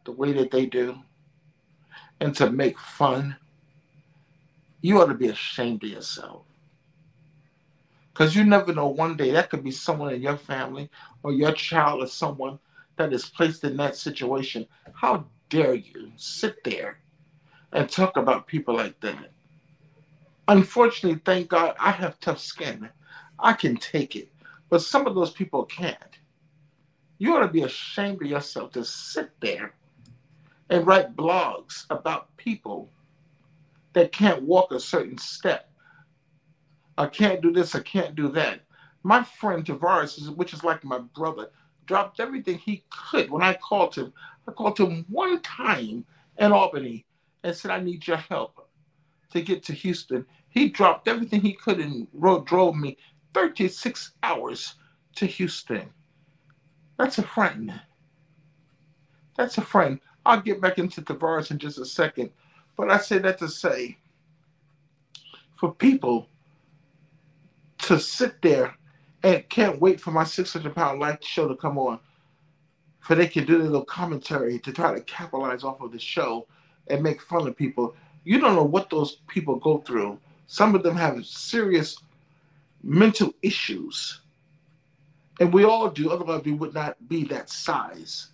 the 0.05 0.11
way 0.11 0.31
that 0.31 0.51
they 0.51 0.67
do 0.67 0.95
and 2.19 2.35
to 2.35 2.51
make 2.51 2.77
fun, 2.77 3.35
you 4.81 5.01
ought 5.01 5.07
to 5.07 5.15
be 5.15 5.29
ashamed 5.29 5.83
of 5.83 5.89
yourself. 5.89 6.43
Because 8.13 8.35
you 8.35 8.43
never 8.43 8.75
know, 8.75 8.89
one 8.89 9.17
day 9.17 9.31
that 9.31 9.49
could 9.49 9.63
be 9.63 9.71
someone 9.71 10.13
in 10.13 10.21
your 10.21 10.37
family 10.37 10.87
or 11.23 11.31
your 11.31 11.51
child 11.51 12.03
or 12.03 12.07
someone 12.07 12.59
that 12.97 13.11
is 13.11 13.25
placed 13.25 13.63
in 13.63 13.75
that 13.77 13.95
situation. 13.95 14.67
How 14.93 15.25
dare 15.49 15.73
you 15.73 16.11
sit 16.15 16.63
there 16.63 16.99
and 17.73 17.89
talk 17.89 18.17
about 18.17 18.45
people 18.45 18.75
like 18.75 18.99
that? 18.99 19.31
Unfortunately, 20.47 21.19
thank 21.25 21.49
God 21.49 21.75
I 21.79 21.89
have 21.89 22.19
tough 22.19 22.39
skin. 22.39 22.87
I 23.39 23.53
can 23.53 23.77
take 23.77 24.15
it. 24.15 24.29
But 24.69 24.83
some 24.83 25.07
of 25.07 25.15
those 25.15 25.31
people 25.31 25.65
can't. 25.65 26.18
You 27.19 27.35
ought 27.35 27.41
to 27.41 27.47
be 27.47 27.61
ashamed 27.61 28.21
of 28.23 28.27
yourself 28.27 28.71
to 28.73 28.83
sit 28.83 29.31
there 29.39 29.75
and 30.69 30.87
write 30.87 31.15
blogs 31.15 31.85
about 31.91 32.35
people 32.37 32.91
that 33.93 34.11
can't 34.11 34.43
walk 34.43 34.71
a 34.71 34.79
certain 34.79 35.17
step 35.17 35.69
I 36.99 37.07
can't 37.07 37.41
do 37.41 37.53
this, 37.53 37.75
I 37.75 37.79
can't 37.79 38.13
do 38.13 38.27
that. 38.33 38.59
My 39.03 39.23
friend 39.23 39.63
Tavares, 39.63 40.35
which 40.35 40.53
is 40.53 40.65
like 40.65 40.83
my 40.83 40.99
brother, 40.99 41.49
dropped 41.85 42.19
everything 42.19 42.57
he 42.57 42.83
could 42.89 43.31
when 43.31 43.41
I 43.41 43.53
called 43.53 43.95
him. 43.95 44.11
I 44.45 44.51
called 44.51 44.77
him 44.77 45.05
one 45.07 45.41
time 45.41 46.05
in 46.37 46.51
Albany 46.51 47.05
and 47.45 47.55
said, 47.55 47.71
I 47.71 47.79
need 47.79 48.05
your 48.05 48.17
help 48.17 48.67
to 49.31 49.41
get 49.41 49.63
to 49.63 49.73
Houston. 49.73 50.25
He 50.49 50.67
dropped 50.67 51.07
everything 51.07 51.39
he 51.39 51.53
could 51.53 51.79
and 51.79 52.05
drove 52.45 52.75
me 52.75 52.97
36 53.33 54.11
hours 54.21 54.75
to 55.15 55.25
Houston. 55.25 55.89
That's 56.99 57.17
a 57.17 57.23
friend. 57.23 57.81
That's 59.35 59.57
a 59.57 59.61
friend. 59.61 59.99
I'll 60.25 60.41
get 60.41 60.61
back 60.61 60.77
into 60.77 61.01
Tavares 61.01 61.49
in 61.49 61.57
just 61.57 61.79
a 61.79 61.85
second. 61.85 62.29
But 62.77 62.91
I 62.91 62.97
say 62.97 63.17
that 63.17 63.39
to 63.39 63.47
say, 63.47 63.97
for 65.55 65.73
people 65.73 66.27
to 67.79 67.99
sit 67.99 68.39
there 68.43 68.75
and 69.23 69.49
can't 69.49 69.81
wait 69.81 69.99
for 69.99 70.11
my 70.11 70.23
600 70.23 70.75
pound 70.75 70.99
life 70.99 71.23
show 71.23 71.47
to 71.47 71.55
come 71.55 71.79
on 71.79 71.99
for 73.09 73.15
they 73.15 73.27
can 73.27 73.43
do 73.43 73.57
their 73.57 73.65
little 73.67 73.85
commentary 73.85 74.59
to 74.59 74.71
try 74.71 74.93
to 74.93 75.01
capitalize 75.01 75.63
off 75.63 75.81
of 75.81 75.91
the 75.91 75.97
show 75.97 76.45
and 76.87 77.01
make 77.01 77.19
fun 77.19 77.47
of 77.47 77.55
people. 77.55 77.95
You 78.23 78.39
don't 78.39 78.55
know 78.55 78.63
what 78.63 78.91
those 78.91 79.17
people 79.27 79.55
go 79.55 79.79
through. 79.79 80.19
Some 80.45 80.75
of 80.75 80.83
them 80.83 80.95
have 80.95 81.25
serious 81.25 81.97
mental 82.83 83.33
issues. 83.41 84.21
And 85.39 85.53
we 85.53 85.63
all 85.63 85.89
do, 85.89 86.11
otherwise, 86.11 86.43
we 86.43 86.53
would 86.53 86.73
not 86.73 86.95
be 87.07 87.23
that 87.25 87.49
size. 87.49 88.29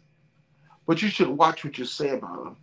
But 0.88 1.02
you 1.02 1.10
should 1.10 1.28
watch 1.28 1.64
what 1.64 1.78
you 1.78 1.86
say 1.86 2.10
about 2.10 2.44
them 2.44 2.58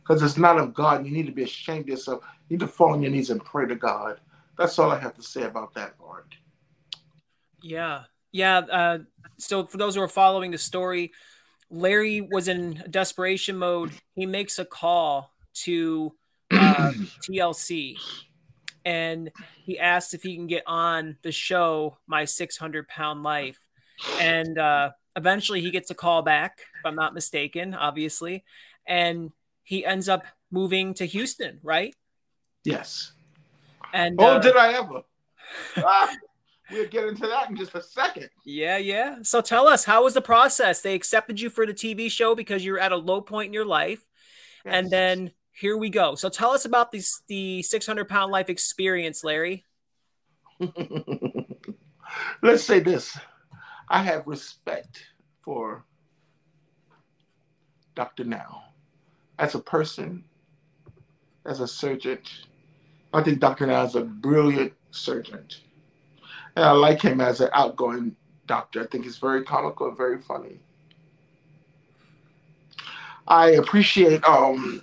because 0.00 0.22
it's 0.22 0.38
not 0.38 0.58
of 0.58 0.74
God. 0.74 1.04
You 1.04 1.12
need 1.12 1.26
to 1.26 1.32
be 1.32 1.42
ashamed 1.42 1.82
of 1.82 1.88
yourself. 1.88 2.22
You 2.48 2.56
need 2.56 2.60
to 2.60 2.68
fall 2.68 2.92
on 2.92 3.02
your 3.02 3.10
knees 3.10 3.30
and 3.30 3.44
pray 3.44 3.66
to 3.66 3.74
God. 3.74 4.20
That's 4.56 4.78
all 4.78 4.90
I 4.90 4.98
have 4.98 5.14
to 5.14 5.22
say 5.22 5.42
about 5.42 5.74
that 5.74 5.98
part. 5.98 6.34
Yeah. 7.62 8.04
Yeah. 8.32 8.58
Uh, 8.58 8.98
so, 9.38 9.64
for 9.64 9.76
those 9.76 9.94
who 9.94 10.00
are 10.00 10.08
following 10.08 10.50
the 10.50 10.58
story, 10.58 11.12
Larry 11.70 12.20
was 12.20 12.48
in 12.48 12.84
desperation 12.90 13.56
mode. 13.56 13.92
He 14.14 14.26
makes 14.26 14.58
a 14.58 14.64
call 14.64 15.32
to 15.64 16.14
uh, 16.50 16.92
TLC 17.28 17.96
and 18.88 19.30
he 19.64 19.78
asks 19.78 20.14
if 20.14 20.22
he 20.22 20.34
can 20.34 20.46
get 20.46 20.62
on 20.66 21.18
the 21.20 21.30
show, 21.30 21.98
My 22.06 22.24
600 22.24 22.88
Pound 22.88 23.22
Life. 23.22 23.58
And 24.20 24.58
uh, 24.58 24.90
eventually 25.16 25.60
he 25.60 25.70
gets 25.70 25.90
a 25.90 25.94
call 25.94 26.22
back, 26.22 26.58
if 26.60 26.86
I'm 26.86 26.94
not 26.94 27.14
mistaken, 27.14 27.74
obviously. 27.74 28.44
And 28.86 29.32
he 29.62 29.84
ends 29.84 30.08
up 30.08 30.24
moving 30.50 30.94
to 30.94 31.04
Houston, 31.04 31.60
right? 31.62 31.94
Yes. 32.64 33.12
And 33.92 34.16
oh, 34.20 34.36
uh, 34.36 34.38
did 34.38 34.56
I 34.56 34.72
ever? 34.74 35.02
ah, 35.78 36.14
we'll 36.70 36.88
get 36.88 37.04
into 37.04 37.26
that 37.26 37.50
in 37.50 37.56
just 37.56 37.74
a 37.74 37.82
second. 37.82 38.28
Yeah, 38.44 38.76
yeah. 38.76 39.16
So 39.22 39.40
tell 39.40 39.66
us, 39.68 39.84
how 39.84 40.04
was 40.04 40.14
the 40.14 40.20
process? 40.20 40.80
They 40.82 40.94
accepted 40.94 41.40
you 41.40 41.50
for 41.50 41.66
the 41.66 41.74
TV 41.74 42.10
show 42.10 42.34
because 42.34 42.64
you're 42.64 42.78
at 42.78 42.92
a 42.92 42.96
low 42.96 43.20
point 43.20 43.48
in 43.48 43.52
your 43.52 43.64
life, 43.64 44.06
yes. 44.64 44.74
and 44.74 44.90
then 44.90 45.32
here 45.52 45.76
we 45.76 45.90
go. 45.90 46.14
So 46.14 46.28
tell 46.28 46.50
us 46.50 46.64
about 46.64 46.92
this 46.92 47.22
the 47.28 47.62
600 47.62 48.08
pound 48.08 48.30
life 48.30 48.48
experience, 48.48 49.24
Larry. 49.24 49.64
Let's 52.42 52.64
say 52.64 52.80
this: 52.80 53.16
I 53.90 54.02
have 54.02 54.26
respect 54.26 55.04
for 55.42 55.84
Dr. 57.94 58.24
Now 58.24 58.64
as 59.38 59.54
a 59.54 59.60
person, 59.60 60.24
as 61.46 61.60
a 61.60 61.68
surgeon 61.68 62.18
I 63.12 63.22
think 63.22 63.40
Dr. 63.40 63.66
Now 63.66 63.84
is 63.84 63.94
a 63.94 64.02
brilliant 64.02 64.72
surgeon. 64.90 65.46
And 66.56 66.64
I 66.64 66.72
like 66.72 67.00
him 67.00 67.20
as 67.20 67.40
an 67.40 67.48
outgoing 67.52 68.14
doctor. 68.46 68.82
I 68.82 68.86
think 68.86 69.04
he's 69.04 69.18
very 69.18 69.44
comical 69.44 69.88
and 69.88 69.96
very 69.96 70.18
funny. 70.18 70.58
I 73.26 73.50
appreciate 73.52 74.24
um, 74.24 74.82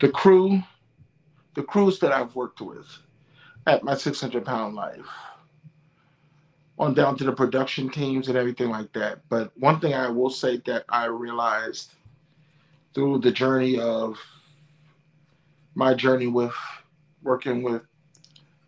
the 0.00 0.08
crew, 0.08 0.62
the 1.54 1.62
crews 1.62 1.98
that 2.00 2.12
I've 2.12 2.34
worked 2.34 2.60
with 2.60 2.86
at 3.66 3.82
my 3.82 3.96
600 3.96 4.44
pound 4.44 4.74
life, 4.74 5.06
on 6.78 6.94
down 6.94 7.16
to 7.16 7.24
the 7.24 7.32
production 7.32 7.90
teams 7.90 8.28
and 8.28 8.36
everything 8.36 8.70
like 8.70 8.92
that. 8.92 9.20
But 9.28 9.56
one 9.58 9.80
thing 9.80 9.94
I 9.94 10.08
will 10.08 10.30
say 10.30 10.58
that 10.66 10.84
I 10.88 11.06
realized 11.06 11.94
through 12.94 13.18
the 13.18 13.32
journey 13.32 13.78
of 13.78 14.18
my 15.74 15.94
journey 15.94 16.26
with 16.26 16.54
working 17.22 17.62
with 17.62 17.82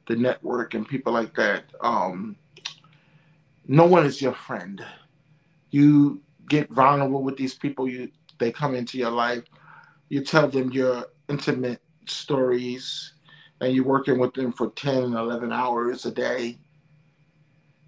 the 0.06 0.16
network 0.16 0.74
and 0.74 0.86
people 0.86 1.12
like 1.12 1.34
that. 1.36 1.64
Um, 1.80 2.36
no 3.66 3.86
one 3.86 4.04
is 4.04 4.20
your 4.20 4.34
friend. 4.34 4.84
You 5.70 6.20
get 6.48 6.68
vulnerable 6.70 7.22
with 7.22 7.36
these 7.36 7.54
people. 7.54 7.88
You 7.88 8.10
they 8.38 8.50
come 8.50 8.74
into 8.74 8.98
your 8.98 9.10
life. 9.10 9.44
You 10.08 10.24
tell 10.24 10.48
them 10.48 10.72
your 10.72 11.06
intimate 11.28 11.80
stories, 12.06 13.12
and 13.60 13.72
you're 13.72 13.84
working 13.84 14.18
with 14.18 14.34
them 14.34 14.52
for 14.52 14.70
10, 14.70 14.94
and 15.04 15.14
11 15.14 15.52
hours 15.52 16.06
a 16.06 16.10
day. 16.10 16.58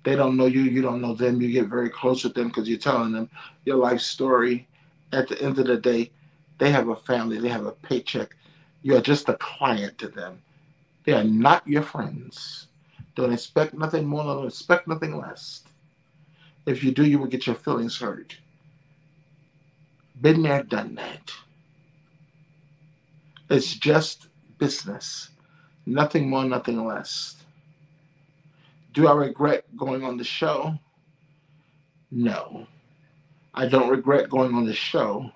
They 0.05 0.17
don't 0.17 0.37
know 0.37 0.47
you. 0.47 0.63
You 0.63 0.83
don't 0.83 1.01
know 1.01 1.15
them. 1.15 1.41
You 1.41 1.53
get 1.53 1.69
very 1.69 1.91
close 1.91 2.25
with 2.25 2.35
them 2.35 2.49
because 2.49 2.69
you're 2.69 2.79
telling 2.79 3.13
them 3.13 3.31
your 3.65 3.77
life 3.77 4.01
story. 4.01 4.69
At 5.13 5.29
the 5.29 5.41
end 5.43 5.59
of 5.59 5.67
the 5.67 5.77
day, 5.77 6.11
they 6.59 6.71
have 6.71 6.89
a 6.89 6.97
family. 6.97 7.39
They 7.39 7.49
have 7.49 7.67
a 7.67 7.73
paycheck 7.73 8.35
you 8.83 8.97
are 8.97 9.01
just 9.01 9.29
a 9.29 9.35
client 9.35 9.97
to 9.99 10.09
them. 10.09 10.43
They 11.05 11.13
are 11.13 11.25
not 11.25 11.67
your 11.67 11.83
friends. 11.83 12.67
Don't 13.15 13.33
expect 13.33 13.75
nothing 13.75 14.07
more, 14.07 14.25
don't 14.25 14.47
expect 14.47 14.89
nothing 14.89 15.17
less. 15.17 15.63
If 16.67 16.83
you 16.83 16.93
do, 16.93 17.05
you 17.05 17.19
will 17.19 17.27
get 17.27 17.47
your 17.47 17.57
feelings 17.57 17.99
hurt. 17.99 18.37
Been 20.21 20.43
there, 20.43 20.63
done 20.63 20.95
that. 20.97 21.33
It's 23.51 23.75
just 23.75 24.29
business. 24.59 25.31
Nothing 25.87 26.29
more, 26.29 26.45
nothing 26.45 26.85
less. 26.85 27.42
Do 28.93 29.09
I 29.09 29.15
regret 29.15 29.65
going 29.77 30.05
on 30.05 30.19
the 30.19 30.25
show? 30.25 30.79
No. 32.11 32.67
I 33.55 33.67
don't 33.67 33.89
regret 33.89 34.29
going 34.29 34.55
on 34.55 34.67
the 34.67 34.75
show 34.75 35.31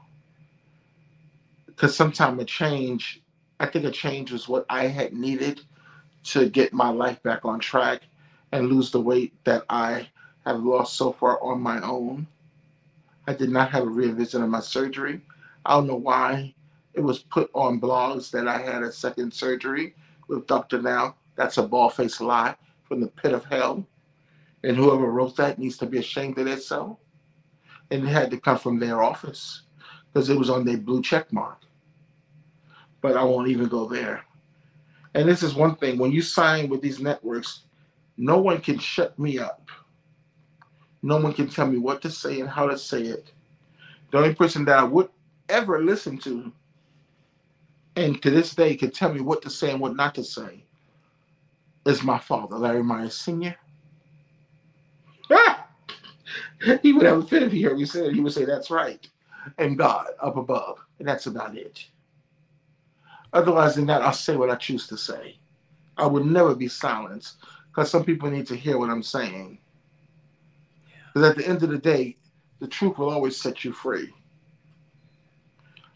because 1.67 1.97
sometimes 1.97 2.41
a 2.41 2.45
change, 2.45 3.23
I 3.61 3.67
think 3.67 3.85
a 3.85 3.91
change 3.91 4.31
was 4.33 4.49
what 4.49 4.67
I 4.69 4.87
had 4.87 5.13
needed 5.15 5.61
to 6.25 6.49
get 6.49 6.73
my 6.73 6.91
life 6.91 7.23
back 7.23 7.45
on 7.45 7.61
track 7.61 8.03
and 8.53 8.69
lose 8.69 8.91
the 8.91 9.01
weight 9.01 9.33
that 9.45 9.65
I 9.71 10.09
have 10.45 10.63
lost 10.63 10.97
so 10.97 11.13
far 11.13 11.43
on 11.43 11.61
my 11.61 11.81
own. 11.83 12.27
I 13.27 13.35
did 13.35 13.51
not 13.51 13.71
have 13.71 13.85
a 13.85 13.89
revisit 13.91 14.43
of 14.43 14.49
my 14.49 14.61
surgery. 14.61 15.21
I 15.65 15.75
don't 15.75 15.87
know 15.87 15.97
why 15.97 16.55
it 16.95 17.01
was 17.01 17.19
put 17.21 17.51
on 17.55 17.81
blogs 17.81 18.31
that 18.31 18.49
I 18.49 18.59
had 18.59 18.83
a 18.83 18.93
second 18.93 19.33
surgery 19.33 19.95
with 20.29 20.47
Dr. 20.47 20.81
Now. 20.81 21.17
That's 21.37 21.59
a 21.59 21.63
ball 21.63 21.91
faced 21.91 22.21
lie 22.21 22.57
from 22.87 23.01
the 23.01 23.09
pit 23.09 23.33
of 23.33 23.45
hell. 23.45 23.87
And 24.65 24.77
whoever 24.77 25.11
wrote 25.11 25.37
that 25.37 25.59
needs 25.59 25.79
to 25.79 25.87
be 25.87 25.99
ashamed 25.99 26.39
of 26.39 26.47
themselves. 26.47 26.99
And 27.91 28.05
it 28.05 28.09
had 28.09 28.31
to 28.31 28.41
come 28.41 28.59
from 28.59 28.79
their 28.79 29.03
office 29.03 29.63
because 30.13 30.29
it 30.29 30.39
was 30.39 30.51
on 30.51 30.65
their 30.65 30.79
blue 30.79 31.03
check 31.03 31.33
mark. 31.33 31.61
But 33.01 33.17
I 33.17 33.23
won't 33.23 33.49
even 33.49 33.69
go 33.69 33.87
there. 33.87 34.25
And 35.15 35.29
this 35.29 35.43
is 35.43 35.55
one 35.55 35.77
thing 35.77 35.99
when 35.99 36.13
you 36.13 36.23
sign 36.23 36.69
with 36.69 36.83
these 36.83 37.01
networks, 37.01 37.63
no 38.17 38.39
one 38.39 38.61
can 38.61 38.79
shut 38.79 39.19
me 39.19 39.39
up. 39.39 39.71
No 41.03 41.19
one 41.19 41.33
can 41.33 41.49
tell 41.49 41.67
me 41.67 41.79
what 41.79 42.03
to 42.03 42.11
say 42.11 42.41
and 42.41 42.49
how 42.49 42.67
to 42.67 42.77
say 42.77 43.03
it. 43.03 43.33
The 44.11 44.19
only 44.19 44.35
person 44.35 44.65
that 44.65 44.79
I 44.79 44.85
would 44.85 45.09
ever 45.49 45.83
listen 45.83 46.19
to 46.19 46.53
and 47.95 48.21
to 48.23 48.31
this 48.31 48.55
day 48.55 48.75
can 48.77 48.91
tell 48.91 49.13
me 49.13 49.21
what 49.21 49.43
to 49.43 49.51
say 49.51 49.71
and 49.71 49.81
what 49.81 49.97
not 49.97 50.15
to 50.17 50.25
say 50.25 50.66
is 51.87 52.03
my 52.03 52.19
father, 52.19 52.57
Larry 52.57 52.83
Myers 52.83 53.17
Sr. 53.17 53.57
Ah! 55.31 55.67
He 56.83 56.93
would 56.93 57.07
have 57.07 57.19
a 57.19 57.23
fit 57.23 57.43
if 57.45 57.53
he 57.53 57.63
heard 57.63 57.79
me 57.79 57.85
say 57.85 58.07
it. 58.07 58.15
He 58.15 58.21
would 58.21 58.33
say, 58.33 58.45
That's 58.45 58.71
right. 58.71 59.07
And 59.59 59.79
God 59.79 60.09
up 60.21 60.37
above. 60.37 60.79
And 60.99 61.07
that's 61.07 61.27
about 61.27 61.57
it. 61.57 61.87
Otherwise 63.33 63.75
than 63.77 63.87
that, 63.87 64.03
I'll 64.03 64.13
say 64.13 64.37
what 64.37 64.51
I 64.51 64.57
choose 64.57 64.87
to 64.89 64.97
say. 64.97 65.39
I 65.97 66.07
would 66.07 66.25
never 66.25 66.55
be 66.55 66.69
silenced 66.69 67.37
because 67.69 67.91
some 67.91 68.05
people 68.05 68.31
need 68.31 68.47
to 68.49 68.57
hear 68.57 68.79
what 68.79 68.91
I'm 68.91 69.03
saying. 69.03 69.59
Because 71.15 71.31
at 71.31 71.37
the 71.37 71.47
end 71.47 71.63
of 71.63 71.71
the 71.71 71.79
day, 71.79 72.17
the 72.61 72.67
truth 72.67 72.99
will 72.99 73.11
always 73.11 73.37
set 73.41 73.65
you 73.65 73.73
free. 73.73 74.13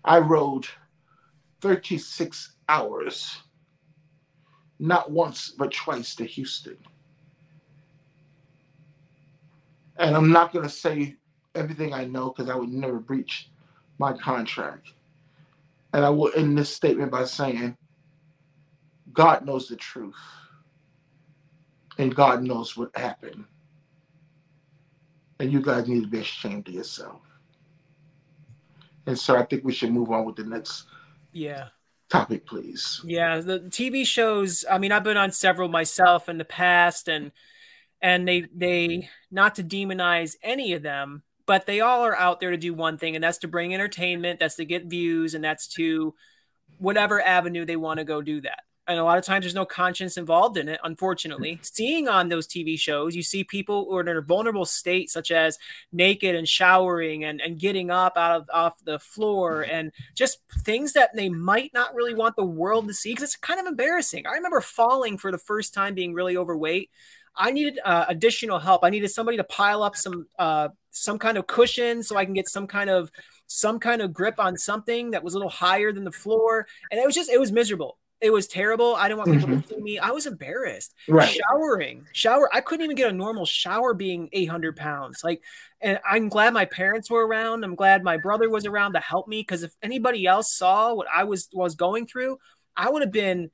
I 0.04 0.18
rode 0.18 0.66
36 1.60 2.52
hours, 2.68 3.38
not 4.80 5.10
once, 5.10 5.50
but 5.50 5.70
twice 5.70 6.14
to 6.16 6.24
Houston. 6.24 6.78
And 9.98 10.16
I'm 10.16 10.32
not 10.32 10.52
going 10.52 10.64
to 10.64 10.70
say 10.70 11.16
everything 11.54 11.92
I 11.92 12.06
know 12.06 12.30
because 12.30 12.50
I 12.50 12.56
would 12.56 12.70
never 12.70 12.98
breach 12.98 13.50
my 13.98 14.14
contract. 14.14 14.94
And 15.92 16.04
I 16.04 16.08
will 16.08 16.32
end 16.34 16.56
this 16.56 16.74
statement 16.74 17.12
by 17.12 17.24
saying, 17.24 17.76
God 19.12 19.44
knows 19.44 19.68
the 19.68 19.76
truth. 19.76 20.16
And 21.98 22.14
God 22.14 22.42
knows 22.42 22.74
what 22.76 22.96
happened. 22.96 23.44
And 25.40 25.52
you 25.52 25.60
guys 25.60 25.88
need 25.88 26.02
to 26.02 26.08
be 26.08 26.20
ashamed 26.20 26.68
of 26.68 26.74
yourself. 26.74 27.20
And 29.06 29.18
so 29.18 29.36
I 29.36 29.44
think 29.44 29.64
we 29.64 29.72
should 29.72 29.92
move 29.92 30.10
on 30.10 30.24
with 30.24 30.36
the 30.36 30.44
next 30.44 30.86
yeah 31.32 31.68
topic, 32.10 32.46
please. 32.46 33.00
Yeah, 33.04 33.38
the 33.38 33.60
TV 33.60 34.06
shows. 34.06 34.64
I 34.70 34.78
mean, 34.78 34.92
I've 34.92 35.04
been 35.04 35.16
on 35.16 35.32
several 35.32 35.68
myself 35.68 36.28
in 36.28 36.38
the 36.38 36.44
past, 36.44 37.08
and 37.08 37.32
and 38.02 38.26
they 38.26 38.46
they 38.54 39.08
not 39.30 39.54
to 39.56 39.64
demonize 39.64 40.36
any 40.42 40.72
of 40.72 40.82
them, 40.82 41.22
but 41.46 41.66
they 41.66 41.80
all 41.80 42.02
are 42.02 42.16
out 42.16 42.40
there 42.40 42.50
to 42.50 42.56
do 42.56 42.74
one 42.74 42.98
thing, 42.98 43.14
and 43.14 43.24
that's 43.24 43.38
to 43.38 43.48
bring 43.48 43.74
entertainment, 43.74 44.40
that's 44.40 44.56
to 44.56 44.64
get 44.64 44.86
views, 44.86 45.34
and 45.34 45.42
that's 45.42 45.68
to 45.68 46.14
whatever 46.78 47.20
avenue 47.20 47.64
they 47.64 47.76
want 47.76 47.98
to 47.98 48.04
go 48.04 48.22
do 48.22 48.40
that 48.40 48.60
and 48.86 48.98
a 48.98 49.04
lot 49.04 49.18
of 49.18 49.24
times 49.24 49.44
there's 49.44 49.54
no 49.54 49.64
conscience 49.64 50.16
involved 50.16 50.56
in 50.56 50.68
it 50.68 50.80
unfortunately. 50.84 51.58
Seeing 51.62 52.08
on 52.08 52.28
those 52.28 52.46
tv 52.46 52.78
shows 52.78 53.14
you 53.14 53.22
see 53.22 53.44
people 53.44 53.84
who 53.84 53.96
are 53.96 54.00
in 54.00 54.16
a 54.16 54.20
vulnerable 54.20 54.64
state 54.64 55.10
such 55.10 55.30
as 55.30 55.58
naked 55.92 56.34
and 56.34 56.48
showering 56.48 57.24
and, 57.24 57.40
and 57.40 57.58
getting 57.58 57.90
up 57.90 58.16
out 58.16 58.40
of 58.40 58.50
off 58.52 58.74
the 58.84 58.98
floor 58.98 59.62
and 59.62 59.92
just 60.14 60.38
things 60.64 60.92
that 60.94 61.14
they 61.14 61.28
might 61.28 61.72
not 61.72 61.94
really 61.94 62.14
want 62.14 62.36
the 62.36 62.44
world 62.44 62.88
to 62.88 62.94
see 62.94 63.10
because 63.10 63.24
it's 63.24 63.36
kind 63.36 63.60
of 63.60 63.66
embarrassing. 63.66 64.26
I 64.26 64.32
remember 64.32 64.60
falling 64.60 65.18
for 65.18 65.30
the 65.30 65.38
first 65.38 65.74
time 65.74 65.94
being 65.94 66.14
really 66.14 66.36
overweight. 66.36 66.90
I 67.36 67.52
needed 67.52 67.78
uh, 67.84 68.06
additional 68.08 68.58
help. 68.58 68.82
I 68.82 68.90
needed 68.90 69.08
somebody 69.10 69.36
to 69.36 69.44
pile 69.44 69.82
up 69.82 69.96
some 69.96 70.26
uh, 70.38 70.68
some 70.90 71.18
kind 71.18 71.38
of 71.38 71.46
cushion 71.46 72.02
so 72.02 72.16
i 72.16 72.24
can 72.24 72.34
get 72.34 72.48
some 72.48 72.66
kind 72.66 72.90
of 72.90 73.12
some 73.50 73.80
kind 73.80 74.00
of 74.00 74.12
grip 74.12 74.38
on 74.38 74.56
something 74.56 75.10
that 75.10 75.24
was 75.24 75.34
a 75.34 75.36
little 75.36 75.50
higher 75.50 75.92
than 75.92 76.04
the 76.04 76.12
floor. 76.12 76.66
And 76.90 77.00
it 77.00 77.04
was 77.04 77.14
just 77.14 77.30
it 77.30 77.40
was 77.40 77.52
miserable 77.52 77.98
it 78.20 78.30
was 78.30 78.46
terrible. 78.46 78.94
I 78.94 79.08
didn't 79.08 79.18
want 79.18 79.32
people 79.32 79.48
mm-hmm. 79.48 79.60
to 79.60 79.68
see 79.68 79.80
me. 79.80 79.98
I 79.98 80.10
was 80.10 80.26
embarrassed. 80.26 80.94
Right. 81.08 81.40
Showering, 81.48 82.06
shower. 82.12 82.50
I 82.52 82.60
couldn't 82.60 82.84
even 82.84 82.96
get 82.96 83.10
a 83.10 83.14
normal 83.14 83.46
shower 83.46 83.94
being 83.94 84.28
800 84.32 84.76
pounds. 84.76 85.24
Like, 85.24 85.42
and 85.80 85.98
I'm 86.08 86.28
glad 86.28 86.52
my 86.52 86.66
parents 86.66 87.10
were 87.10 87.26
around. 87.26 87.64
I'm 87.64 87.74
glad 87.74 88.04
my 88.04 88.18
brother 88.18 88.50
was 88.50 88.66
around 88.66 88.92
to 88.92 89.00
help 89.00 89.26
me. 89.26 89.42
Cause 89.42 89.62
if 89.62 89.74
anybody 89.82 90.26
else 90.26 90.52
saw 90.52 90.92
what 90.92 91.06
I 91.12 91.24
was, 91.24 91.48
was 91.52 91.74
going 91.74 92.06
through, 92.06 92.38
I 92.76 92.90
would 92.90 93.02
have 93.02 93.12
been, 93.12 93.50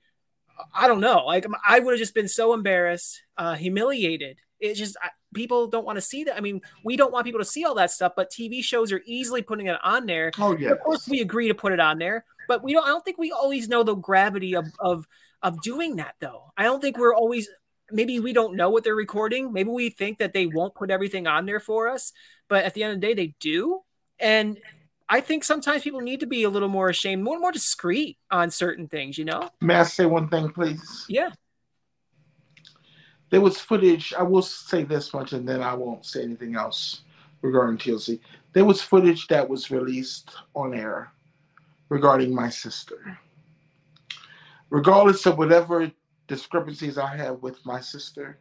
I 0.74 0.88
don't 0.88 1.00
know. 1.00 1.24
Like 1.26 1.46
I 1.66 1.78
would 1.78 1.92
have 1.92 2.00
just 2.00 2.14
been 2.14 2.28
so 2.28 2.52
embarrassed, 2.52 3.22
uh, 3.38 3.54
humiliated. 3.54 4.38
It's 4.58 4.78
just, 4.78 4.96
I, 5.00 5.10
people 5.32 5.68
don't 5.68 5.84
want 5.84 5.96
to 5.96 6.02
see 6.02 6.24
that. 6.24 6.36
I 6.36 6.40
mean, 6.40 6.60
we 6.82 6.96
don't 6.96 7.12
want 7.12 7.24
people 7.24 7.40
to 7.40 7.44
see 7.44 7.64
all 7.64 7.74
that 7.76 7.92
stuff, 7.92 8.12
but 8.16 8.32
TV 8.32 8.64
shows 8.64 8.90
are 8.90 9.02
easily 9.06 9.42
putting 9.42 9.66
it 9.66 9.76
on 9.84 10.06
there. 10.06 10.32
Oh 10.38 10.56
yeah. 10.56 10.70
Of 10.70 10.80
course, 10.80 11.06
we 11.06 11.20
agree 11.20 11.46
to 11.48 11.54
put 11.54 11.72
it 11.72 11.78
on 11.78 11.98
there 11.98 12.24
but 12.48 12.62
we 12.62 12.72
don't. 12.72 12.84
I 12.84 12.88
don't 12.88 13.04
think 13.04 13.18
we 13.18 13.32
always 13.32 13.68
know 13.68 13.82
the 13.82 13.94
gravity 13.94 14.54
of 14.54 14.66
of 14.80 15.06
of 15.42 15.60
doing 15.62 15.96
that 15.96 16.14
though. 16.20 16.52
I 16.56 16.64
don't 16.64 16.80
think 16.80 16.98
we're 16.98 17.14
always. 17.14 17.48
Maybe 17.90 18.18
we 18.18 18.32
don't 18.32 18.56
know 18.56 18.70
what 18.70 18.82
they're 18.82 18.96
recording. 18.96 19.52
Maybe 19.52 19.70
we 19.70 19.90
think 19.90 20.18
that 20.18 20.32
they 20.32 20.46
won't 20.46 20.74
put 20.74 20.90
everything 20.90 21.26
on 21.28 21.46
there 21.46 21.60
for 21.60 21.88
us, 21.88 22.12
but 22.48 22.64
at 22.64 22.74
the 22.74 22.82
end 22.82 22.94
of 22.94 23.00
the 23.00 23.06
day, 23.06 23.14
they 23.14 23.34
do. 23.38 23.82
And 24.18 24.58
I 25.08 25.20
think 25.20 25.44
sometimes 25.44 25.82
people 25.82 26.00
need 26.00 26.20
to 26.20 26.26
be 26.26 26.42
a 26.42 26.50
little 26.50 26.68
more 26.68 26.88
ashamed, 26.88 27.22
more 27.22 27.34
and 27.34 27.42
more 27.42 27.52
discreet 27.52 28.18
on 28.30 28.50
certain 28.50 28.88
things. 28.88 29.18
You 29.18 29.24
know. 29.24 29.50
May 29.60 29.76
I 29.76 29.84
say 29.84 30.06
one 30.06 30.28
thing, 30.28 30.50
please? 30.50 31.06
Yeah. 31.08 31.30
There 33.30 33.40
was 33.40 33.58
footage. 33.58 34.14
I 34.14 34.22
will 34.22 34.42
say 34.42 34.84
this 34.84 35.12
much, 35.12 35.32
and 35.32 35.48
then 35.48 35.62
I 35.62 35.74
won't 35.74 36.06
say 36.06 36.22
anything 36.22 36.54
else 36.54 37.02
regarding 37.42 37.78
TLC. 37.78 38.20
There 38.52 38.64
was 38.64 38.80
footage 38.80 39.26
that 39.28 39.48
was 39.48 39.70
released 39.70 40.30
on 40.54 40.74
air 40.74 41.12
regarding 41.88 42.34
my 42.34 42.48
sister. 42.48 43.18
Regardless 44.70 45.26
of 45.26 45.38
whatever 45.38 45.90
discrepancies 46.26 46.98
I 46.98 47.16
have 47.16 47.42
with 47.42 47.64
my 47.64 47.80
sister, 47.80 48.38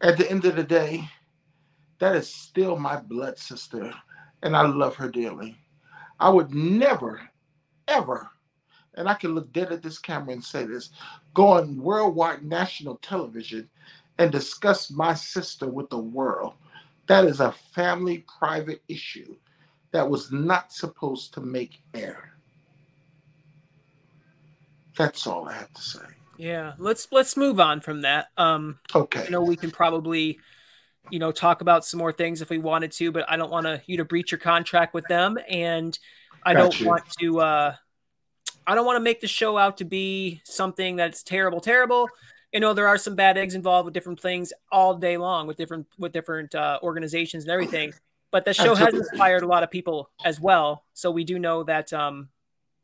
at 0.00 0.16
the 0.16 0.28
end 0.28 0.44
of 0.44 0.56
the 0.56 0.64
day, 0.64 1.08
that 2.00 2.16
is 2.16 2.28
still 2.28 2.76
my 2.76 2.96
blood 2.96 3.38
sister, 3.38 3.94
and 4.42 4.56
I 4.56 4.66
love 4.66 4.96
her 4.96 5.08
dearly. 5.08 5.56
I 6.18 6.28
would 6.30 6.52
never, 6.52 7.20
ever, 7.86 8.28
and 8.94 9.08
I 9.08 9.14
can 9.14 9.34
look 9.34 9.52
dead 9.52 9.70
at 9.70 9.82
this 9.82 9.98
camera 9.98 10.32
and 10.32 10.44
say 10.44 10.64
this, 10.64 10.90
go 11.34 11.48
on 11.48 11.80
worldwide 11.80 12.42
national 12.42 12.96
television 12.96 13.68
and 14.18 14.32
discuss 14.32 14.90
my 14.90 15.14
sister 15.14 15.68
with 15.68 15.88
the 15.90 15.98
world. 15.98 16.54
That 17.06 17.24
is 17.24 17.40
a 17.40 17.52
family 17.74 18.24
private 18.38 18.82
issue 18.88 19.36
that 19.92 20.08
was 20.08 20.32
not 20.32 20.72
supposed 20.72 21.34
to 21.34 21.40
make 21.40 21.82
air. 21.94 22.32
That's 24.96 25.26
all 25.26 25.48
I 25.48 25.54
have 25.54 25.72
to 25.72 25.82
say. 25.82 26.00
Yeah, 26.36 26.72
let's 26.78 27.08
let's 27.12 27.36
move 27.36 27.60
on 27.60 27.80
from 27.80 28.02
that. 28.02 28.28
Um, 28.36 28.78
okay. 28.94 29.24
You 29.24 29.30
know, 29.30 29.42
we 29.42 29.56
can 29.56 29.70
probably, 29.70 30.38
you 31.10 31.18
know, 31.18 31.30
talk 31.30 31.60
about 31.60 31.84
some 31.84 31.98
more 31.98 32.12
things 32.12 32.42
if 32.42 32.50
we 32.50 32.58
wanted 32.58 32.92
to, 32.92 33.12
but 33.12 33.30
I 33.30 33.36
don't 33.36 33.50
want 33.50 33.66
to 33.66 33.80
you 33.86 33.98
to 33.98 34.04
breach 34.04 34.32
your 34.32 34.38
contract 34.38 34.92
with 34.94 35.06
them, 35.08 35.38
and 35.48 35.98
I 36.44 36.54
Got 36.54 36.60
don't 36.60 36.80
you. 36.80 36.86
want 36.88 37.08
to. 37.20 37.40
uh 37.40 37.74
I 38.66 38.74
don't 38.74 38.86
want 38.86 38.96
to 38.96 39.02
make 39.02 39.20
the 39.20 39.28
show 39.28 39.58
out 39.58 39.78
to 39.78 39.84
be 39.84 40.40
something 40.44 40.94
that's 40.96 41.22
terrible, 41.22 41.60
terrible. 41.60 42.08
You 42.52 42.60
know, 42.60 42.74
there 42.74 42.86
are 42.86 42.98
some 42.98 43.16
bad 43.16 43.36
eggs 43.36 43.54
involved 43.54 43.86
with 43.86 43.94
different 43.94 44.20
things 44.20 44.52
all 44.70 44.94
day 44.94 45.16
long 45.16 45.46
with 45.46 45.56
different 45.56 45.86
with 45.98 46.12
different 46.12 46.54
uh, 46.54 46.78
organizations 46.82 47.44
and 47.44 47.50
everything. 47.50 47.92
But 48.32 48.44
the 48.44 48.54
show 48.54 48.74
has 48.74 48.94
inspired 48.94 49.44
a 49.44 49.46
lot 49.46 49.62
of 49.62 49.70
people 49.70 50.10
as 50.24 50.40
well. 50.40 50.84
So 50.94 51.12
we 51.12 51.22
do 51.22 51.38
know 51.38 51.62
that 51.64 51.92
um, 51.92 52.30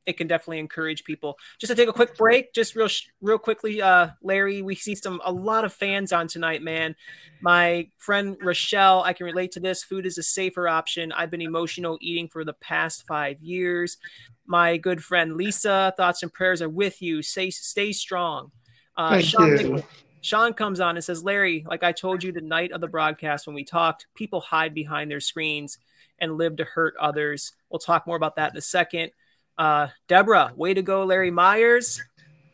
it 0.08 0.16
can 0.16 0.26
definitely 0.26 0.58
encourage 0.58 1.04
people. 1.04 1.38
Just 1.58 1.70
to 1.70 1.74
take 1.74 1.88
a 1.88 1.92
quick 1.92 2.16
break, 2.16 2.54
just 2.54 2.76
real 2.76 2.88
real 3.20 3.38
quickly, 3.38 3.82
uh, 3.82 4.08
Larry, 4.22 4.62
we 4.62 4.74
see 4.74 4.94
some 4.94 5.20
a 5.24 5.32
lot 5.32 5.64
of 5.64 5.72
fans 5.72 6.12
on 6.12 6.28
tonight, 6.28 6.62
man. 6.62 6.96
My 7.40 7.88
friend 7.98 8.36
Rochelle, 8.40 9.02
I 9.02 9.12
can 9.12 9.26
relate 9.26 9.52
to 9.52 9.60
this. 9.60 9.82
Food 9.82 10.06
is 10.06 10.16
a 10.16 10.22
safer 10.22 10.68
option. 10.68 11.12
I've 11.12 11.30
been 11.30 11.42
emotional 11.42 11.98
eating 12.00 12.28
for 12.28 12.42
the 12.42 12.54
past 12.54 13.06
five 13.06 13.42
years. 13.42 13.98
My 14.46 14.78
good 14.78 15.04
friend 15.04 15.36
Lisa, 15.36 15.92
thoughts 15.96 16.22
and 16.22 16.32
prayers 16.32 16.62
are 16.62 16.70
with 16.70 17.02
you. 17.02 17.20
Stay 17.22 17.50
stay 17.50 17.92
strong. 17.92 18.50
Uh, 18.96 19.10
Thank 19.10 19.24
Sean, 19.24 19.60
you. 19.60 19.84
Sean 20.20 20.52
comes 20.52 20.80
on 20.80 20.96
and 20.96 21.04
says, 21.04 21.22
Larry, 21.22 21.64
like 21.68 21.82
I 21.82 21.92
told 21.92 22.22
you 22.22 22.32
the 22.32 22.40
night 22.40 22.72
of 22.72 22.80
the 22.80 22.88
broadcast 22.88 23.46
when 23.46 23.54
we 23.54 23.64
talked, 23.64 24.06
people 24.14 24.40
hide 24.40 24.74
behind 24.74 25.10
their 25.10 25.20
screens 25.20 25.78
and 26.18 26.36
live 26.36 26.56
to 26.56 26.64
hurt 26.64 26.94
others. 26.98 27.52
We'll 27.70 27.78
talk 27.78 28.06
more 28.06 28.16
about 28.16 28.36
that 28.36 28.52
in 28.52 28.58
a 28.58 28.62
second. 28.62 29.12
Uh, 29.56 29.88
Deborah, 30.06 30.52
way 30.56 30.74
to 30.74 30.82
go, 30.82 31.04
Larry 31.04 31.30
Myers, 31.30 32.02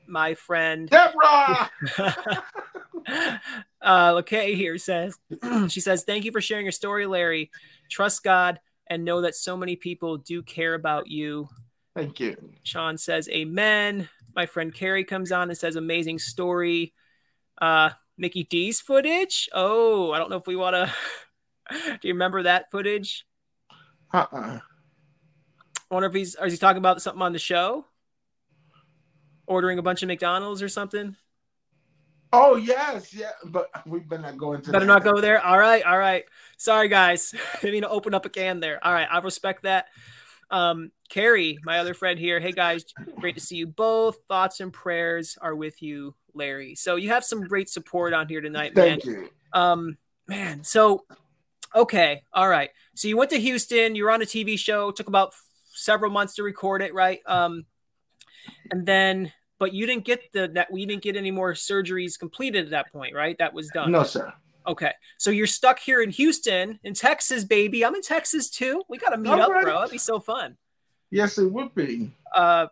my 0.07 0.35
friend. 0.35 0.89
Deborah! 0.89 1.71
uh, 3.83 4.15
okay, 4.17 4.55
here 4.55 4.79
says, 4.79 5.19
she 5.69 5.81
says, 5.81 6.05
Thank 6.05 6.25
you 6.25 6.33
for 6.33 6.41
sharing 6.41 6.65
your 6.65 6.73
story, 6.73 7.07
Larry. 7.07 7.51
Trust 7.91 8.23
God 8.23 8.61
and 8.87 9.05
know 9.05 9.23
that 9.23 9.35
so 9.35 9.57
many 9.57 9.77
people 9.77 10.19
do 10.19 10.43
care 10.43 10.75
about 10.75 11.09
you. 11.09 11.49
Thank 11.95 12.21
you. 12.21 12.37
Sean 12.63 12.99
says, 12.99 13.29
Amen. 13.29 14.09
My 14.35 14.47
friend 14.47 14.75
Carrie 14.75 15.05
comes 15.05 15.31
on 15.31 15.49
and 15.49 15.59
says, 15.59 15.77
Amazing 15.77 16.19
story. 16.19 16.93
Uh, 17.61 17.91
Mickey 18.17 18.45
D's 18.45 18.81
footage. 18.81 19.49
Oh, 19.53 20.13
I 20.13 20.19
don't 20.19 20.31
know 20.31 20.37
if 20.37 20.47
we 20.47 20.57
want 20.57 20.75
to. 20.75 20.93
do 22.01 22.09
you 22.09 22.15
remember 22.15 22.43
that 22.43 22.71
footage? 22.71 23.27
Uh 24.13 24.27
uh 24.31 24.59
I 25.91 25.95
wonder 25.95 26.09
if 26.09 26.15
he's, 26.15 26.37
is 26.37 26.53
he 26.53 26.59
talking 26.59 26.79
about 26.79 27.03
something 27.03 27.23
on 27.23 27.33
the 27.33 27.39
show? 27.39 27.87
Ordering 29.47 29.79
a 29.79 29.83
bunch 29.83 30.03
of 30.03 30.09
McDonald's 30.09 30.63
or 30.63 30.69
something? 30.69 31.17
Oh 32.33 32.57
yes, 32.57 33.15
yeah, 33.15 33.31
but 33.45 33.69
we 33.87 34.01
better 34.01 34.23
not 34.23 34.37
go 34.37 34.55
into. 34.55 34.73
Better 34.73 34.87
not 34.87 35.05
go 35.05 35.21
there. 35.21 35.41
All 35.41 35.57
right, 35.57 35.85
all 35.85 35.99
right. 35.99 36.25
Sorry, 36.57 36.89
guys. 36.89 37.33
I 37.63 37.71
mean, 37.71 37.83
to 37.83 37.89
open 37.89 38.13
up 38.13 38.27
a 38.27 38.29
can 38.29 38.59
there. 38.59 38.85
All 38.85 38.93
right, 38.93 39.07
I 39.09 39.19
respect 39.19 39.63
that. 39.63 39.87
Um, 40.51 40.91
Carrie, 41.09 41.59
my 41.63 41.79
other 41.79 41.95
friend 41.95 42.19
here. 42.19 42.41
Hey 42.41 42.51
guys, 42.51 42.85
great 43.21 43.37
to 43.37 43.41
see 43.41 43.55
you 43.55 43.69
both. 43.69 44.17
Thoughts 44.27 44.59
and 44.59 44.73
prayers 44.73 45.39
are 45.41 45.55
with 45.55 45.81
you, 45.81 46.17
Larry. 46.35 46.75
So 46.75 46.97
you 46.97 47.11
have 47.11 47.25
some 47.25 47.43
great 47.43 47.69
support 47.69 48.13
on 48.13 48.29
here 48.29 48.41
tonight, 48.41 48.75
man. 48.75 49.01
Thank 49.01 49.05
you. 49.05 49.29
Um, 49.53 49.99
man. 50.27 50.65
So, 50.65 51.05
okay, 51.75 52.23
all 52.33 52.49
right. 52.49 52.71
So 52.95 53.09
you 53.09 53.17
went 53.17 53.31
to 53.31 53.41
Houston. 53.41 53.95
You 53.95 54.05
were 54.05 54.11
on 54.11 54.23
a 54.23 54.27
TV 54.27 54.59
show. 54.59 54.91
Took 54.91 55.09
about 55.09 55.35
several 55.73 56.11
months 56.11 56.35
to 56.37 56.43
record 56.43 56.83
it, 56.83 56.95
right? 56.95 57.21
Um, 57.27 57.67
and 58.71 58.87
then 58.87 59.33
but 59.59 59.73
you 59.73 59.87
didn't 59.87 60.05
get 60.05 60.33
the 60.33 60.49
that 60.49 60.71
we 60.71 60.85
didn't 60.87 61.03
get 61.03 61.17
any 61.17 61.31
more 61.31 61.53
surgeries 61.55 62.19
completed 62.19 62.65
at 62.65 62.71
that 62.71 62.93
point, 62.93 63.15
right? 63.15 63.37
That 63.39 63.55
was 63.55 63.69
done. 63.69 63.93
No, 63.93 64.03
sir. 64.03 64.33
Okay, 64.67 64.93
so 65.19 65.31
you're 65.31 65.47
stuck 65.47 65.79
here 65.79 66.03
in 66.03 66.11
Houston, 66.11 66.81
in 66.85 66.95
Texas, 66.95 67.45
baby. 67.45 67.85
I'm 67.85 67.95
in 67.95 68.03
Texas 68.03 68.49
too. 68.49 68.83
We 68.89 68.97
got 68.99 69.11
to 69.11 69.19
meet 69.19 69.31
All 69.31 69.43
up, 69.43 69.51
right. 69.51 69.63
bro. 69.63 69.79
That'd 69.81 69.93
be 69.93 69.99
so 69.99 70.21
fun. 70.21 70.57
Yes, 71.11 71.39
it 71.39 71.53
would 71.53 71.75
be. 71.75 72.11
Uh, 72.35 72.67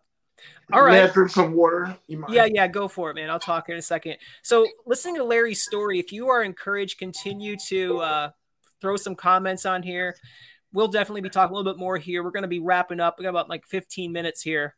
all 0.72 0.86
May 0.86 1.08
drink 1.12 1.30
some 1.30 1.54
water. 1.54 1.96
Yeah, 2.08 2.46
yeah, 2.46 2.66
go 2.66 2.88
for 2.88 3.10
it, 3.10 3.14
man. 3.14 3.30
I'll 3.30 3.40
talk 3.40 3.68
in 3.68 3.76
a 3.76 3.82
second. 3.82 4.16
So, 4.42 4.66
listening 4.86 5.16
to 5.16 5.24
Larry's 5.24 5.62
story, 5.62 5.98
if 5.98 6.12
you 6.12 6.28
are 6.28 6.42
encouraged, 6.42 6.98
continue 6.98 7.56
to 7.68 7.98
uh, 8.00 8.30
throw 8.80 8.96
some 8.96 9.14
comments 9.14 9.66
on 9.66 9.82
here. 9.82 10.16
We'll 10.72 10.88
definitely 10.88 11.20
be 11.20 11.28
talking 11.28 11.52
a 11.52 11.56
little 11.56 11.70
bit 11.70 11.78
more 11.78 11.98
here. 11.98 12.22
We're 12.22 12.30
going 12.30 12.42
to 12.42 12.48
be 12.48 12.60
wrapping 12.60 13.00
up. 13.00 13.18
We 13.18 13.24
got 13.24 13.30
about 13.30 13.50
like 13.50 13.66
15 13.66 14.12
minutes 14.12 14.40
here. 14.40 14.74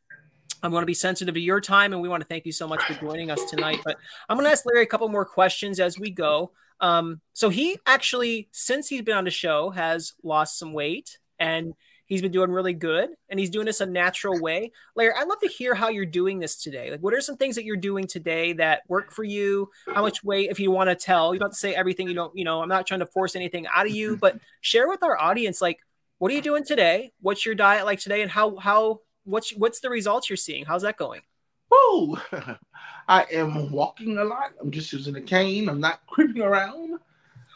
I'm 0.63 0.71
going 0.71 0.83
to 0.83 0.87
be 0.87 0.95
sensitive 0.95 1.35
to 1.35 1.41
your 1.41 1.61
time, 1.61 1.93
and 1.93 2.01
we 2.01 2.09
want 2.09 2.23
to 2.23 2.27
thank 2.27 2.47
you 2.47 2.53
so 2.53 2.67
much 2.67 2.83
for 2.83 2.95
joining 2.95 3.31
us 3.31 3.45
tonight. 3.51 3.81
But 3.85 3.97
I'm 4.29 4.37
going 4.37 4.47
to 4.47 4.51
ask 4.51 4.65
Larry 4.65 4.83
a 4.83 4.87
couple 4.87 5.09
more 5.09 5.27
questions 5.27 5.79
as 5.79 5.99
we 5.99 6.11
go. 6.11 6.53
Um, 6.81 7.21
so 7.35 7.51
he 7.51 7.79
actually, 7.87 8.49
since 8.51 8.89
he's 8.89 9.03
been 9.03 9.17
on 9.17 9.25
the 9.25 9.31
show, 9.31 9.71
has 9.71 10.15
lost 10.23 10.59
some 10.59 10.73
weight, 10.73 11.19
and 11.39 11.75
he's 12.07 12.23
been 12.23 12.33
doing 12.33 12.51
really 12.51 12.75
good, 12.75 13.11
and 13.29 13.41
he's 13.41 13.51
doing 13.51 13.67
this 13.67 13.81
a 13.81 13.87
natural 13.87 14.41
way. 14.41 14.73
Larry, 14.97 15.15
I'd 15.17 15.29
love 15.29 15.41
to 15.41 15.49
hear 15.49 15.75
how 15.75 15.89
you're 15.89 16.07
doing 16.07 16.39
this 16.39 16.57
today. 16.57 16.91
Like, 16.91 17.01
what 17.01 17.15
are 17.15 17.21
some 17.21 17.37
things 17.37 17.57
that 17.57 17.65
you're 17.65 17.77
doing 17.77 18.07
today 18.07 18.53
that 18.55 18.83
work 18.89 19.13
for 19.13 19.25
you? 19.25 19.71
How 19.93 20.03
much 20.03 20.23
weight, 20.23 20.51
if 20.51 20.61
you 20.61 20.71
want 20.71 20.91
to 20.91 20.97
tell, 20.97 21.35
you 21.35 21.41
don't 21.41 21.49
have 21.49 21.55
to 21.55 21.59
say 21.59 21.75
everything. 21.75 22.09
You 22.09 22.15
don't, 22.15 22.37
you 22.37 22.45
know, 22.45 22.63
I'm 22.63 22.69
not 22.69 22.87
trying 22.87 23.01
to 23.01 23.07
force 23.07 23.37
anything 23.37 23.67
out 23.67 23.87
of 23.87 23.93
you, 23.93 24.17
but 24.21 24.39
share 24.61 24.89
with 24.89 25.03
our 25.03 25.19
audience, 25.19 25.61
like, 25.61 25.79
what 26.19 26.31
are 26.31 26.35
you 26.35 26.43
doing 26.43 26.65
today? 26.65 27.13
What's 27.21 27.45
your 27.45 27.55
diet 27.55 27.85
like 27.85 28.01
today, 28.01 28.23
and 28.23 28.31
how 28.31 28.57
how 28.57 29.01
what's 29.25 29.51
what's 29.57 29.81
the 29.81 29.91
results 29.91 30.31
you're 30.31 30.37
seeing? 30.37 30.65
How's 30.65 30.83
that 30.83 30.97
going? 30.97 31.23
Woo! 31.71 32.19
I 33.09 33.27
am 33.33 33.71
walking 33.71 34.19
a 34.19 34.25
lot. 34.25 34.53
I'm 34.61 34.71
just 34.71 34.93
using 34.93 35.17
a 35.17 35.21
cane. 35.21 35.69
I'm 35.69 35.81
not 35.81 36.07
creeping 36.07 36.43
around. 36.43 36.99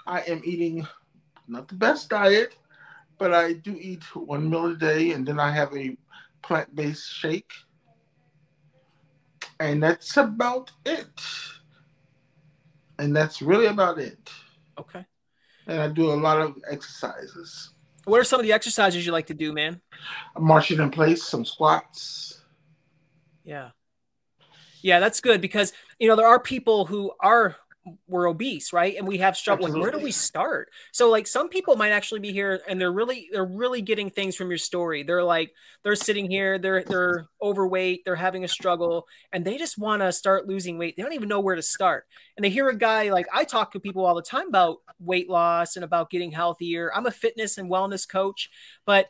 I 0.06 0.20
am 0.22 0.42
eating 0.44 0.86
not 1.46 1.68
the 1.68 1.74
best 1.74 2.10
diet, 2.10 2.56
but 3.18 3.34
I 3.34 3.52
do 3.54 3.76
eat 3.80 4.04
one 4.14 4.48
meal 4.48 4.66
a 4.66 4.76
day, 4.76 5.12
and 5.12 5.26
then 5.26 5.38
I 5.40 5.50
have 5.50 5.74
a 5.76 5.96
plant-based 6.42 7.12
shake, 7.12 7.52
and 9.60 9.82
that's 9.82 10.16
about 10.16 10.70
it. 10.86 11.20
And 12.98 13.14
that's 13.14 13.42
really 13.42 13.66
about 13.66 13.98
it. 13.98 14.30
Okay. 14.78 15.04
And 15.66 15.80
I 15.80 15.88
do 15.88 16.10
a 16.10 16.14
lot 16.14 16.40
of 16.40 16.56
exercises. 16.70 17.70
What 18.04 18.20
are 18.20 18.24
some 18.24 18.40
of 18.40 18.46
the 18.46 18.52
exercises 18.52 19.04
you 19.04 19.12
like 19.12 19.26
to 19.26 19.34
do, 19.34 19.52
man? 19.52 19.80
I'm 20.34 20.44
marching 20.44 20.80
in 20.80 20.90
place, 20.90 21.22
some 21.22 21.44
squats. 21.44 22.42
Yeah. 23.44 23.70
Yeah, 24.82 25.00
that's 25.00 25.20
good 25.20 25.40
because 25.40 25.72
you 25.98 26.08
know 26.08 26.16
there 26.16 26.26
are 26.26 26.40
people 26.40 26.86
who 26.86 27.12
are 27.20 27.56
we're 28.06 28.28
obese, 28.28 28.72
right? 28.72 28.96
And 28.96 29.06
we 29.06 29.18
have 29.18 29.36
struggle. 29.36 29.68
Like, 29.68 29.80
where 29.80 29.90
do 29.90 29.98
we 29.98 30.12
start? 30.12 30.70
So 30.92 31.10
like 31.10 31.26
some 31.26 31.48
people 31.48 31.76
might 31.76 31.90
actually 31.90 32.20
be 32.20 32.32
here 32.32 32.60
and 32.68 32.80
they're 32.80 32.92
really 32.92 33.28
they're 33.32 33.44
really 33.44 33.82
getting 33.82 34.10
things 34.10 34.36
from 34.36 34.48
your 34.48 34.58
story. 34.58 35.02
They're 35.02 35.24
like 35.24 35.52
they're 35.82 35.94
sitting 35.94 36.30
here, 36.30 36.58
they're 36.58 36.82
they're 36.84 37.28
overweight, 37.42 38.04
they're 38.04 38.16
having 38.16 38.44
a 38.44 38.48
struggle, 38.48 39.06
and 39.32 39.44
they 39.44 39.58
just 39.58 39.78
want 39.78 40.02
to 40.02 40.12
start 40.12 40.46
losing 40.46 40.78
weight. 40.78 40.96
They 40.96 41.02
don't 41.02 41.14
even 41.14 41.28
know 41.28 41.40
where 41.40 41.56
to 41.56 41.62
start. 41.62 42.06
And 42.36 42.44
they 42.44 42.50
hear 42.50 42.68
a 42.68 42.76
guy 42.76 43.10
like 43.10 43.26
I 43.32 43.44
talk 43.44 43.72
to 43.72 43.80
people 43.80 44.04
all 44.04 44.14
the 44.14 44.22
time 44.22 44.48
about 44.48 44.78
weight 45.00 45.28
loss 45.28 45.76
and 45.76 45.84
about 45.84 46.10
getting 46.10 46.32
healthier. 46.32 46.92
I'm 46.94 47.06
a 47.06 47.10
fitness 47.10 47.58
and 47.58 47.70
wellness 47.70 48.08
coach, 48.08 48.50
but 48.84 49.06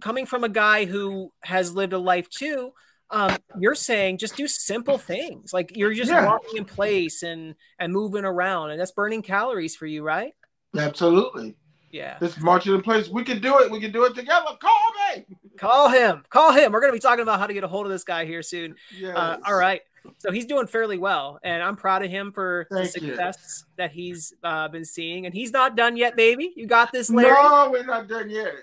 coming 0.00 0.26
from 0.26 0.44
a 0.44 0.48
guy 0.48 0.84
who 0.84 1.32
has 1.42 1.74
lived 1.74 1.92
a 1.92 1.98
life 1.98 2.28
too, 2.28 2.72
um, 3.12 3.36
you're 3.60 3.74
saying 3.74 4.18
just 4.18 4.36
do 4.36 4.48
simple 4.48 4.98
things 4.98 5.52
like 5.52 5.76
you're 5.76 5.92
just 5.94 6.10
Yeah. 6.10 6.26
walking 6.26 6.56
in 6.56 6.64
place 6.64 7.22
and 7.22 7.54
and 7.78 7.92
moving 7.92 8.24
around, 8.24 8.70
and 8.70 8.80
that's 8.80 8.90
burning 8.92 9.22
calories 9.22 9.76
for 9.76 9.86
you, 9.86 10.02
right? 10.02 10.32
Absolutely. 10.76 11.54
Yeah. 11.90 12.16
This 12.18 12.40
marching 12.40 12.74
in 12.74 12.80
place. 12.80 13.08
We 13.10 13.22
can 13.22 13.40
do 13.40 13.58
it. 13.58 13.70
We 13.70 13.78
can 13.78 13.92
do 13.92 14.04
it 14.04 14.14
together. 14.14 14.46
Call 14.60 14.80
me. 15.14 15.24
Call 15.58 15.88
him. 15.90 16.24
Call 16.30 16.52
him. 16.52 16.72
We're 16.72 16.80
gonna 16.80 16.92
be 16.94 16.98
talking 16.98 17.22
about 17.22 17.38
how 17.38 17.46
to 17.46 17.52
get 17.54 17.64
a 17.64 17.68
hold 17.68 17.84
of 17.86 17.92
this 17.92 18.04
guy 18.04 18.24
here 18.24 18.42
soon. 18.42 18.76
Yes. 18.96 19.14
Uh, 19.16 19.36
all 19.46 19.54
right. 19.56 19.82
So 20.18 20.32
he's 20.32 20.46
doing 20.46 20.66
fairly 20.66 20.98
well, 20.98 21.38
and 21.44 21.62
I'm 21.62 21.76
proud 21.76 22.04
of 22.04 22.10
him 22.10 22.32
for 22.32 22.66
the 22.70 22.84
Thank 22.86 22.94
you. 22.96 23.08
success 23.10 23.64
that 23.76 23.92
he's 23.92 24.32
uh, 24.42 24.66
been 24.68 24.84
seeing. 24.84 25.26
And 25.26 25.34
he's 25.34 25.52
not 25.52 25.76
done 25.76 25.96
yet, 25.96 26.16
baby. 26.16 26.52
You 26.56 26.66
got 26.66 26.90
this, 26.90 27.08
Larry. 27.08 27.30
No, 27.30 27.68
we're 27.70 27.84
not 27.84 28.08
done 28.08 28.28
yet. 28.28 28.54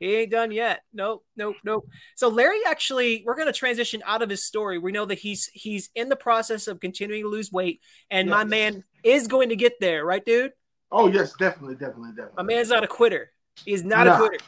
He 0.00 0.14
ain't 0.16 0.30
done 0.30 0.50
yet. 0.50 0.82
Nope, 0.92 1.24
nope, 1.36 1.56
nope. 1.64 1.88
So 2.16 2.28
Larry 2.28 2.60
actually, 2.66 3.22
we're 3.24 3.34
going 3.36 3.46
to 3.46 3.52
transition 3.52 4.02
out 4.04 4.22
of 4.22 4.28
his 4.28 4.44
story. 4.44 4.78
We 4.78 4.92
know 4.92 5.06
that 5.06 5.18
he's 5.18 5.46
he's 5.52 5.88
in 5.94 6.08
the 6.08 6.16
process 6.16 6.68
of 6.68 6.80
continuing 6.80 7.22
to 7.22 7.28
lose 7.28 7.50
weight, 7.50 7.80
and 8.10 8.28
my 8.28 8.44
man 8.44 8.84
is 9.02 9.26
going 9.26 9.48
to 9.48 9.56
get 9.56 9.80
there, 9.80 10.04
right, 10.04 10.24
dude? 10.24 10.52
Oh 10.92 11.08
yes, 11.08 11.32
definitely, 11.38 11.74
definitely, 11.76 12.10
definitely. 12.10 12.34
My 12.36 12.42
man's 12.42 12.68
not 12.68 12.84
a 12.84 12.88
quitter. 12.88 13.32
He's 13.64 13.82
not 13.84 14.06
a 14.06 14.16
quitter. 14.16 14.38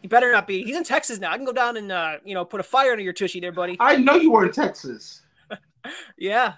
He 0.00 0.08
better 0.08 0.30
not 0.30 0.46
be. 0.46 0.62
He's 0.64 0.76
in 0.76 0.84
Texas 0.84 1.18
now. 1.18 1.32
I 1.32 1.36
can 1.36 1.46
go 1.46 1.52
down 1.52 1.78
and 1.78 1.90
uh, 1.90 2.18
you 2.24 2.34
know 2.34 2.44
put 2.44 2.60
a 2.60 2.62
fire 2.62 2.92
under 2.92 3.02
your 3.02 3.14
tushy 3.14 3.40
there, 3.40 3.52
buddy. 3.52 3.76
I 3.80 3.96
know 3.96 4.16
you 4.16 4.30
were 4.30 4.44
in 4.46 4.52
Texas. 4.52 5.22
Yeah, 6.16 6.54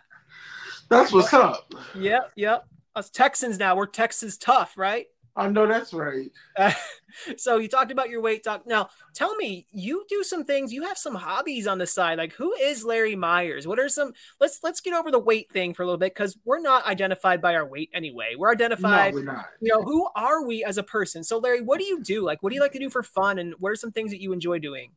That's 0.88 1.12
what's 1.12 1.34
up. 1.34 1.72
yep, 1.98 2.30
yep. 2.36 2.64
Us 2.94 3.10
Texans 3.10 3.58
now. 3.58 3.74
We're 3.74 3.86
Texas 3.86 4.36
tough, 4.38 4.78
right? 4.78 5.06
I 5.38 5.48
know 5.48 5.66
that's 5.66 5.92
right. 5.92 6.30
Uh, 6.56 6.72
so 7.36 7.58
you 7.58 7.68
talked 7.68 7.90
about 7.90 8.08
your 8.08 8.22
weight 8.22 8.42
talk. 8.42 8.66
Now, 8.66 8.88
tell 9.12 9.36
me, 9.36 9.66
you 9.70 10.06
do 10.08 10.22
some 10.22 10.44
things. 10.44 10.72
You 10.72 10.84
have 10.84 10.96
some 10.96 11.14
hobbies 11.14 11.66
on 11.66 11.76
the 11.76 11.86
side. 11.86 12.16
Like, 12.16 12.32
who 12.32 12.54
is 12.54 12.84
Larry 12.84 13.14
Myers? 13.14 13.66
What 13.66 13.78
are 13.78 13.88
some? 13.90 14.14
Let's 14.40 14.60
let's 14.62 14.80
get 14.80 14.94
over 14.94 15.10
the 15.10 15.18
weight 15.18 15.50
thing 15.52 15.74
for 15.74 15.82
a 15.82 15.86
little 15.86 15.98
bit 15.98 16.14
because 16.14 16.38
we're 16.46 16.60
not 16.60 16.86
identified 16.86 17.42
by 17.42 17.54
our 17.54 17.66
weight 17.66 17.90
anyway. 17.92 18.34
We're 18.36 18.50
identified. 18.50 19.12
No, 19.12 19.20
we're 19.20 19.24
not. 19.24 19.46
you 19.60 19.72
know, 19.72 19.82
who 19.82 20.08
are 20.16 20.44
we 20.46 20.64
as 20.64 20.78
a 20.78 20.82
person? 20.82 21.22
So, 21.22 21.38
Larry, 21.38 21.60
what 21.60 21.78
do 21.78 21.84
you 21.84 22.02
do? 22.02 22.24
Like, 22.24 22.42
what 22.42 22.50
do 22.50 22.54
you 22.54 22.62
like 22.62 22.72
to 22.72 22.78
do 22.78 22.88
for 22.88 23.02
fun? 23.02 23.38
And 23.38 23.54
what 23.58 23.70
are 23.70 23.76
some 23.76 23.92
things 23.92 24.10
that 24.12 24.22
you 24.22 24.32
enjoy 24.32 24.58
doing? 24.58 24.92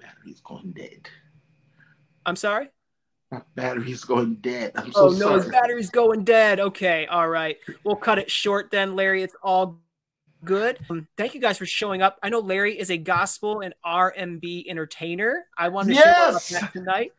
Battery's 0.00 0.40
going 0.40 0.72
dead. 0.72 1.08
I'm 2.24 2.36
sorry. 2.36 2.70
My 3.32 3.40
battery's 3.54 4.04
going 4.04 4.34
dead. 4.36 4.72
I'm 4.74 4.92
so 4.92 5.08
oh 5.08 5.12
no, 5.12 5.34
his 5.36 5.46
battery's 5.46 5.88
going 5.88 6.22
dead. 6.22 6.60
Okay, 6.60 7.06
all 7.06 7.28
right. 7.30 7.56
We'll 7.82 7.96
cut 7.96 8.18
it 8.18 8.30
short 8.30 8.70
then, 8.70 8.94
Larry. 8.94 9.22
It's 9.22 9.34
all 9.42 9.80
good. 10.44 10.78
Um, 10.90 11.08
thank 11.16 11.32
you 11.34 11.40
guys 11.40 11.56
for 11.56 11.64
showing 11.64 12.02
up. 12.02 12.18
I 12.22 12.28
know 12.28 12.40
Larry 12.40 12.78
is 12.78 12.90
a 12.90 12.98
gospel 12.98 13.60
and 13.60 13.72
R&B 13.82 14.66
entertainer. 14.68 15.46
I 15.56 15.68
wanted 15.68 15.94
to 15.94 16.00
share 16.02 16.12
more 16.12 16.28
about 16.28 16.32
Yes! 16.32 16.48
that 16.48 16.72
tonight. 16.74 17.12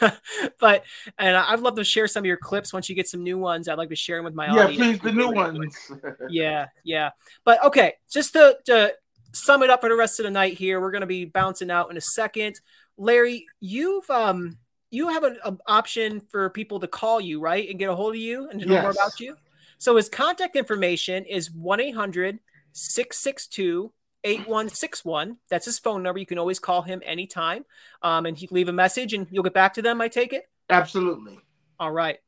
but 0.60 0.84
and 1.18 1.36
I'd 1.36 1.58
love 1.58 1.74
to 1.74 1.82
share 1.82 2.06
some 2.06 2.22
of 2.22 2.26
your 2.26 2.36
clips 2.36 2.72
once 2.72 2.88
you 2.88 2.94
get 2.94 3.08
some 3.08 3.24
new 3.24 3.36
ones. 3.36 3.66
I'd 3.66 3.78
like 3.78 3.88
to 3.88 3.96
share 3.96 4.18
them 4.18 4.24
with 4.24 4.34
my 4.34 4.46
yeah, 4.46 4.64
audience. 4.64 4.78
Yeah, 4.78 4.84
please, 4.92 5.00
the 5.00 5.12
new 5.12 5.30
ones. 5.32 5.90
Yeah, 6.30 6.66
yeah. 6.84 7.10
But 7.42 7.64
okay, 7.64 7.94
just 8.08 8.32
to, 8.34 8.58
to 8.66 8.94
sum 9.32 9.64
it 9.64 9.70
up 9.70 9.80
for 9.80 9.88
the 9.88 9.96
rest 9.96 10.20
of 10.20 10.24
the 10.24 10.30
night 10.30 10.54
here, 10.54 10.80
we're 10.80 10.92
gonna 10.92 11.06
be 11.06 11.24
bouncing 11.24 11.70
out 11.70 11.90
in 11.90 11.96
a 11.96 12.00
second. 12.00 12.60
Larry, 12.96 13.46
you've 13.58 14.08
um 14.08 14.58
you 14.92 15.08
have 15.08 15.24
an, 15.24 15.38
an, 15.44 15.58
option 15.66 16.20
for 16.20 16.50
people 16.50 16.78
to 16.78 16.86
call 16.86 17.20
you, 17.20 17.40
right, 17.40 17.68
and 17.68 17.78
get 17.78 17.88
a 17.88 17.94
hold 17.94 18.14
of 18.14 18.20
you 18.20 18.48
and 18.48 18.60
to 18.60 18.66
know 18.66 18.74
yes. 18.74 18.82
more 18.82 18.90
about 18.92 19.18
you. 19.18 19.36
So 19.78 19.96
his 19.96 20.08
contact 20.08 20.54
information 20.54 21.24
is 21.24 21.50
1 21.50 21.80
800 21.80 22.38
662 22.72 23.92
8161. 24.22 25.38
That's 25.50 25.64
his 25.64 25.78
phone 25.78 26.02
number. 26.02 26.20
You 26.20 26.26
can 26.26 26.38
always 26.38 26.58
call 26.58 26.82
him 26.82 27.02
anytime. 27.04 27.64
Um, 28.02 28.26
and 28.26 28.36
he 28.36 28.46
leave 28.50 28.68
a 28.68 28.72
message 28.72 29.14
and 29.14 29.26
you'll 29.30 29.42
get 29.42 29.54
back 29.54 29.74
to 29.74 29.82
them, 29.82 30.00
I 30.00 30.08
take 30.08 30.32
it? 30.32 30.44
Absolutely. 30.70 31.40
All 31.80 31.90
right. 31.90 32.18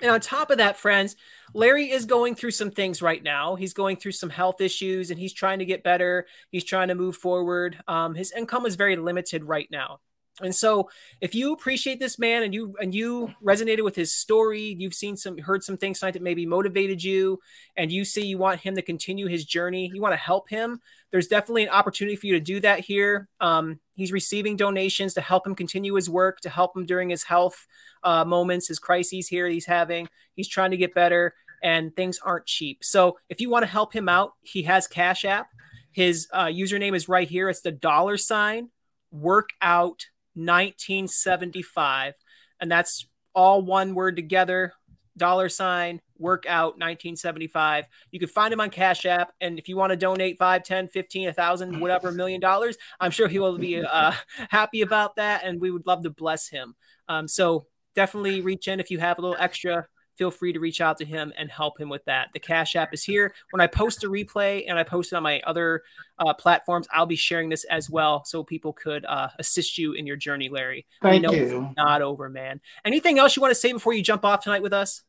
And 0.00 0.10
on 0.10 0.20
top 0.20 0.50
of 0.50 0.58
that, 0.58 0.76
friends, 0.76 1.16
Larry 1.54 1.90
is 1.90 2.04
going 2.04 2.34
through 2.34 2.50
some 2.52 2.70
things 2.70 3.00
right 3.00 3.22
now. 3.22 3.54
He's 3.56 3.72
going 3.72 3.96
through 3.96 4.12
some 4.12 4.30
health 4.30 4.60
issues 4.60 5.10
and 5.10 5.18
he's 5.18 5.32
trying 5.32 5.58
to 5.58 5.64
get 5.64 5.82
better. 5.82 6.26
He's 6.50 6.64
trying 6.64 6.88
to 6.88 6.94
move 6.94 7.16
forward. 7.16 7.78
Um, 7.88 8.14
his 8.14 8.32
income 8.32 8.66
is 8.66 8.76
very 8.76 8.96
limited 8.96 9.44
right 9.44 9.68
now. 9.70 10.00
And 10.42 10.54
so 10.54 10.90
if 11.20 11.34
you 11.34 11.52
appreciate 11.52 11.98
this 11.98 12.18
man 12.18 12.42
and 12.42 12.52
you 12.52 12.74
and 12.78 12.94
you 12.94 13.32
resonated 13.42 13.84
with 13.84 13.96
his 13.96 14.14
story, 14.14 14.76
you've 14.78 14.94
seen 14.94 15.16
some 15.16 15.38
heard 15.38 15.64
some 15.64 15.78
things 15.78 16.00
tonight 16.00 16.12
that 16.12 16.22
maybe 16.22 16.44
motivated 16.44 17.02
you 17.02 17.40
and 17.76 17.90
you 17.90 18.04
see 18.04 18.26
you 18.26 18.36
want 18.36 18.60
him 18.60 18.74
to 18.74 18.82
continue 18.82 19.28
his 19.28 19.46
journey, 19.46 19.90
you 19.94 20.00
want 20.00 20.12
to 20.12 20.18
help 20.18 20.50
him, 20.50 20.80
there's 21.10 21.26
definitely 21.26 21.64
an 21.64 21.70
opportunity 21.70 22.16
for 22.16 22.26
you 22.26 22.34
to 22.34 22.40
do 22.40 22.60
that 22.60 22.80
here. 22.80 23.28
Um, 23.40 23.80
he's 23.94 24.12
receiving 24.12 24.56
donations 24.56 25.14
to 25.14 25.22
help 25.22 25.46
him 25.46 25.54
continue 25.54 25.94
his 25.94 26.10
work, 26.10 26.40
to 26.40 26.50
help 26.50 26.76
him 26.76 26.84
during 26.84 27.08
his 27.08 27.22
health 27.22 27.66
uh, 28.04 28.24
moments, 28.24 28.68
his 28.68 28.78
crises 28.78 29.28
here 29.28 29.46
he's 29.48 29.66
having. 29.66 30.08
He's 30.34 30.48
trying 30.48 30.72
to 30.72 30.76
get 30.76 30.94
better 30.94 31.32
and 31.62 31.96
things 31.96 32.18
aren't 32.22 32.44
cheap. 32.44 32.84
So 32.84 33.18
if 33.30 33.40
you 33.40 33.48
want 33.48 33.62
to 33.62 33.70
help 33.70 33.94
him 33.94 34.08
out, 34.08 34.32
he 34.42 34.64
has 34.64 34.86
Cash 34.86 35.24
App. 35.24 35.48
His 35.92 36.28
uh, 36.30 36.46
username 36.46 36.94
is 36.94 37.08
right 37.08 37.28
here. 37.28 37.48
It's 37.48 37.62
the 37.62 37.72
dollar 37.72 38.18
sign 38.18 38.68
workout 39.10 40.06
1975. 40.36 42.14
And 42.60 42.70
that's 42.70 43.06
all 43.34 43.62
one 43.62 43.94
word 43.94 44.16
together 44.16 44.72
dollar 45.16 45.48
sign 45.48 46.00
workout 46.18 46.74
1975 46.74 47.86
you 48.10 48.18
can 48.18 48.28
find 48.28 48.52
him 48.52 48.60
on 48.60 48.70
cash 48.70 49.06
app 49.06 49.32
and 49.40 49.58
if 49.58 49.68
you 49.68 49.76
want 49.76 49.90
to 49.90 49.96
donate 49.96 50.38
5 50.38 50.62
10 50.62 50.88
15 50.88 51.28
a 51.28 51.32
thousand 51.32 51.80
whatever 51.80 52.12
million 52.12 52.40
dollars 52.40 52.76
i'm 53.00 53.10
sure 53.10 53.28
he 53.28 53.38
will 53.38 53.58
be 53.58 53.82
uh, 53.82 54.12
happy 54.50 54.82
about 54.82 55.16
that 55.16 55.42
and 55.44 55.60
we 55.60 55.70
would 55.70 55.86
love 55.86 56.02
to 56.02 56.10
bless 56.10 56.48
him 56.48 56.74
um, 57.08 57.28
so 57.28 57.66
definitely 57.94 58.40
reach 58.40 58.68
in 58.68 58.80
if 58.80 58.90
you 58.90 58.98
have 58.98 59.18
a 59.18 59.22
little 59.22 59.36
extra 59.38 59.86
feel 60.16 60.30
free 60.30 60.52
to 60.52 60.60
reach 60.60 60.80
out 60.80 60.96
to 60.98 61.04
him 61.04 61.32
and 61.36 61.50
help 61.50 61.78
him 61.78 61.88
with 61.88 62.04
that. 62.06 62.32
The 62.32 62.40
Cash 62.40 62.74
App 62.74 62.92
is 62.94 63.04
here. 63.04 63.34
When 63.50 63.60
I 63.60 63.66
post 63.66 64.04
a 64.04 64.08
replay 64.08 64.64
and 64.66 64.78
I 64.78 64.82
post 64.82 65.12
it 65.12 65.16
on 65.16 65.22
my 65.22 65.40
other 65.46 65.82
uh, 66.18 66.34
platforms, 66.34 66.88
I'll 66.92 67.06
be 67.06 67.16
sharing 67.16 67.48
this 67.48 67.64
as 67.64 67.90
well 67.90 68.24
so 68.24 68.42
people 68.42 68.72
could 68.72 69.04
uh, 69.04 69.28
assist 69.38 69.78
you 69.78 69.92
in 69.92 70.06
your 70.06 70.16
journey, 70.16 70.48
Larry. 70.48 70.86
Thank 71.02 71.22
know 71.22 71.32
you. 71.32 71.70
not 71.76 72.02
over, 72.02 72.28
man. 72.28 72.60
Anything 72.84 73.18
else 73.18 73.36
you 73.36 73.42
want 73.42 73.52
to 73.52 73.60
say 73.60 73.72
before 73.72 73.92
you 73.92 74.02
jump 74.02 74.24
off 74.24 74.42
tonight 74.42 74.62
with 74.62 74.72
us? 74.72 75.02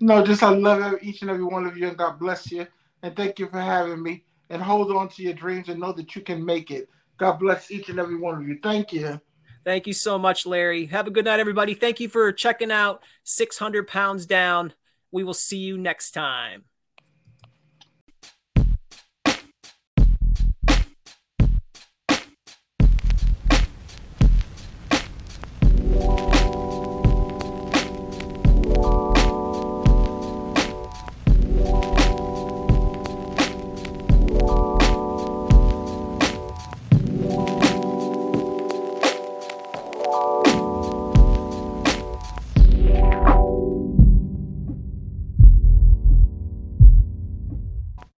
No, 0.00 0.24
just 0.24 0.42
I 0.42 0.50
love 0.50 0.94
each 1.02 1.22
and 1.22 1.30
every 1.30 1.44
one 1.44 1.66
of 1.66 1.76
you 1.76 1.88
and 1.88 1.96
God 1.96 2.18
bless 2.18 2.50
you. 2.50 2.66
And 3.02 3.14
thank 3.16 3.38
you 3.38 3.48
for 3.48 3.60
having 3.60 4.02
me. 4.02 4.24
And 4.50 4.62
hold 4.62 4.90
on 4.92 5.08
to 5.10 5.22
your 5.22 5.34
dreams 5.34 5.68
and 5.68 5.80
know 5.80 5.92
that 5.92 6.16
you 6.16 6.22
can 6.22 6.44
make 6.44 6.70
it. 6.70 6.88
God 7.18 7.38
bless 7.38 7.70
each 7.70 7.88
and 7.88 7.98
every 7.98 8.16
one 8.16 8.40
of 8.40 8.48
you. 8.48 8.58
Thank 8.62 8.92
you. 8.92 9.20
Thank 9.68 9.86
you 9.86 9.92
so 9.92 10.18
much, 10.18 10.46
Larry. 10.46 10.86
Have 10.86 11.06
a 11.08 11.10
good 11.10 11.26
night, 11.26 11.40
everybody. 11.40 11.74
Thank 11.74 12.00
you 12.00 12.08
for 12.08 12.32
checking 12.32 12.70
out 12.72 13.02
600 13.24 13.86
Pounds 13.86 14.24
Down. 14.24 14.72
We 15.12 15.24
will 15.24 15.34
see 15.34 15.58
you 15.58 15.76
next 15.76 16.12
time. 16.12 16.64